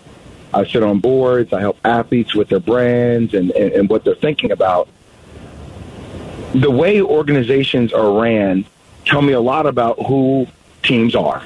I 0.53 0.65
sit 0.65 0.83
on 0.83 0.99
boards. 0.99 1.53
I 1.53 1.61
help 1.61 1.77
athletes 1.85 2.35
with 2.35 2.49
their 2.49 2.59
brands 2.59 3.33
and, 3.33 3.51
and, 3.51 3.71
and 3.71 3.89
what 3.89 4.03
they're 4.03 4.15
thinking 4.15 4.51
about. 4.51 4.89
The 6.53 6.69
way 6.69 7.01
organizations 7.01 7.93
are 7.93 8.21
ran 8.21 8.65
tell 9.05 9.21
me 9.21 9.33
a 9.33 9.39
lot 9.39 9.65
about 9.65 9.97
who 10.05 10.47
teams 10.83 11.15
are. 11.15 11.43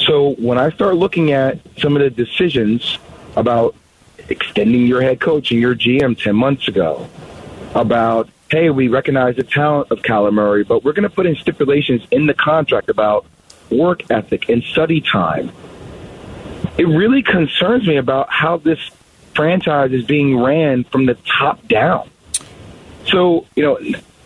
So 0.00 0.34
when 0.34 0.58
I 0.58 0.70
start 0.70 0.96
looking 0.96 1.32
at 1.32 1.58
some 1.78 1.96
of 1.96 2.02
the 2.02 2.10
decisions 2.10 2.98
about 3.36 3.74
extending 4.28 4.86
your 4.86 5.00
head 5.00 5.20
coach 5.20 5.50
and 5.52 5.60
your 5.60 5.74
GM 5.74 6.20
10 6.20 6.34
months 6.34 6.66
ago, 6.66 7.08
about, 7.74 8.28
hey, 8.50 8.70
we 8.70 8.88
recognize 8.88 9.36
the 9.36 9.42
talent 9.42 9.90
of 9.90 10.02
Kyler 10.02 10.32
Murray, 10.32 10.64
but 10.64 10.84
we're 10.84 10.92
going 10.92 11.08
to 11.08 11.14
put 11.14 11.26
in 11.26 11.36
stipulations 11.36 12.02
in 12.10 12.26
the 12.26 12.34
contract 12.34 12.88
about 12.88 13.26
work 13.70 14.08
ethic 14.10 14.48
and 14.48 14.62
study 14.62 15.00
time. 15.00 15.50
It 16.78 16.86
really 16.86 17.22
concerns 17.22 17.86
me 17.86 17.96
about 17.96 18.30
how 18.30 18.58
this 18.58 18.78
franchise 19.34 19.92
is 19.92 20.04
being 20.04 20.38
ran 20.38 20.84
from 20.84 21.06
the 21.06 21.14
top 21.38 21.66
down. 21.66 22.08
So, 23.06 23.46
you 23.54 23.62
know, 23.62 23.78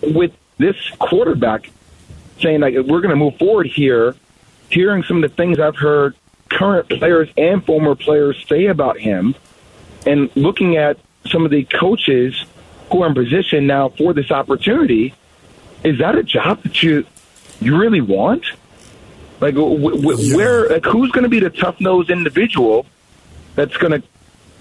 with 0.02 0.32
this 0.58 0.76
quarterback 0.98 1.70
saying, 2.40 2.60
like, 2.60 2.74
we're 2.74 3.00
going 3.00 3.10
to 3.10 3.16
move 3.16 3.36
forward 3.38 3.66
here, 3.66 4.14
hearing 4.70 5.02
some 5.02 5.22
of 5.22 5.30
the 5.30 5.34
things 5.34 5.58
I've 5.58 5.76
heard 5.76 6.14
current 6.50 6.88
players 6.88 7.28
and 7.36 7.64
former 7.64 7.94
players 7.94 8.44
say 8.48 8.66
about 8.66 8.98
him, 8.98 9.34
and 10.06 10.30
looking 10.36 10.76
at 10.76 10.98
some 11.26 11.44
of 11.44 11.50
the 11.50 11.64
coaches 11.64 12.44
who 12.90 13.02
are 13.02 13.06
in 13.06 13.14
position 13.14 13.66
now 13.66 13.90
for 13.90 14.12
this 14.12 14.30
opportunity, 14.30 15.14
is 15.84 15.98
that 15.98 16.16
a 16.16 16.22
job 16.22 16.62
that 16.62 16.82
you 16.82 17.06
you 17.60 17.76
really 17.76 18.00
want? 18.00 18.44
Like, 19.40 19.54
w- 19.54 19.78
w- 19.78 20.36
where, 20.36 20.68
like, 20.68 20.84
who's 20.84 21.10
going 21.12 21.22
to 21.22 21.28
be 21.28 21.40
the 21.40 21.50
tough 21.50 21.80
nosed 21.80 22.10
individual 22.10 22.86
that's 23.54 23.76
going 23.76 24.00
to 24.00 24.06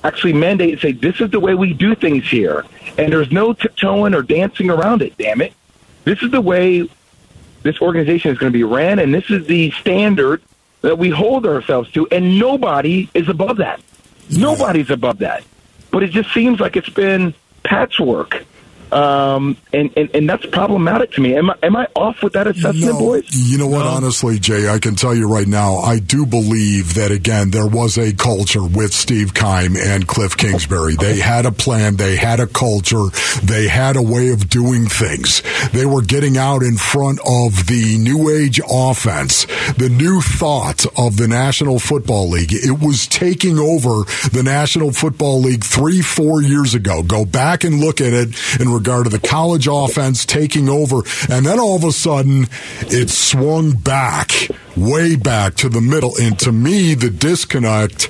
actually 0.04 0.34
mandate 0.34 0.74
and 0.74 0.80
say 0.80 0.92
this 0.92 1.20
is 1.20 1.32
the 1.32 1.40
way 1.40 1.56
we 1.56 1.74
do 1.74 1.96
things 1.96 2.28
here, 2.30 2.66
and 2.98 3.12
there's 3.12 3.32
no 3.32 3.54
tiptoeing 3.54 4.14
or 4.14 4.22
dancing 4.22 4.70
around 4.70 5.02
it. 5.02 5.18
Damn 5.18 5.42
it, 5.42 5.54
this 6.04 6.22
is 6.22 6.32
the 6.32 6.42
way 6.42 6.88
this 7.64 7.82
organization 7.82 8.32
is 8.32 8.38
going 8.38 8.52
to 8.52 8.58
be 8.58 8.64
ran, 8.64 9.00
and 9.00 9.14
this 9.14 9.30
is 9.30 9.48
the 9.48 9.72
standard 9.72 10.42
that 10.82 10.98
we 10.98 11.10
hold 11.10 11.46
ourselves 11.46 11.92
to, 11.92 12.08
and 12.12 12.38
nobody 12.38 13.10
is 13.14 13.28
above 13.30 13.58
that. 13.58 13.82
Nobody's 14.30 14.90
above 14.90 15.20
that. 15.20 15.44
But 15.92 16.04
it 16.04 16.12
just 16.12 16.32
seems 16.34 16.60
like 16.60 16.76
it's 16.76 16.90
been 16.90 17.34
patchwork. 17.64 18.46
Um, 18.92 19.58
and, 19.74 19.92
and, 19.98 20.10
and 20.14 20.30
that's 20.30 20.46
problematic 20.46 21.12
to 21.14 21.22
me. 21.22 21.36
Am 21.36 21.50
I, 21.50 21.56
am 21.64 21.76
I 21.76 21.88
off 21.96 22.24
with 22.24 22.34
that 22.34 22.48
assessment, 22.48 22.94
no, 22.94 23.00
boys? 23.00 23.26
You 23.34 23.58
know 23.58 23.68
what? 23.68 23.84
No. 23.84 23.90
Honestly, 23.90 24.40
Jay, 24.40 24.70
I 24.70 24.80
can 24.80 24.96
tell 24.96 25.14
you 25.14 25.28
right 25.28 25.48
now, 25.48 25.78
I 25.78 26.00
do 26.00 26.26
believe 26.26 26.94
that 26.96 27.12
again 27.12 27.52
there 27.52 27.68
was 27.68 27.98
a 27.98 28.14
culture 28.14 28.66
with 28.66 28.94
Steve 28.94 29.34
Keim 29.34 29.76
and 29.76 30.08
Cliff 30.08 30.38
Kingsbury. 30.38 30.96
They 30.96 31.20
had 31.20 31.46
a 31.46 31.52
plan, 31.52 31.98
they 31.98 32.16
had 32.16 32.40
a 32.40 32.48
culture, 32.48 33.06
they 33.44 33.68
had 33.68 33.96
a 33.96 34.02
way 34.02 34.30
of 34.30 34.50
doing 34.50 34.86
things. 34.88 35.44
They 35.74 35.86
were 35.86 36.02
getting 36.02 36.38
out 36.38 36.64
in 36.64 36.78
front 36.78 37.20
of 37.20 37.68
the 37.68 37.98
new 38.00 38.30
age 38.30 38.60
offense, 38.70 39.46
the 39.78 39.90
new 39.90 40.22
thought 40.22 40.86
of 40.98 41.18
the 41.18 41.28
National 41.28 41.80
Football 41.80 42.30
League. 42.30 42.54
It 42.54 42.80
was 42.80 43.08
taking 43.08 43.60
over 43.60 44.04
the 44.32 44.44
National 44.44 44.92
Football 44.92 45.42
League 45.42 45.64
three, 45.64 46.02
four 46.02 46.42
years 46.42 46.74
ago. 46.74 47.04
Go 47.04 47.26
back 47.26 47.64
and 47.64 47.80
look 47.80 48.02
at 48.02 48.14
it 48.14 48.30
and 48.60 48.74
regard 48.78 49.06
to 49.06 49.10
the 49.10 49.20
college 49.20 49.68
offense 49.68 50.26
taking 50.26 50.70
over. 50.70 51.02
And 51.30 51.46
then 51.46 51.60
all 51.60 51.76
of 51.76 51.84
a 51.84 51.92
sudden, 51.92 52.48
it 52.82 53.10
swung 53.10 53.74
back, 53.74 54.32
way 54.76 55.16
back 55.16 55.56
to 55.56 55.70
the 55.70 55.82
middle. 55.82 56.14
And 56.20 56.38
to 56.40 56.52
me, 56.52 56.94
the 56.94 57.10
disconnect 57.10 58.10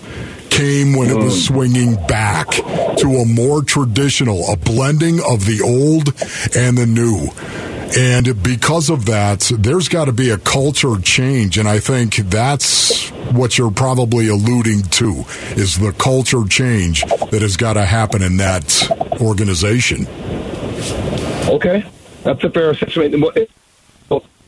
came 0.49 0.93
when 0.93 1.09
it 1.09 1.17
was 1.17 1.35
mm. 1.35 1.47
swinging 1.47 1.95
back 2.07 2.49
to 2.49 3.17
a 3.21 3.25
more 3.25 3.61
traditional, 3.61 4.51
a 4.51 4.57
blending 4.57 5.19
of 5.19 5.45
the 5.45 5.61
old 5.61 6.09
and 6.55 6.77
the 6.77 6.85
new. 6.85 7.76
And 7.95 8.43
because 8.43 8.89
of 8.89 9.05
that, 9.05 9.51
there's 9.57 9.87
got 9.87 10.05
to 10.05 10.11
be 10.11 10.29
a 10.29 10.37
culture 10.37 10.97
change. 11.01 11.57
And 11.57 11.67
I 11.67 11.79
think 11.79 12.15
that's 12.15 13.09
what 13.31 13.57
you're 13.57 13.71
probably 13.71 14.27
alluding 14.27 14.83
to 14.83 15.25
is 15.55 15.77
the 15.79 15.93
culture 15.93 16.43
change 16.47 17.03
that 17.03 17.41
has 17.41 17.57
got 17.57 17.73
to 17.73 17.85
happen 17.85 18.21
in 18.21 18.37
that 18.37 18.89
organization. 19.21 20.07
Okay, 21.47 21.85
that's 22.23 22.43
a 22.43 22.49
fair 22.49 22.71
assessment. 22.71 23.15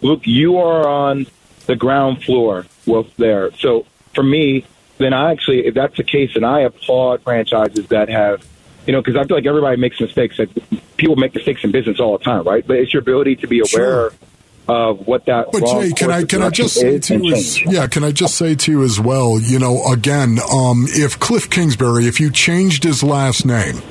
Luke, 0.01 0.21
you 0.25 0.57
are 0.57 0.87
on 0.87 1.27
the 1.65 1.75
ground 1.75 2.23
floor 2.23 2.65
with 2.85 3.15
there. 3.17 3.51
So 3.53 3.85
for 4.13 4.23
me, 4.23 4.65
then 4.97 5.13
I 5.13 5.31
actually, 5.31 5.65
if 5.65 5.73
that's 5.73 5.97
the 5.97 6.03
case, 6.03 6.35
and 6.35 6.45
I 6.45 6.61
applaud 6.61 7.21
franchises 7.23 7.87
that 7.87 8.09
have, 8.09 8.45
you 8.89 8.93
know, 8.93 9.03
because 9.03 9.15
I 9.15 9.23
feel 9.25 9.37
like 9.37 9.45
everybody 9.45 9.77
makes 9.77 10.01
mistakes. 10.01 10.39
Like 10.39 10.49
people 10.97 11.15
make 11.15 11.35
mistakes 11.35 11.63
in 11.63 11.71
business 11.71 11.99
all 11.99 12.17
the 12.17 12.23
time, 12.23 12.43
right? 12.43 12.65
But 12.65 12.77
it's 12.77 12.91
your 12.91 13.01
ability 13.01 13.35
to 13.35 13.47
be 13.47 13.59
aware. 13.59 13.67
Sure. 13.67 14.13
Of 14.67 15.07
what 15.07 15.25
that, 15.25 15.51
but 15.51 15.65
Jay, 15.65 15.91
can 15.93 16.11
I 16.11 16.23
can 16.23 16.43
I 16.43 16.51
just 16.51 16.75
say 16.75 16.99
to 16.99 17.17
you 17.17 17.33
as, 17.33 17.59
yeah, 17.65 17.87
can 17.87 18.03
I 18.03 18.11
just 18.11 18.35
say 18.35 18.53
to 18.53 18.71
you 18.71 18.83
as 18.83 18.99
well? 18.99 19.39
You 19.39 19.57
know, 19.57 19.83
again, 19.91 20.37
um, 20.53 20.85
if 20.89 21.19
Cliff 21.19 21.49
Kingsbury, 21.49 22.05
if 22.05 22.19
you 22.19 22.31
changed 22.31 22.83
his 22.83 23.01
last 23.01 23.47
name, 23.47 23.81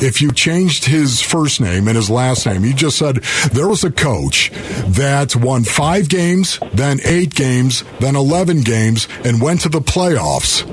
if 0.00 0.22
you 0.22 0.32
changed 0.32 0.86
his 0.86 1.20
first 1.20 1.60
name 1.60 1.86
and 1.86 1.96
his 1.96 2.08
last 2.08 2.46
name. 2.46 2.64
You 2.64 2.72
just 2.72 2.96
said 2.96 3.16
there 3.52 3.68
was 3.68 3.84
a 3.84 3.90
coach 3.90 4.50
that 4.86 5.36
won 5.36 5.64
five 5.64 6.08
games, 6.08 6.58
then 6.72 6.98
eight 7.04 7.34
games, 7.34 7.84
then 8.00 8.16
11 8.16 8.62
games, 8.62 9.08
and 9.24 9.40
went 9.40 9.60
to 9.62 9.68
the 9.68 9.80
playoffs 9.80 10.66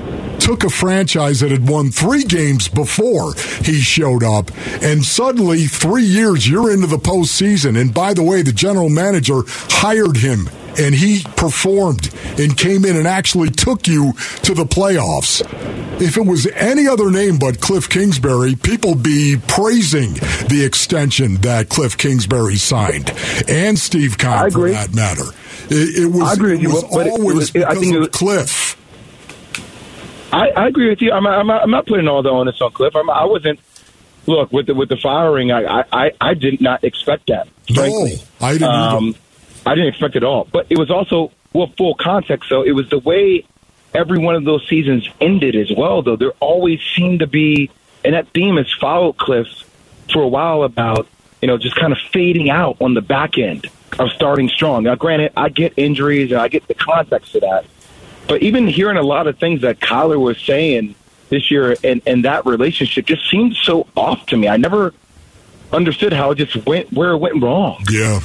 took 0.50 0.64
a 0.64 0.68
franchise 0.68 1.38
that 1.38 1.52
had 1.52 1.68
won 1.68 1.92
three 1.92 2.24
games 2.24 2.66
before 2.66 3.34
he 3.62 3.74
showed 3.80 4.24
up, 4.24 4.50
and 4.82 5.04
suddenly 5.04 5.66
three 5.66 6.02
years 6.02 6.48
you're 6.48 6.72
into 6.72 6.88
the 6.88 6.96
postseason. 6.96 7.80
And 7.80 7.94
by 7.94 8.14
the 8.14 8.24
way, 8.24 8.42
the 8.42 8.50
general 8.50 8.88
manager 8.88 9.42
hired 9.46 10.16
him 10.16 10.50
and 10.76 10.92
he 10.92 11.22
performed 11.36 12.12
and 12.36 12.56
came 12.58 12.84
in 12.84 12.96
and 12.96 13.06
actually 13.06 13.50
took 13.50 13.86
you 13.86 14.12
to 14.42 14.52
the 14.52 14.64
playoffs. 14.64 15.40
If 16.00 16.16
it 16.16 16.26
was 16.26 16.48
any 16.48 16.88
other 16.88 17.12
name 17.12 17.38
but 17.38 17.60
Cliff 17.60 17.88
Kingsbury, 17.88 18.56
people 18.56 18.96
be 18.96 19.36
praising 19.46 20.14
the 20.48 20.64
extension 20.66 21.36
that 21.42 21.68
Cliff 21.68 21.96
Kingsbury 21.96 22.56
signed 22.56 23.12
and 23.46 23.78
Steve 23.78 24.18
Keim 24.18 24.50
for 24.50 24.68
that 24.68 24.92
matter. 24.94 25.30
It, 25.68 26.02
it 26.02 26.06
was, 26.06 26.22
I 26.22 26.32
agree 26.32 26.52
with 26.54 26.62
you, 26.62 26.70
but 26.72 27.06
always 27.06 27.30
it 27.30 27.34
was, 27.34 27.50
because 27.52 27.76
I 27.76 27.78
think 27.78 27.94
of 27.94 28.00
was, 28.00 28.08
Cliff. 28.08 28.79
I, 30.32 30.48
I, 30.50 30.68
agree 30.68 30.88
with 30.88 31.00
you. 31.00 31.12
I'm, 31.12 31.26
I'm, 31.26 31.50
I'm, 31.50 31.70
not 31.70 31.86
putting 31.86 32.08
all 32.08 32.22
the 32.22 32.30
onus 32.30 32.60
on 32.60 32.72
Cliff. 32.72 32.94
I'm, 32.94 33.10
I 33.10 33.24
wasn't. 33.24 33.60
Look 34.26 34.52
with 34.52 34.66
the 34.66 34.74
with 34.74 34.90
the 34.90 34.98
firing, 34.98 35.50
I 35.50 35.82
I, 35.90 36.12
I 36.20 36.34
did 36.34 36.60
not 36.60 36.84
expect 36.84 37.28
that. 37.28 37.48
Frankly. 37.74 38.16
No, 38.40 38.46
I 38.46 38.52
didn't. 38.52 38.68
Um, 38.68 39.14
I 39.66 39.74
didn't 39.74 39.88
expect 39.88 40.14
it 40.14 40.22
all. 40.22 40.46
But 40.52 40.66
it 40.68 40.78
was 40.78 40.90
also 40.90 41.32
well 41.52 41.72
full 41.76 41.94
context. 41.94 42.48
So 42.48 42.62
it 42.62 42.72
was 42.72 42.88
the 42.90 42.98
way 42.98 43.46
every 43.94 44.18
one 44.18 44.34
of 44.34 44.44
those 44.44 44.66
seasons 44.68 45.08
ended 45.20 45.56
as 45.56 45.72
well. 45.74 46.02
Though 46.02 46.16
there 46.16 46.32
always 46.40 46.80
seemed 46.94 47.20
to 47.20 47.26
be, 47.26 47.70
and 48.04 48.14
that 48.14 48.28
theme 48.28 48.56
has 48.56 48.72
followed 48.74 49.16
Cliff 49.16 49.46
for 50.12 50.22
a 50.22 50.28
while 50.28 50.64
about 50.64 51.08
you 51.40 51.48
know 51.48 51.56
just 51.56 51.76
kind 51.76 51.92
of 51.92 51.98
fading 52.12 52.50
out 52.50 52.76
on 52.80 52.94
the 52.94 53.02
back 53.02 53.38
end 53.38 53.66
of 53.98 54.10
starting 54.10 54.48
strong. 54.48 54.84
Now, 54.84 54.94
granted, 54.94 55.32
I 55.36 55.48
get 55.48 55.74
injuries 55.76 56.30
and 56.30 56.40
I 56.40 56.48
get 56.48 56.66
the 56.68 56.74
context 56.74 57.34
of 57.34 57.42
that, 57.42 57.64
but 58.30 58.44
even 58.44 58.68
hearing 58.68 58.96
a 58.96 59.02
lot 59.02 59.26
of 59.26 59.38
things 59.40 59.62
that 59.62 59.80
Kyler 59.80 60.16
was 60.16 60.38
saying 60.38 60.94
this 61.30 61.50
year 61.50 61.74
and, 61.82 62.00
and 62.06 62.24
that 62.24 62.46
relationship 62.46 63.04
just 63.04 63.28
seemed 63.28 63.56
so 63.56 63.88
off 63.96 64.24
to 64.26 64.36
me. 64.36 64.46
I 64.46 64.56
never 64.56 64.94
understood 65.72 66.12
how 66.12 66.30
it 66.30 66.36
just 66.36 66.64
went 66.64 66.92
where 66.92 67.10
it 67.10 67.16
went 67.16 67.42
wrong. 67.42 67.84
Yeah. 67.90 68.20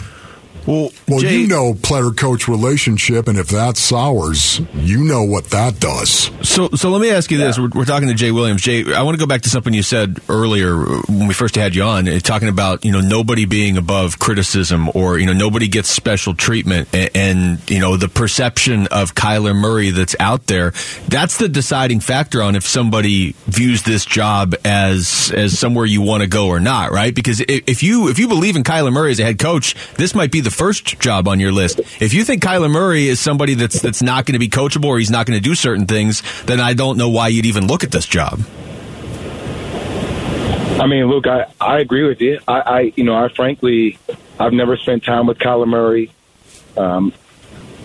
Well, 0.68 0.92
well, 1.08 1.20
Jay, 1.20 1.38
you 1.38 1.48
know 1.48 1.76
player 1.76 2.10
coach 2.10 2.48
relationship, 2.48 3.28
and 3.28 3.38
if 3.38 3.50
that 3.50 3.78
sours, 3.78 4.60
you 4.74 5.04
know 5.04 5.24
what 5.24 5.46
that 5.52 5.80
does. 5.80 6.32
So, 6.48 6.70
so 6.70 6.90
let 6.90 7.02
me 7.02 7.12
ask 7.12 7.30
you 7.30 7.38
this: 7.38 7.60
we're, 7.60 7.70
we're, 7.70 7.86
talking 7.86 8.08
to 8.08 8.16
Jay 8.16 8.32
Williams. 8.32 8.64
Jay, 8.64 8.92
I 8.92 9.04
want 9.04 9.16
to 9.16 9.20
go 9.20 9.28
back 9.28 9.42
to 9.44 9.50
something 9.50 9.74
you 9.74 9.84
said 9.84 10.20
earlier 10.28 10.76
when 10.76 11.28
we 11.28 11.36
first 11.36 11.56
had 11.56 11.76
you 11.76 11.84
on, 11.84 12.08
eh, 12.08 12.18
talking 12.20 12.48
about 12.48 12.84
you 12.84 12.92
know 12.92 13.02
nobody 13.02 13.46
being 13.46 13.78
above 13.78 14.18
criticism 14.18 14.90
or 14.96 15.20
you 15.20 15.28
know 15.28 15.34
nobody 15.34 15.68
gets 15.68 15.90
special 15.90 16.34
treatment, 16.34 16.90
and, 16.94 17.10
and 17.14 17.70
you 17.70 17.80
know 17.80 17.96
the 17.96 18.10
perception 18.10 18.88
of 18.88 19.14
Kyler 19.14 19.56
Murray 19.56 19.92
that's 19.92 20.16
out 20.20 20.48
there. 20.48 20.72
That's 21.08 21.38
the 21.38 21.48
deciding 21.48 22.00
factor 22.00 22.42
on 22.42 22.56
if 22.56 22.66
somebody 22.66 23.36
views 23.46 23.84
this 23.84 24.04
job 24.04 24.56
as 24.66 25.32
as 25.36 25.60
somewhere 25.60 25.86
you 25.86 26.02
want 26.02 26.24
to 26.24 26.28
go 26.28 26.48
or 26.48 26.60
not, 26.60 26.92
right? 26.92 27.14
Because 27.14 27.40
if 27.48 27.84
you 27.84 28.10
if 28.10 28.18
you 28.18 28.28
believe 28.28 28.56
in 28.56 28.64
Kyler 28.64 28.92
Murray 28.92 29.12
as 29.12 29.20
a 29.20 29.24
head 29.24 29.38
coach, 29.38 29.76
this 29.98 30.16
might 30.16 30.32
be 30.32 30.42
the 30.46 30.52
first 30.52 31.00
job 31.00 31.28
on 31.28 31.42
your 31.42 31.52
list. 31.52 31.80
If 32.00 32.14
you 32.14 32.24
think 32.24 32.42
Kyler 32.42 32.72
Murray 32.72 33.10
is 33.10 33.20
somebody 33.20 33.56
that's 33.56 33.82
that's 33.82 34.02
not 34.02 34.26
going 34.26 34.34
to 34.34 34.40
be 34.40 34.48
coachable 34.48 34.86
or 34.86 35.00
he's 35.00 35.12
not 35.12 35.26
going 35.26 35.38
to 35.38 35.44
do 35.44 35.56
certain 35.56 35.86
things, 35.86 36.24
then 36.44 36.62
I 36.62 36.74
don't 36.74 36.98
know 36.98 37.10
why 37.10 37.28
you'd 37.28 37.46
even 37.46 37.68
look 37.68 37.84
at 37.84 37.92
this 37.92 38.06
job. 38.06 38.40
I 40.80 40.88
mean, 40.88 41.06
look, 41.06 41.28
I, 41.28 41.52
I 41.60 41.80
agree 41.80 42.08
with 42.08 42.22
you. 42.22 42.40
I, 42.48 42.60
I 42.60 42.94
you 42.96 43.04
know 43.04 43.16
I 43.16 43.28
frankly 43.30 43.98
I've 44.40 44.54
never 44.54 44.78
spent 44.78 45.04
time 45.04 45.28
with 45.28 45.40
Kyler 45.40 45.68
Murray, 45.68 46.12
um, 46.78 47.12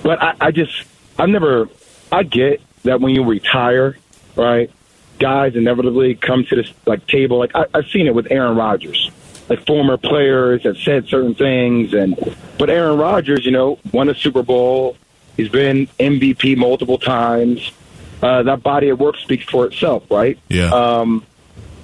but 0.02 0.22
I, 0.22 0.34
I 0.40 0.50
just 0.52 0.84
I've 1.18 1.28
never 1.28 1.68
I 2.12 2.22
get 2.22 2.60
that 2.84 3.00
when 3.00 3.14
you 3.14 3.24
retire, 3.24 3.96
right? 4.36 4.70
Guys 5.18 5.54
inevitably 5.54 6.14
come 6.14 6.44
to 6.44 6.56
this 6.56 6.72
like 6.86 7.06
table. 7.06 7.38
Like 7.38 7.54
I, 7.54 7.66
I've 7.74 7.86
seen 7.86 8.06
it 8.06 8.14
with 8.14 8.30
Aaron 8.30 8.56
Rodgers 8.56 9.10
like 9.50 9.66
former 9.66 9.96
players 9.96 10.62
have 10.62 10.78
said 10.78 11.08
certain 11.08 11.34
things, 11.34 11.92
and 11.92 12.16
but 12.56 12.70
Aaron 12.70 12.96
Rodgers, 12.96 13.44
you 13.44 13.50
know, 13.50 13.80
won 13.92 14.08
a 14.08 14.14
Super 14.14 14.44
Bowl. 14.44 14.96
He's 15.36 15.48
been 15.48 15.88
MVP 15.98 16.56
multiple 16.56 16.98
times. 16.98 17.72
Uh, 18.22 18.44
that 18.44 18.62
body 18.62 18.90
of 18.90 19.00
work 19.00 19.16
speaks 19.16 19.44
for 19.44 19.66
itself, 19.66 20.08
right? 20.10 20.38
Yeah. 20.48 20.72
Um, 20.72 21.26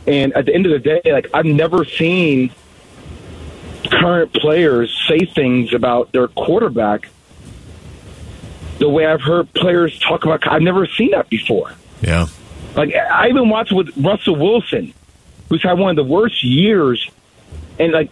and 0.07 0.33
at 0.35 0.47
the 0.47 0.55
end 0.55 0.67
of 0.67 0.73
the 0.73 0.79
day, 0.79 1.01
like 1.13 1.29
I've 1.35 1.45
never 1.45 1.85
seen 1.85 2.53
current 3.91 4.33
players 4.33 4.97
say 5.09 5.25
things 5.25 5.73
about 5.75 6.13
their 6.13 6.29
quarterback 6.29 7.09
the 8.79 8.89
way 8.89 9.07
I've 9.07 9.23
heard 9.23 9.53
players 9.55 9.99
talk 9.99 10.25
about. 10.25 10.47
I've 10.47 10.63
never 10.63 10.87
seen 10.87 11.11
that 11.13 11.29
before. 11.29 11.73
Yeah. 12.01 12.27
Like 12.77 12.95
I 12.95 13.29
even 13.29 13.49
watched 13.49 13.73
with 13.73 13.97
Russell 13.97 14.37
Wilson, 14.37 14.95
who's 15.49 15.63
had 15.63 15.79
one 15.79 15.91
of 15.91 15.97
the 15.97 16.05
worst 16.05 16.45
years 16.45 17.11
and 17.79 17.93
like 17.93 18.11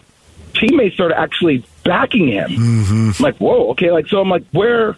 teammates 0.53 0.95
started 0.95 1.19
actually 1.19 1.65
backing 1.83 2.27
him. 2.27 2.49
Mm-hmm. 2.49 3.09
I'm 3.17 3.23
like, 3.23 3.37
whoa, 3.37 3.69
okay. 3.71 3.91
Like, 3.91 4.07
so 4.07 4.19
I'm 4.19 4.29
like, 4.29 4.45
where? 4.51 4.95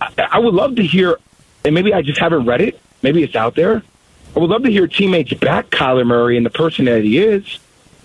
I, 0.00 0.28
I 0.32 0.38
would 0.38 0.54
love 0.54 0.76
to 0.76 0.82
hear, 0.82 1.16
and 1.64 1.74
maybe 1.74 1.92
I 1.92 2.02
just 2.02 2.18
haven't 2.18 2.46
read 2.46 2.60
it. 2.60 2.80
Maybe 3.02 3.22
it's 3.22 3.36
out 3.36 3.54
there. 3.54 3.82
I 4.34 4.38
would 4.38 4.50
love 4.50 4.62
to 4.62 4.70
hear 4.70 4.86
teammates 4.86 5.32
back 5.34 5.70
Kyler 5.70 6.06
Murray 6.06 6.36
and 6.36 6.46
the 6.46 6.50
person 6.50 6.84
that 6.84 7.02
he 7.02 7.18
is. 7.18 7.58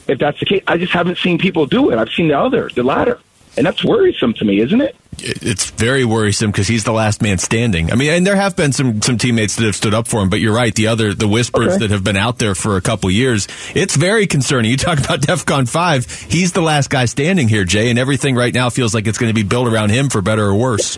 If 0.07 0.19
that's 0.19 0.39
the 0.39 0.45
case, 0.45 0.63
I 0.67 0.77
just 0.77 0.91
haven't 0.91 1.17
seen 1.17 1.37
people 1.37 1.65
do 1.65 1.91
it. 1.91 1.97
I've 1.97 2.09
seen 2.09 2.27
the 2.27 2.39
other, 2.39 2.69
the 2.73 2.83
latter, 2.83 3.19
and 3.57 3.65
that's 3.65 3.83
worrisome 3.83 4.33
to 4.35 4.45
me, 4.45 4.59
isn't 4.59 4.81
it? 4.81 4.95
It's 5.19 5.69
very 5.71 6.05
worrisome 6.05 6.51
because 6.51 6.67
he's 6.67 6.83
the 6.83 6.91
last 6.91 7.21
man 7.21 7.37
standing. 7.37 7.91
I 7.91 7.95
mean, 7.95 8.11
and 8.11 8.25
there 8.27 8.35
have 8.35 8.55
been 8.55 8.71
some 8.71 9.01
some 9.01 9.17
teammates 9.17 9.55
that 9.55 9.65
have 9.65 9.75
stood 9.75 9.93
up 9.93 10.07
for 10.07 10.21
him, 10.21 10.29
but 10.29 10.39
you're 10.39 10.53
right. 10.53 10.73
The 10.73 10.87
other 10.87 11.13
the 11.13 11.27
whispers 11.27 11.67
Okay. 11.69 11.77
that 11.79 11.91
have 11.91 12.03
been 12.03 12.17
out 12.17 12.37
there 12.39 12.55
for 12.55 12.77
a 12.77 12.81
couple 12.81 13.09
years, 13.11 13.47
it's 13.73 13.95
very 13.95 14.27
concerning. 14.27 14.71
You 14.71 14.77
talk 14.77 14.99
about 15.03 15.21
DefCon 15.21 15.67
five. 15.69 16.05
He's 16.09 16.51
the 16.53 16.61
last 16.61 16.89
guy 16.89 17.05
standing 17.05 17.47
here, 17.47 17.63
Jay, 17.65 17.89
and 17.89 17.97
everything 17.99 18.35
right 18.35 18.53
now 18.53 18.69
feels 18.69 18.93
like 18.93 19.07
it's 19.07 19.17
going 19.17 19.29
to 19.29 19.33
be 19.35 19.43
built 19.47 19.67
around 19.67 19.89
him 19.89 20.09
for 20.09 20.21
better 20.21 20.45
or 20.45 20.55
worse. 20.55 20.97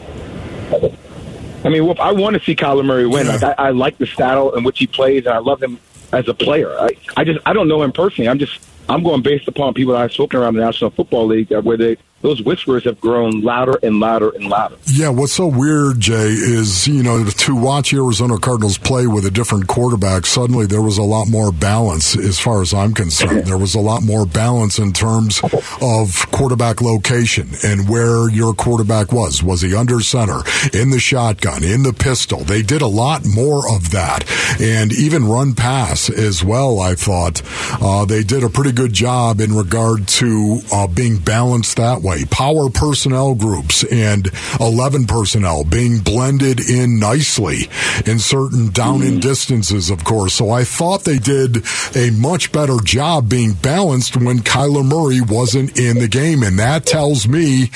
I 1.63 1.69
mean, 1.69 1.95
I 1.99 2.11
want 2.11 2.35
to 2.35 2.43
see 2.43 2.55
Kyler 2.55 2.85
Murray 2.85 3.05
win. 3.07 3.27
Like, 3.27 3.43
I, 3.43 3.55
I 3.57 3.69
like 3.71 3.97
the 3.97 4.05
style 4.05 4.55
in 4.55 4.63
which 4.63 4.79
he 4.79 4.87
plays, 4.87 5.25
and 5.25 5.33
I 5.33 5.39
love 5.39 5.61
him 5.61 5.79
as 6.13 6.27
a 6.27 6.33
player. 6.33 6.71
I, 6.79 6.89
I 7.17 7.23
just 7.23 7.39
I 7.45 7.53
don't 7.53 7.67
know 7.67 7.81
him 7.83 7.91
personally. 7.91 8.29
I'm 8.29 8.39
just 8.39 8.59
I'm 8.87 9.03
going 9.03 9.21
based 9.21 9.47
upon 9.47 9.73
people 9.73 9.93
that 9.93 10.01
I've 10.01 10.13
spoken 10.13 10.39
around 10.39 10.53
the 10.55 10.61
National 10.61 10.89
Football 10.91 11.27
League, 11.27 11.51
uh, 11.51 11.61
where 11.61 11.75
they 11.77 11.97
those 12.21 12.41
whispers 12.41 12.83
have 12.85 12.99
grown 12.99 13.41
louder 13.41 13.77
and 13.83 13.99
louder 13.99 14.29
and 14.29 14.49
louder. 14.49 14.75
Yeah, 14.87 15.09
what's 15.09 15.33
so 15.33 15.47
weird, 15.47 15.99
Jay, 15.99 16.29
is, 16.29 16.87
you 16.87 17.03
know, 17.03 17.23
to 17.23 17.55
watch 17.55 17.93
Arizona 17.93 18.39
Cardinals 18.39 18.77
play 18.77 19.05
with 19.05 19.25
a 19.25 19.31
different 19.31 19.67
quarterback, 19.67 20.25
suddenly 20.25 20.65
there 20.65 20.81
was 20.81 20.97
a 20.97 21.03
lot 21.03 21.27
more 21.27 21.51
balance 21.51 22.17
as 22.17 22.39
far 22.39 22.61
as 22.61 22.73
I'm 22.73 22.93
concerned. 22.93 23.45
There 23.45 23.57
was 23.57 23.75
a 23.75 23.79
lot 23.79 24.01
more 24.01 24.25
balance 24.25 24.79
in 24.79 24.93
terms 24.93 25.41
of 25.81 26.31
quarterback 26.31 26.81
location 26.81 27.49
and 27.63 27.87
where 27.87 28.29
your 28.29 28.53
quarterback 28.53 29.11
was. 29.11 29.43
Was 29.43 29.61
he 29.61 29.75
under 29.75 29.99
center, 29.99 30.41
in 30.73 30.89
the 30.89 30.99
shotgun, 30.99 31.63
in 31.63 31.83
the 31.83 31.93
pistol? 31.93 32.39
They 32.39 32.63
did 32.63 32.81
a 32.81 32.87
lot 32.87 33.25
more 33.25 33.71
of 33.71 33.91
that. 33.91 34.25
And 34.59 34.91
even 34.91 35.25
run 35.25 35.53
pass 35.53 36.09
as 36.09 36.43
well, 36.43 36.79
I 36.79 36.95
thought. 36.95 37.41
Uh, 37.81 38.05
they 38.05 38.23
did 38.23 38.43
a 38.43 38.49
pretty 38.49 38.71
good 38.71 38.93
job 38.93 39.39
in 39.39 39.53
regard 39.53 40.07
to 40.07 40.61
uh, 40.73 40.87
being 40.87 41.17
balanced 41.17 41.77
that 41.77 42.01
way. 42.01 42.06
Power 42.29 42.69
personnel 42.69 43.35
groups 43.35 43.83
and 43.83 44.29
11 44.59 45.05
personnel 45.07 45.63
being 45.63 45.99
blended 45.99 46.69
in 46.69 46.99
nicely 46.99 47.69
in 48.05 48.19
certain 48.19 48.69
down 48.69 49.01
in 49.01 49.13
mm-hmm. 49.13 49.19
distances, 49.19 49.89
of 49.89 50.03
course. 50.03 50.33
So 50.33 50.51
I 50.51 50.63
thought 50.63 51.03
they 51.03 51.19
did 51.19 51.65
a 51.95 52.11
much 52.11 52.51
better 52.51 52.77
job 52.83 53.29
being 53.29 53.53
balanced 53.53 54.17
when 54.17 54.39
Kyler 54.39 54.85
Murray 54.85 55.21
wasn't 55.21 55.77
in 55.79 55.99
the 55.99 56.07
game. 56.07 56.43
And 56.43 56.59
that 56.59 56.85
tells 56.85 57.27
me 57.27 57.71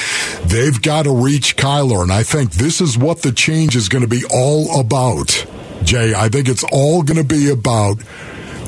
they've 0.45 0.81
got 0.81 1.03
to 1.03 1.11
reach 1.11 1.57
Kyler. 1.57 2.03
And 2.03 2.11
I 2.11 2.23
think 2.23 2.51
this 2.51 2.81
is 2.81 2.97
what 2.97 3.21
the 3.21 3.31
change 3.31 3.75
is 3.75 3.89
going 3.89 4.03
to 4.03 4.07
be 4.07 4.23
all 4.33 4.79
about. 4.79 5.45
Jay, 5.83 6.13
I 6.13 6.29
think 6.29 6.47
it's 6.47 6.63
all 6.71 7.01
going 7.01 7.17
to 7.17 7.27
be 7.27 7.49
about 7.49 8.01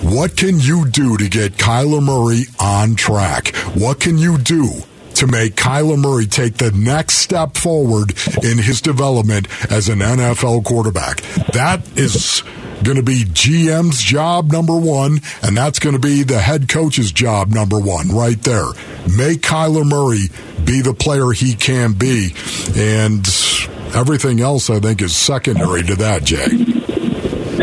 what 0.04 0.36
can 0.36 0.60
you 0.60 0.86
do 0.90 1.18
to 1.18 1.30
get 1.30 1.54
Kyler 1.54 2.04
Murray 2.04 2.44
on 2.60 2.96
track? 2.96 3.56
What 3.76 4.00
can 4.00 4.18
you 4.18 4.38
do 4.38 4.84
to 5.16 5.28
make 5.28 5.56
Kyler 5.56 5.98
Murray 5.98 6.26
take 6.26 6.58
the 6.58 6.72
next 6.72 7.16
step 7.16 7.56
forward 7.58 8.12
in 8.44 8.58
his 8.58 8.82
development 8.82 9.48
as 9.72 9.90
an 9.90 10.00
NFL 10.00 10.66
quarterback? 10.66 11.22
That 11.54 11.82
is 11.98 12.44
going 12.84 12.98
to 12.98 13.04
be 13.04 13.24
GM's 13.24 14.02
job 14.02 14.52
number 14.52 14.76
one, 14.78 15.20
and 15.42 15.56
that's 15.56 15.80
going 15.80 15.94
to 15.94 16.00
be 16.00 16.24
the 16.24 16.40
head 16.40 16.68
coach's 16.68 17.12
job 17.12 17.50
number 17.50 17.80
one 17.80 18.10
right 18.10 18.42
there. 18.42 18.66
Make 19.18 19.42
Kyler 19.42 19.86
Murray 19.86 20.30
be 20.66 20.82
the 20.82 20.94
player 20.94 21.32
he 21.32 21.54
can 21.54 21.94
be, 21.94 22.34
and 22.76 23.26
everything 23.96 24.42
else 24.42 24.70
I 24.70 24.80
think 24.80 25.02
is 25.02 25.16
secondary 25.16 25.84
to 25.84 25.96
that, 25.96 26.24
Jay. 26.24 26.48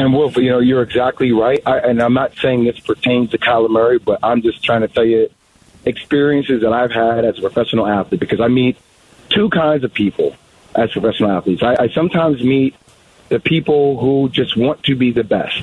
And 0.01 0.15
Wolf, 0.15 0.37
you 0.37 0.51
know, 0.51 0.61
you're 0.61 0.83
exactly 0.83 1.33
right. 1.33 1.61
I, 1.67 1.79
and 1.79 2.01
I'm 2.01 2.15
not 2.15 2.35
saying 2.37 2.65
this 2.65 2.79
pertains 2.81 3.31
to 3.31 3.39
Kyler 3.39 3.69
Murray, 3.69 3.99
but 3.99 4.21
I'm 4.23 4.41
just 4.41 4.63
trying 4.63 4.83
to 4.83 4.89
tell 4.89 5.05
you 5.05 5.29
experiences 5.85 6.63
that 6.63 6.73
I've 6.73 6.93
had 6.93 7.25
as 7.25 7.39
a 7.39 7.41
professional 7.41 7.87
athlete 7.87 8.21
because 8.21 8.41
I 8.41 8.49
meet 8.49 8.77
two 9.31 9.49
kinds 9.51 9.85
of 9.85 9.93
people 9.93 10.37
as 10.75 10.91
professional 10.93 11.31
athletes. 11.31 11.63
I, 11.63 11.77
I 11.79 11.89
sometimes 11.89 12.43
meet 12.43 12.75
the 13.29 13.41
people 13.41 13.99
who 13.99 14.29
just 14.29 14.57
want 14.57 14.83
to 14.85 14.97
be 14.97 15.13
the 15.13 15.25
best. 15.25 15.63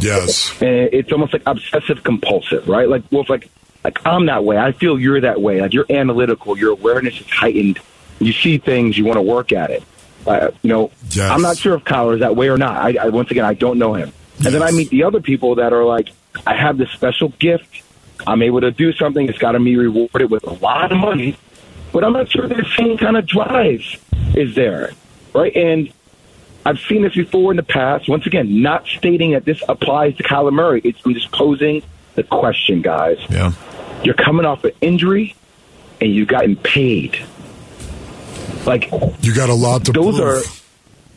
Yes. 0.00 0.50
And 0.60 0.90
it's 0.92 1.12
almost 1.12 1.32
like 1.32 1.42
obsessive 1.46 2.02
compulsive, 2.02 2.68
right? 2.68 2.88
Like 2.88 3.02
Wolf, 3.12 3.28
like 3.30 3.50
like 3.84 4.04
I'm 4.06 4.26
that 4.26 4.44
way. 4.44 4.58
I 4.58 4.72
feel 4.72 4.98
you're 4.98 5.20
that 5.20 5.40
way. 5.40 5.60
Like 5.60 5.72
you're 5.74 5.86
analytical. 5.90 6.58
Your 6.58 6.72
awareness 6.72 7.20
is 7.20 7.30
heightened. 7.30 7.78
You 8.18 8.32
see 8.32 8.58
things. 8.58 8.96
You 8.96 9.04
want 9.04 9.18
to 9.18 9.22
work 9.22 9.52
at 9.52 9.70
it. 9.70 9.82
Uh, 10.26 10.50
you 10.62 10.70
know, 10.70 10.90
Yes. 11.10 11.30
I'm 11.30 11.42
not 11.42 11.58
sure 11.58 11.74
if 11.74 11.84
Kyler 11.84 12.14
is 12.14 12.20
that 12.20 12.34
way 12.34 12.48
or 12.48 12.56
not. 12.56 12.76
I, 12.76 12.96
I 12.98 13.08
once 13.08 13.30
again, 13.30 13.44
I 13.44 13.54
don't 13.54 13.78
know 13.78 13.94
him. 13.94 14.12
And 14.44 14.54
then 14.54 14.62
I 14.62 14.70
meet 14.72 14.88
the 14.90 15.04
other 15.04 15.20
people 15.20 15.56
that 15.56 15.72
are 15.72 15.84
like, 15.84 16.08
I 16.46 16.56
have 16.56 16.78
this 16.78 16.90
special 16.90 17.28
gift. 17.38 17.82
I'm 18.26 18.42
able 18.42 18.60
to 18.62 18.70
do 18.70 18.92
something. 18.92 19.28
It's 19.28 19.38
got 19.38 19.52
to 19.52 19.60
be 19.60 19.76
rewarded 19.76 20.30
with 20.30 20.44
a 20.44 20.52
lot 20.54 20.92
of 20.92 20.98
money, 20.98 21.36
but 21.92 22.04
I'm 22.04 22.12
not 22.12 22.30
sure 22.30 22.48
the 22.48 22.64
same 22.76 22.96
kind 22.98 23.16
of 23.16 23.26
drive 23.26 23.80
is 24.36 24.54
there, 24.54 24.92
right? 25.34 25.54
And 25.54 25.92
I've 26.66 26.78
seen 26.80 27.02
this 27.02 27.14
before 27.14 27.50
in 27.52 27.56
the 27.56 27.62
past. 27.62 28.08
Once 28.08 28.26
again, 28.26 28.62
not 28.62 28.86
stating 28.86 29.32
that 29.32 29.44
this 29.44 29.62
applies 29.68 30.16
to 30.16 30.22
Kyler 30.22 30.52
Murray. 30.52 30.80
It's, 30.84 30.98
I'm 31.04 31.12
just 31.14 31.30
posing 31.30 31.82
the 32.14 32.22
question, 32.22 32.80
guys. 32.80 33.18
Yeah. 33.28 33.52
You're 34.02 34.14
coming 34.14 34.46
off 34.46 34.64
an 34.64 34.72
injury, 34.80 35.34
and 36.00 36.10
you've 36.12 36.28
gotten 36.28 36.56
paid. 36.56 37.18
Like 38.66 38.90
You 39.20 39.34
got 39.34 39.50
a 39.50 39.54
lot 39.54 39.84
to 39.86 39.92
prove. 39.92 40.16
those 40.16 40.20
prove. 40.20 40.64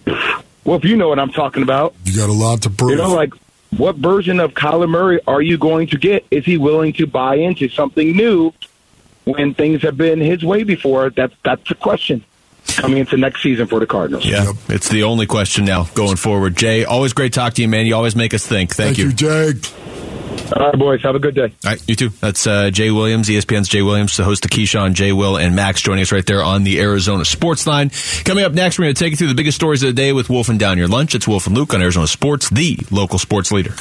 are. 0.07 0.43
Well, 0.65 0.77
if 0.77 0.83
you 0.83 0.97
know 0.97 1.07
what 1.07 1.17
I'm 1.19 1.31
talking 1.31 1.63
about, 1.63 1.95
you 2.03 2.15
got 2.17 2.29
a 2.29 2.33
lot 2.33 2.63
to 2.63 2.69
prove. 2.69 2.91
you 2.91 2.97
know, 2.97 3.13
like 3.13 3.33
what 3.77 3.95
version 3.95 4.39
of 4.39 4.53
Kyler 4.53 4.89
Murray 4.89 5.19
are 5.27 5.41
you 5.41 5.57
going 5.57 5.87
to 5.87 5.97
get? 5.97 6.25
Is 6.31 6.45
he 6.45 6.57
willing 6.57 6.93
to 6.93 7.07
buy 7.07 7.35
into 7.35 7.69
something 7.69 8.15
new 8.15 8.53
when 9.25 9.53
things 9.53 9.81
have 9.83 9.97
been 9.97 10.19
his 10.19 10.43
way 10.43 10.63
before? 10.63 11.09
That's 11.09 11.33
that's 11.43 11.67
the 11.67 11.75
question 11.75 12.23
coming 12.67 12.97
into 12.97 13.17
next 13.17 13.41
season 13.41 13.67
for 13.67 13.79
the 13.79 13.87
Cardinals. 13.87 14.25
Yeah. 14.25 14.45
Yep. 14.45 14.55
It's 14.69 14.89
the 14.89 15.03
only 15.03 15.25
question 15.25 15.65
now 15.65 15.85
going 15.95 16.17
forward. 16.17 16.55
Jay, 16.55 16.85
always 16.85 17.13
great 17.13 17.33
talk 17.33 17.53
to 17.53 17.61
you, 17.61 17.67
man. 17.67 17.85
You 17.85 17.95
always 17.95 18.15
make 18.15 18.33
us 18.33 18.45
think. 18.45 18.75
Thank, 18.75 18.97
Thank 18.97 19.07
you, 19.07 19.13
Jake. 19.13 19.71
All 20.55 20.69
right, 20.69 20.79
boys. 20.79 21.01
Have 21.03 21.15
a 21.15 21.19
good 21.19 21.35
day. 21.35 21.53
All 21.65 21.71
right, 21.71 21.89
you 21.89 21.95
too. 21.95 22.09
That's 22.09 22.47
uh, 22.47 22.69
Jay 22.71 22.89
Williams, 22.91 23.27
ESPN's 23.27 23.67
Jay 23.67 23.81
Williams, 23.81 24.15
the 24.17 24.23
host 24.23 24.45
of 24.45 24.51
Keyshawn, 24.51 24.93
Jay 24.93 25.11
Will, 25.11 25.37
and 25.37 25.55
Max 25.55 25.81
joining 25.81 26.01
us 26.01 26.11
right 26.11 26.25
there 26.25 26.43
on 26.43 26.63
the 26.63 26.79
Arizona 26.79 27.25
Sports 27.25 27.67
Line. 27.67 27.91
Coming 28.23 28.43
up 28.45 28.53
next, 28.53 28.79
we're 28.79 28.85
going 28.85 28.95
to 28.95 29.03
take 29.03 29.11
you 29.11 29.17
through 29.17 29.27
the 29.27 29.35
biggest 29.35 29.55
stories 29.57 29.83
of 29.83 29.87
the 29.87 29.93
day 29.93 30.13
with 30.13 30.29
Wolf 30.29 30.49
and 30.49 30.59
Down 30.59 30.77
Your 30.77 30.87
Lunch. 30.87 31.15
It's 31.15 31.27
Wolf 31.27 31.47
and 31.47 31.55
Luke 31.55 31.73
on 31.73 31.81
Arizona 31.81 32.07
Sports, 32.07 32.49
the 32.49 32.77
local 32.91 33.19
sports 33.19 33.51
leader. 33.51 33.73